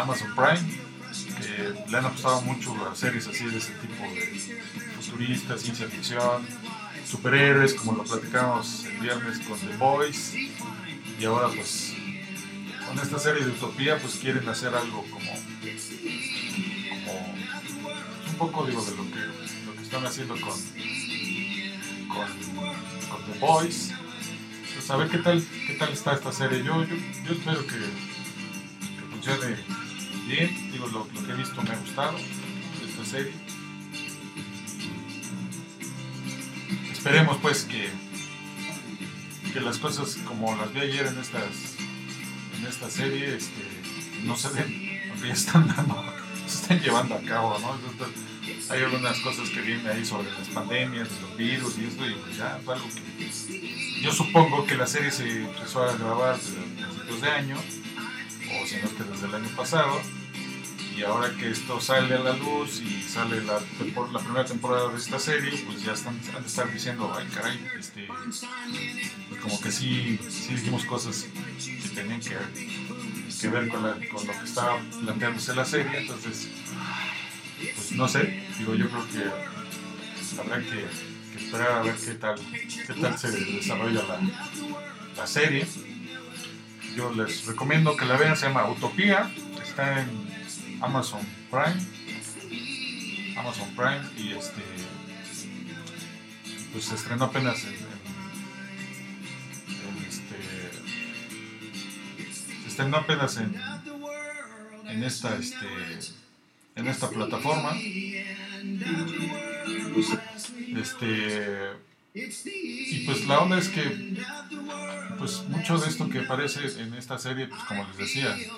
Amazon 0.00 0.34
Prime, 0.34 0.78
que 1.38 1.90
le 1.90 1.98
han 1.98 2.06
apostado 2.06 2.42
mucho 2.42 2.74
a 2.88 2.94
series 2.94 3.26
así 3.28 3.44
de 3.44 3.58
ese 3.58 3.72
tipo 3.74 4.02
de 4.02 4.62
futuristas, 5.00 5.60
ciencia 5.60 5.86
ficción, 5.88 6.46
superhéroes, 7.06 7.74
como 7.74 7.92
lo 7.92 8.04
platicamos 8.04 8.84
el 8.84 8.98
viernes 8.98 9.38
con 9.40 9.58
The 9.58 9.76
Boys, 9.76 10.34
y 10.34 11.24
ahora 11.24 11.48
pues 11.54 11.94
con 12.86 12.98
esta 12.98 13.18
serie 13.18 13.44
de 13.44 13.50
Utopía 13.50 13.98
pues 13.98 14.16
quieren 14.16 14.48
hacer 14.48 14.74
algo 14.74 15.04
como 15.10 15.30
un 18.34 18.38
poco 18.50 18.66
digo 18.66 18.84
de 18.84 18.96
lo 18.96 19.04
que, 19.04 19.20
lo 19.66 19.74
que 19.76 19.82
están 19.82 20.04
haciendo 20.04 20.34
con, 20.34 20.58
con, 22.08 23.32
The 23.32 23.38
Boys. 23.38 23.92
Pues 24.74 24.90
a 24.90 24.96
ver 24.96 25.08
qué 25.08 25.18
tal, 25.18 25.44
qué 25.66 25.74
tal 25.74 25.92
está 25.92 26.14
esta 26.14 26.32
serie. 26.32 26.64
Yo, 26.64 26.84
yo, 26.84 27.32
espero 27.32 27.64
que, 27.64 27.78
que 27.78 29.02
funcione 29.10 29.56
bien. 30.26 30.72
Digo, 30.72 30.88
lo, 30.88 31.08
lo 31.14 31.26
que 31.26 31.32
he 31.32 31.36
visto 31.36 31.62
me 31.62 31.70
ha 31.70 31.78
gustado 31.78 32.18
esta 32.18 33.04
serie. 33.04 33.32
Esperemos 36.90 37.38
pues 37.40 37.64
que, 37.64 37.88
que 39.52 39.60
las 39.60 39.78
cosas 39.78 40.16
como 40.26 40.56
las 40.56 40.72
vi 40.72 40.80
ayer 40.80 41.06
en 41.06 41.18
estas 41.18 41.76
en 42.58 42.66
esta 42.66 42.90
serie 42.90 43.36
este, 43.36 43.62
no 44.24 44.36
se 44.36 44.50
den, 44.50 45.10
aunque 45.10 45.28
ya 45.28 45.34
están 45.34 45.68
dando 45.68 46.13
se 46.46 46.62
están 46.62 46.80
llevando 46.80 47.14
a 47.14 47.20
cabo, 47.20 47.58
¿no? 47.58 47.78
Entonces, 47.90 48.22
hay 48.70 48.82
algunas 48.82 49.18
cosas 49.20 49.48
que 49.50 49.60
vienen 49.60 49.86
ahí 49.86 50.04
sobre 50.04 50.30
las 50.30 50.48
pandemias, 50.48 51.08
los 51.22 51.36
virus 51.36 51.78
y 51.78 51.84
esto, 51.84 52.08
y 52.08 52.14
pues 52.14 52.36
ya 52.36 52.60
fue 52.64 52.74
algo 52.74 52.88
que 52.88 53.04
yo 54.02 54.12
supongo 54.12 54.66
que 54.66 54.76
la 54.76 54.86
serie 54.86 55.10
se 55.10 55.44
empezó 55.44 55.82
a 55.82 55.96
grabar 55.96 56.36
desde 56.36 56.60
principios 56.60 57.20
de 57.22 57.30
año, 57.30 57.56
o 57.56 58.66
si 58.66 58.76
no 58.76 58.86
es 58.86 58.92
que 58.92 59.04
desde 59.04 59.26
el 59.26 59.34
año 59.34 59.48
pasado, 59.56 60.00
y 60.96 61.02
ahora 61.02 61.34
que 61.36 61.50
esto 61.50 61.80
sale 61.80 62.14
a 62.14 62.20
la 62.20 62.34
luz 62.34 62.80
y 62.80 63.02
sale 63.02 63.42
la, 63.42 63.54
la 64.12 64.18
primera 64.20 64.44
temporada 64.44 64.90
de 64.90 64.98
esta 64.98 65.18
serie, 65.18 65.50
pues 65.66 65.82
ya 65.82 65.92
están, 65.92 66.20
han 66.36 66.42
de 66.42 66.48
estar 66.48 66.72
diciendo, 66.72 67.12
ay 67.16 67.26
caray, 67.34 67.66
este, 67.78 68.06
pues 68.06 68.46
como 69.42 69.60
que 69.60 69.72
sí, 69.72 70.20
sí 70.28 70.54
dijimos 70.54 70.84
cosas 70.84 71.26
que 71.58 71.88
tenían 71.88 72.20
que, 72.20 72.36
que 73.40 73.48
ver 73.48 73.68
con, 73.68 73.82
la- 73.82 73.94
con 74.08 74.26
lo 74.26 74.32
que 74.38 74.44
estaba 74.44 74.78
planteándose 75.02 75.54
la 75.54 75.64
serie, 75.64 75.98
entonces, 75.98 76.48
pues 77.74 77.92
no 77.92 78.08
sé, 78.08 78.42
digo, 78.58 78.74
yo 78.74 78.88
creo 78.88 79.06
que 79.08 80.40
habrá 80.40 80.58
que, 80.60 80.86
que 81.32 81.44
esperar 81.44 81.72
a 81.72 81.82
ver 81.82 81.94
qué 81.96 82.14
tal, 82.14 82.34
qué 82.86 82.94
tal 83.00 83.18
se 83.18 83.30
desarrolla 83.30 84.02
la, 84.02 84.20
la 85.16 85.26
serie. 85.26 85.66
Yo 86.96 87.12
les 87.12 87.44
recomiendo 87.46 87.96
que 87.96 88.04
la 88.04 88.16
vean, 88.16 88.36
se 88.36 88.46
llama 88.46 88.68
Utopía, 88.70 89.30
está 89.62 90.00
en 90.02 90.08
Amazon 90.80 91.20
Prime. 91.50 91.84
Amazon 93.36 93.68
Prime 93.74 94.00
y 94.16 94.32
este 94.32 94.62
pues 96.72 96.84
se 96.86 96.94
estrenó 96.96 97.24
apenas 97.26 97.64
en, 97.64 97.74
estrenó 102.74 102.96
apenas 102.96 103.36
en, 103.36 103.54
en 104.88 105.04
esta 105.04 105.36
este 105.36 105.68
en 106.74 106.88
esta 106.88 107.08
plataforma. 107.08 107.70
Este 110.76 111.70
y 112.14 113.06
pues 113.06 113.26
la 113.26 113.38
onda 113.38 113.58
es 113.58 113.68
que 113.68 114.16
pues 115.18 115.44
mucho 115.48 115.78
de 115.78 115.88
esto 115.88 116.08
que 116.08 116.18
aparece 116.20 116.66
en 116.82 116.94
esta 116.94 117.16
serie 117.16 117.46
pues 117.46 117.62
como 117.62 117.84
les 117.84 117.96
decía 117.96 118.36
este, 118.36 118.52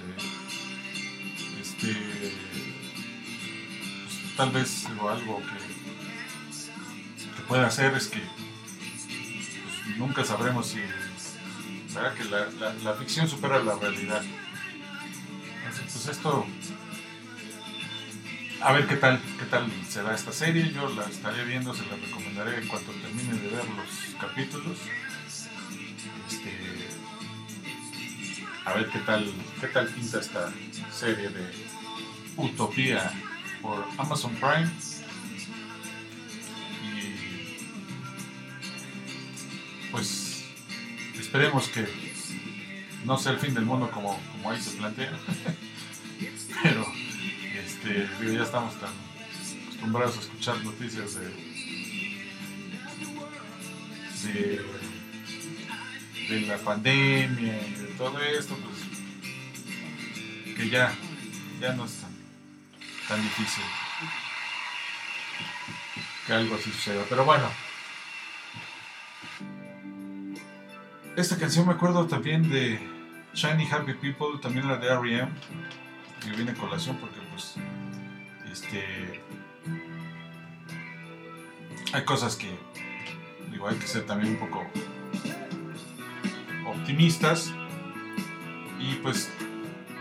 este 1.60 1.92
pues, 4.02 4.36
tal 4.38 4.50
vez 4.50 4.86
o 4.98 5.10
algo 5.10 5.40
que, 5.40 5.58
que 7.36 7.42
pueda 7.48 7.66
hacer 7.66 7.94
es 7.94 8.08
que 8.08 8.20
pues, 9.84 9.98
nunca 9.98 10.24
sabremos 10.24 10.68
si 10.68 10.80
¿verdad? 11.97 12.14
que 12.14 12.24
la, 12.24 12.47
la- 12.61 12.74
la 12.74 12.94
ficción 12.94 13.28
supera 13.28 13.59
la 13.62 13.74
realidad 13.76 14.22
Entonces, 15.66 15.92
pues 15.92 16.09
esto, 16.09 16.47
a 18.61 18.72
ver 18.72 18.86
qué 18.86 18.97
tal, 18.97 19.20
qué 19.38 19.44
tal 19.47 19.70
será 19.88 20.14
esta 20.14 20.32
serie. 20.32 20.72
Yo 20.72 20.88
la 20.90 21.05
estaré 21.07 21.44
viendo, 21.44 21.74
se 21.74 21.84
la 21.86 21.97
recomendaré 21.97 22.59
en 22.62 22.68
cuanto 22.68 22.92
termine 22.92 23.34
de 23.34 23.49
ver 23.49 23.64
los 23.70 24.14
capítulos. 24.20 24.78
Este, 26.28 26.88
a 28.64 28.72
ver 28.74 28.88
qué 28.88 28.99
tal, 29.01 29.32
qué 29.61 29.66
tal 29.68 29.86
pinta 29.88 30.20
esta 30.20 30.53
serie 30.92 31.28
de 31.28 31.53
Utopía 32.36 33.12
por 33.62 33.86
Amazon 33.99 34.34
Prime. 34.34 34.70
Y 36.84 37.57
pues 39.90 40.26
esperemos 41.27 41.68
que 41.68 41.85
no 43.05 43.18
sea 43.18 43.33
el 43.33 43.39
fin 43.39 43.53
del 43.53 43.64
mundo 43.64 43.91
como, 43.91 44.16
como 44.33 44.51
ahí 44.51 44.61
se 44.61 44.77
plantea. 44.77 45.11
Pero 46.62 46.87
este, 47.64 48.09
digo, 48.20 48.33
ya 48.33 48.45
estamos 48.45 48.79
tan 48.79 48.91
acostumbrados 49.64 50.16
a 50.16 50.20
escuchar 50.20 50.64
noticias 50.64 51.16
de, 51.16 51.27
de, 54.22 54.64
de 56.29 56.41
la 56.47 56.59
pandemia 56.59 57.61
y 57.61 57.72
de 57.72 57.87
todo 57.99 58.22
esto, 58.22 58.57
pues 58.57 58.77
que 60.57 60.70
ya, 60.70 60.95
ya 61.61 61.72
no 61.72 61.87
es 61.87 61.93
tan, 62.01 62.16
tan 63.09 63.20
difícil 63.20 63.64
que 66.24 66.33
algo 66.33 66.55
así 66.55 66.70
suceda. 66.70 67.05
Pero 67.09 67.24
bueno, 67.24 67.51
esta 71.16 71.36
canción 71.38 71.66
me 71.66 71.72
acuerdo 71.72 72.06
también 72.06 72.48
de 72.50 72.78
Shiny 73.34 73.66
Happy 73.70 73.94
People, 73.94 74.38
también 74.40 74.68
la 74.68 74.76
de 74.76 74.88
R.E.M. 74.88 75.32
que 76.22 76.30
viene 76.30 76.52
a 76.52 76.54
colación 76.54 76.96
porque 76.98 77.18
pues 77.30 77.54
este 78.50 79.22
hay 81.92 82.04
cosas 82.04 82.36
que 82.36 82.58
digo 83.50 83.68
hay 83.68 83.76
que 83.76 83.86
ser 83.86 84.04
también 84.06 84.34
un 84.34 84.38
poco 84.38 84.66
optimistas 86.66 87.52
y 88.78 88.94
pues 88.96 89.30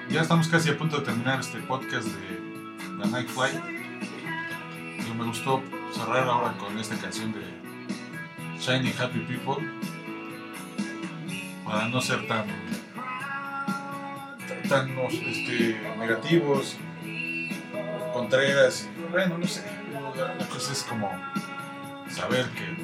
ya 0.09 0.21
estamos 0.21 0.47
casi 0.47 0.69
a 0.69 0.77
punto 0.77 0.99
de 0.99 1.05
terminar 1.05 1.39
este 1.39 1.59
podcast 1.59 2.07
de 2.07 2.97
la 2.97 3.05
Night 3.05 3.29
Flight 3.29 3.75
me 5.17 5.25
gustó 5.25 5.63
cerrar 5.93 6.27
ahora 6.27 6.57
con 6.57 6.77
esta 6.77 6.97
canción 6.97 7.31
de 7.31 7.41
Shiny 8.59 8.93
Happy 8.99 9.19
People 9.19 9.65
para 11.65 11.87
no 11.89 12.01
ser 12.01 12.27
tan 12.27 12.45
tan 14.69 14.89
este, 14.89 15.79
negativos, 15.99 16.77
contreras, 18.13 18.89
bueno, 19.11 19.37
no 19.37 19.45
sé, 19.45 19.63
la, 20.15 20.45
cosa 20.47 20.71
es 20.71 20.83
como 20.83 21.11
saber 22.09 22.47
que 22.49 22.75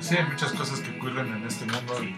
sí, 0.00 0.16
hay 0.16 0.24
muchas 0.24 0.52
cosas 0.52 0.80
que 0.80 0.96
ocurren 0.96 1.34
en 1.34 1.46
este 1.46 1.66
mundo 1.66 2.02
y 2.02 2.16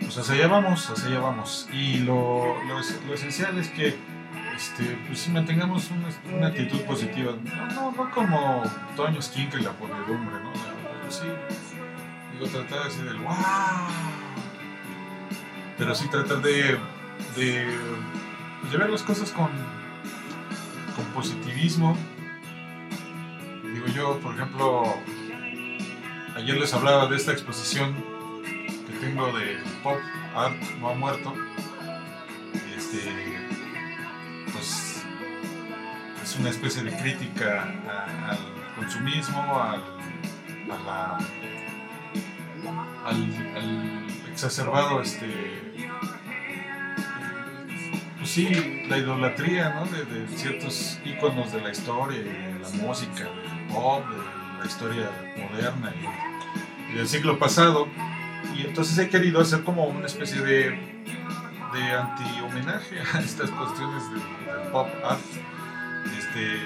pues 0.00 0.18
hacia 0.18 0.34
allá 0.34 0.48
vamos, 0.48 0.90
hacia 0.90 1.06
allá 1.06 1.20
vamos. 1.20 1.68
Y 1.72 1.98
lo, 1.98 2.56
lo, 2.64 2.80
lo 3.06 3.14
esencial 3.14 3.58
es 3.58 3.68
que 3.68 3.94
este, 4.56 4.98
pues 5.06 5.28
mantengamos 5.28 5.90
una, 5.90 6.36
una 6.36 6.46
actitud 6.48 6.80
positiva, 6.80 7.32
no, 7.44 7.66
no, 7.68 7.92
no 7.92 8.10
como 8.10 8.62
Toño 8.96 9.22
Skinker 9.22 9.60
y 9.60 9.64
la 9.64 9.72
podredumbre, 9.72 10.34
¿no? 10.42 10.67
Tratar 12.46 12.86
así 12.86 13.02
del 13.02 13.18
wow 13.18 13.34
pero 15.78 15.94
sí 15.94 16.08
tratar 16.08 16.42
de, 16.42 16.76
de, 17.36 17.66
pues, 18.60 18.72
de 18.72 18.78
ver 18.78 18.90
las 18.90 19.02
cosas 19.02 19.30
con, 19.30 19.48
con 20.96 21.04
positivismo. 21.14 21.96
Digo 23.62 23.86
yo, 23.86 24.18
por 24.18 24.34
ejemplo, 24.34 24.82
ayer 26.34 26.56
les 26.56 26.74
hablaba 26.74 27.06
de 27.06 27.16
esta 27.16 27.30
exposición 27.30 27.94
que 28.44 28.92
tengo 28.98 29.26
de 29.38 29.58
pop 29.84 29.98
art 30.34 30.60
no 30.80 30.90
ha 30.90 30.94
muerto. 30.94 31.32
Este, 32.76 33.38
pues 34.52 35.04
es 36.22 36.36
una 36.36 36.50
especie 36.50 36.82
de 36.82 36.96
crítica 36.96 37.62
al 38.28 38.38
consumismo, 38.74 39.60
al, 39.60 39.82
a 40.70 40.78
la, 40.84 41.18
al, 43.08 43.54
al 43.56 44.06
exacerbado 44.30 45.00
este 45.02 45.26
pues 48.18 48.30
sí 48.30 48.48
la 48.88 48.98
idolatría 48.98 49.70
¿no? 49.70 49.86
de, 49.86 50.04
de 50.04 50.28
ciertos 50.36 51.00
íconos 51.04 51.52
de 51.52 51.60
la 51.60 51.70
historia 51.70 52.18
de 52.18 52.58
la 52.60 52.68
música 52.70 53.24
del 53.24 53.66
pop 53.72 54.04
de 54.08 54.58
la 54.60 54.66
historia 54.66 55.10
moderna 55.36 55.92
y, 56.90 56.94
del 56.96 57.08
siglo 57.08 57.38
pasado 57.38 57.88
y 58.56 58.66
entonces 58.66 58.98
he 58.98 59.08
querido 59.08 59.40
hacer 59.40 59.62
como 59.62 59.84
una 59.84 60.06
especie 60.06 60.40
de 60.40 60.98
de 61.72 61.82
anti 61.92 62.40
homenaje 62.40 62.98
a 63.14 63.20
estas 63.20 63.50
cuestiones 63.50 64.02
del, 64.10 64.20
del 64.20 64.72
pop 64.72 64.88
art 65.04 65.20
este 66.18 66.58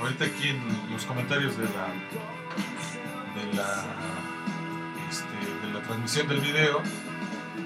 ahorita 0.00 0.24
aquí 0.24 0.48
en 0.48 0.92
los 0.92 1.04
comentarios 1.04 1.56
de 1.56 1.64
la 1.64 1.86
de 3.36 3.56
la 3.56 3.84
este, 5.10 5.49
transmisión 5.82 6.28
del 6.28 6.40
video 6.40 6.82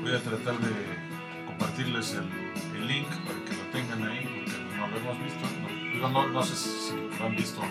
voy 0.03 0.13
a 0.13 0.21
tratar 0.21 0.59
de 0.59 0.73
compartirles 1.47 2.15
el, 2.15 2.29
el 2.77 2.87
link 2.87 3.09
para 3.09 3.45
que 3.45 3.57
lo 3.57 3.65
tengan 3.73 4.09
ahí 4.09 4.25
porque 4.25 4.77
no 4.77 4.89
lo 4.89 4.97
hemos 4.97 5.23
visto 5.23 5.45
no, 6.01 6.09
no, 6.09 6.29
no 6.29 6.43
sé 6.43 6.57
si 6.57 6.93
lo 7.19 7.27
han 7.27 7.37
visto 7.37 7.61
o 7.61 7.65
no. 7.65 7.71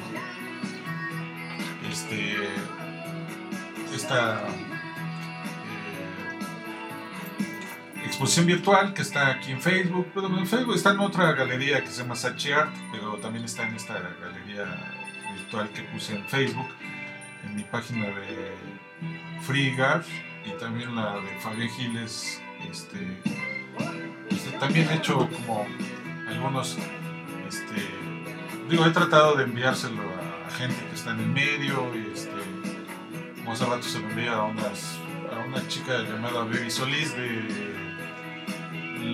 Este 1.89 2.37
esta 3.93 4.47
eh, 4.47 4.47
exposición 8.05 8.45
virtual 8.47 8.93
que 8.93 9.01
está 9.03 9.27
aquí 9.27 9.51
en 9.51 9.61
Facebook 9.61 10.09
pero 10.15 10.27
en 10.27 10.47
Facebook 10.47 10.75
está 10.75 10.91
en 10.91 10.99
otra 10.99 11.33
galería 11.33 11.81
que 11.81 11.87
se 11.87 12.01
llama 12.01 12.15
Sachi 12.15 12.51
Art 12.51 12.73
pero 12.91 13.17
también 13.17 13.45
está 13.45 13.67
en 13.67 13.75
esta 13.75 13.99
galería 14.21 14.65
virtual 15.35 15.69
que 15.69 15.83
puse 15.83 16.15
en 16.15 16.25
Facebook 16.25 16.69
en 17.43 17.55
mi 17.55 17.63
página 17.63 18.05
de 18.07 18.55
FreeGAR 19.41 20.03
y 20.45 20.51
también 20.59 20.95
la 20.95 21.15
de 21.19 21.39
Fabián 21.39 21.69
Giles. 21.69 22.41
Este, 22.69 23.21
este, 24.29 24.57
también 24.57 24.89
he 24.89 24.95
hecho 24.95 25.27
como 25.29 25.65
algunos, 26.27 26.77
este, 27.47 27.75
digo, 28.69 28.85
he 28.85 28.91
tratado 28.91 29.35
de 29.35 29.43
enviárselo 29.43 30.01
a, 30.01 30.49
gente 30.51 30.85
que 30.87 30.95
está 30.95 31.11
en 31.11 31.19
el 31.19 31.29
medio 31.29 31.91
y 31.95 32.11
este, 32.13 32.31
como 33.37 33.53
hace 33.53 33.89
se 33.89 33.99
lo 33.99 34.09
envié 34.09 34.29
a, 34.29 34.43
unas, 34.43 34.99
a 35.31 35.39
una 35.47 35.67
chica 35.67 36.03
llamada 36.03 36.43
Baby 36.43 36.69
Solís 36.69 37.15
de 37.15 37.73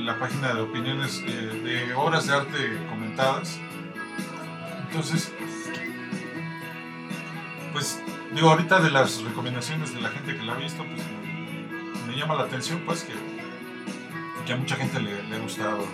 la 0.06 0.20
página 0.20 0.54
de 0.54 0.62
opiniones 0.62 1.24
eh, 1.26 1.62
de 1.64 1.94
obras 1.94 2.28
de 2.28 2.34
arte 2.34 2.78
comentadas. 2.90 3.58
Entonces, 4.88 5.32
pues 7.72 8.02
digo, 8.34 8.50
ahorita 8.50 8.80
de 8.80 8.92
las 8.92 9.22
recomendaciones 9.24 9.94
de 9.94 10.02
la 10.02 10.10
gente 10.10 10.36
que 10.38 10.44
la 10.44 10.54
ha 10.54 10.58
visto, 10.58 10.84
pues 10.84 11.02
me, 12.08 12.16
llama 12.16 12.36
la 12.36 12.44
atención 12.44 12.82
pues 12.86 13.04
que, 13.04 13.14
que 14.46 14.54
a 14.54 14.58
mucha 14.58 14.76
gente 14.76 15.00
le, 15.00 15.24
le 15.24 15.36
ha 15.36 15.40
gustado 15.40 15.86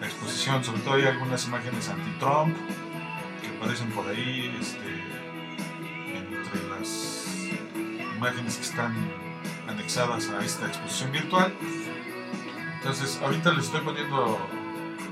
la, 0.00 0.06
exposición, 0.06 0.64
sobre 0.64 0.80
todo 0.80 0.94
hay 0.94 1.04
algunas 1.04 1.46
imágenes 1.46 1.88
anti-Trump 1.88 2.56
que 3.40 3.56
aparecen 3.56 3.90
por 3.90 4.06
ahí, 4.08 4.54
este, 4.60 4.78
entre 6.16 6.68
las 6.68 7.36
imágenes 8.16 8.56
que 8.56 8.62
están 8.62 8.94
anexadas 9.68 10.28
a 10.30 10.44
esta 10.44 10.66
exposición 10.66 11.12
virtual. 11.12 11.52
Entonces, 12.78 13.20
ahorita 13.22 13.52
les 13.52 13.66
estoy 13.66 13.80
poniendo, 13.82 14.38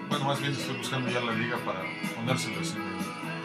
bueno, 0.08 0.24
más 0.24 0.40
bien 0.40 0.52
estoy 0.52 0.76
buscando 0.76 1.08
ya 1.08 1.20
la 1.20 1.32
liga 1.32 1.56
para 1.58 1.80
ponérselos 2.16 2.74
en, 2.74 2.82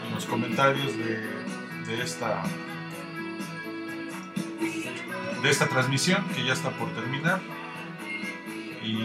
en 0.08 0.14
los 0.14 0.26
comentarios 0.26 0.96
de, 0.96 1.45
de 1.86 2.02
esta 2.02 2.42
de 5.42 5.50
esta 5.50 5.68
transmisión 5.68 6.24
que 6.34 6.44
ya 6.44 6.52
está 6.52 6.70
por 6.70 6.90
terminar 6.90 7.40
y 8.82 8.96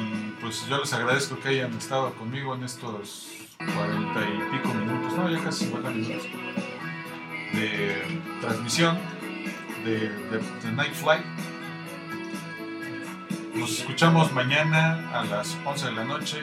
pues 0.42 0.68
yo 0.68 0.80
les 0.80 0.92
agradezco 0.94 1.40
que 1.40 1.50
hayan 1.50 1.74
estado 1.74 2.14
conmigo 2.16 2.56
en 2.56 2.64
estos 2.64 3.32
cuarenta 3.58 4.22
y 4.22 4.58
pico 4.58 4.74
minutos, 4.74 5.14
no, 5.14 5.30
ya 5.30 5.44
casi 5.44 5.66
50 5.66 5.90
minutos 5.92 6.28
de 7.54 8.22
transmisión 8.42 8.98
de, 9.86 10.10
de, 10.10 10.72
Night 10.74 10.94
Flight. 10.94 11.26
Nos 13.56 13.80
escuchamos 13.80 14.32
mañana 14.32 15.12
a 15.14 15.26
las 15.26 15.58
11 15.66 15.86
de 15.88 15.92
la 15.92 16.06
noche 16.06 16.38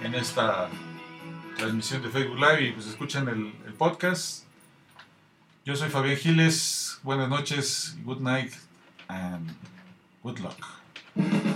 en, 0.00 0.06
en 0.06 0.14
esta 0.14 0.68
transmisión 1.56 2.02
de 2.02 2.08
Facebook 2.08 2.38
Live 2.38 2.62
y 2.62 2.72
pues 2.72 2.86
escuchen 2.86 3.28
el, 3.28 3.52
podcast. 3.74 4.44
Yo 5.64 5.74
soy 5.76 5.88
Fabián 5.88 6.16
Giles, 6.16 6.98
buenas 7.02 7.28
noches, 7.28 7.96
good 8.04 8.20
night 8.20 8.52
and 9.08 9.50
good 10.22 10.38
luck. 10.40 11.53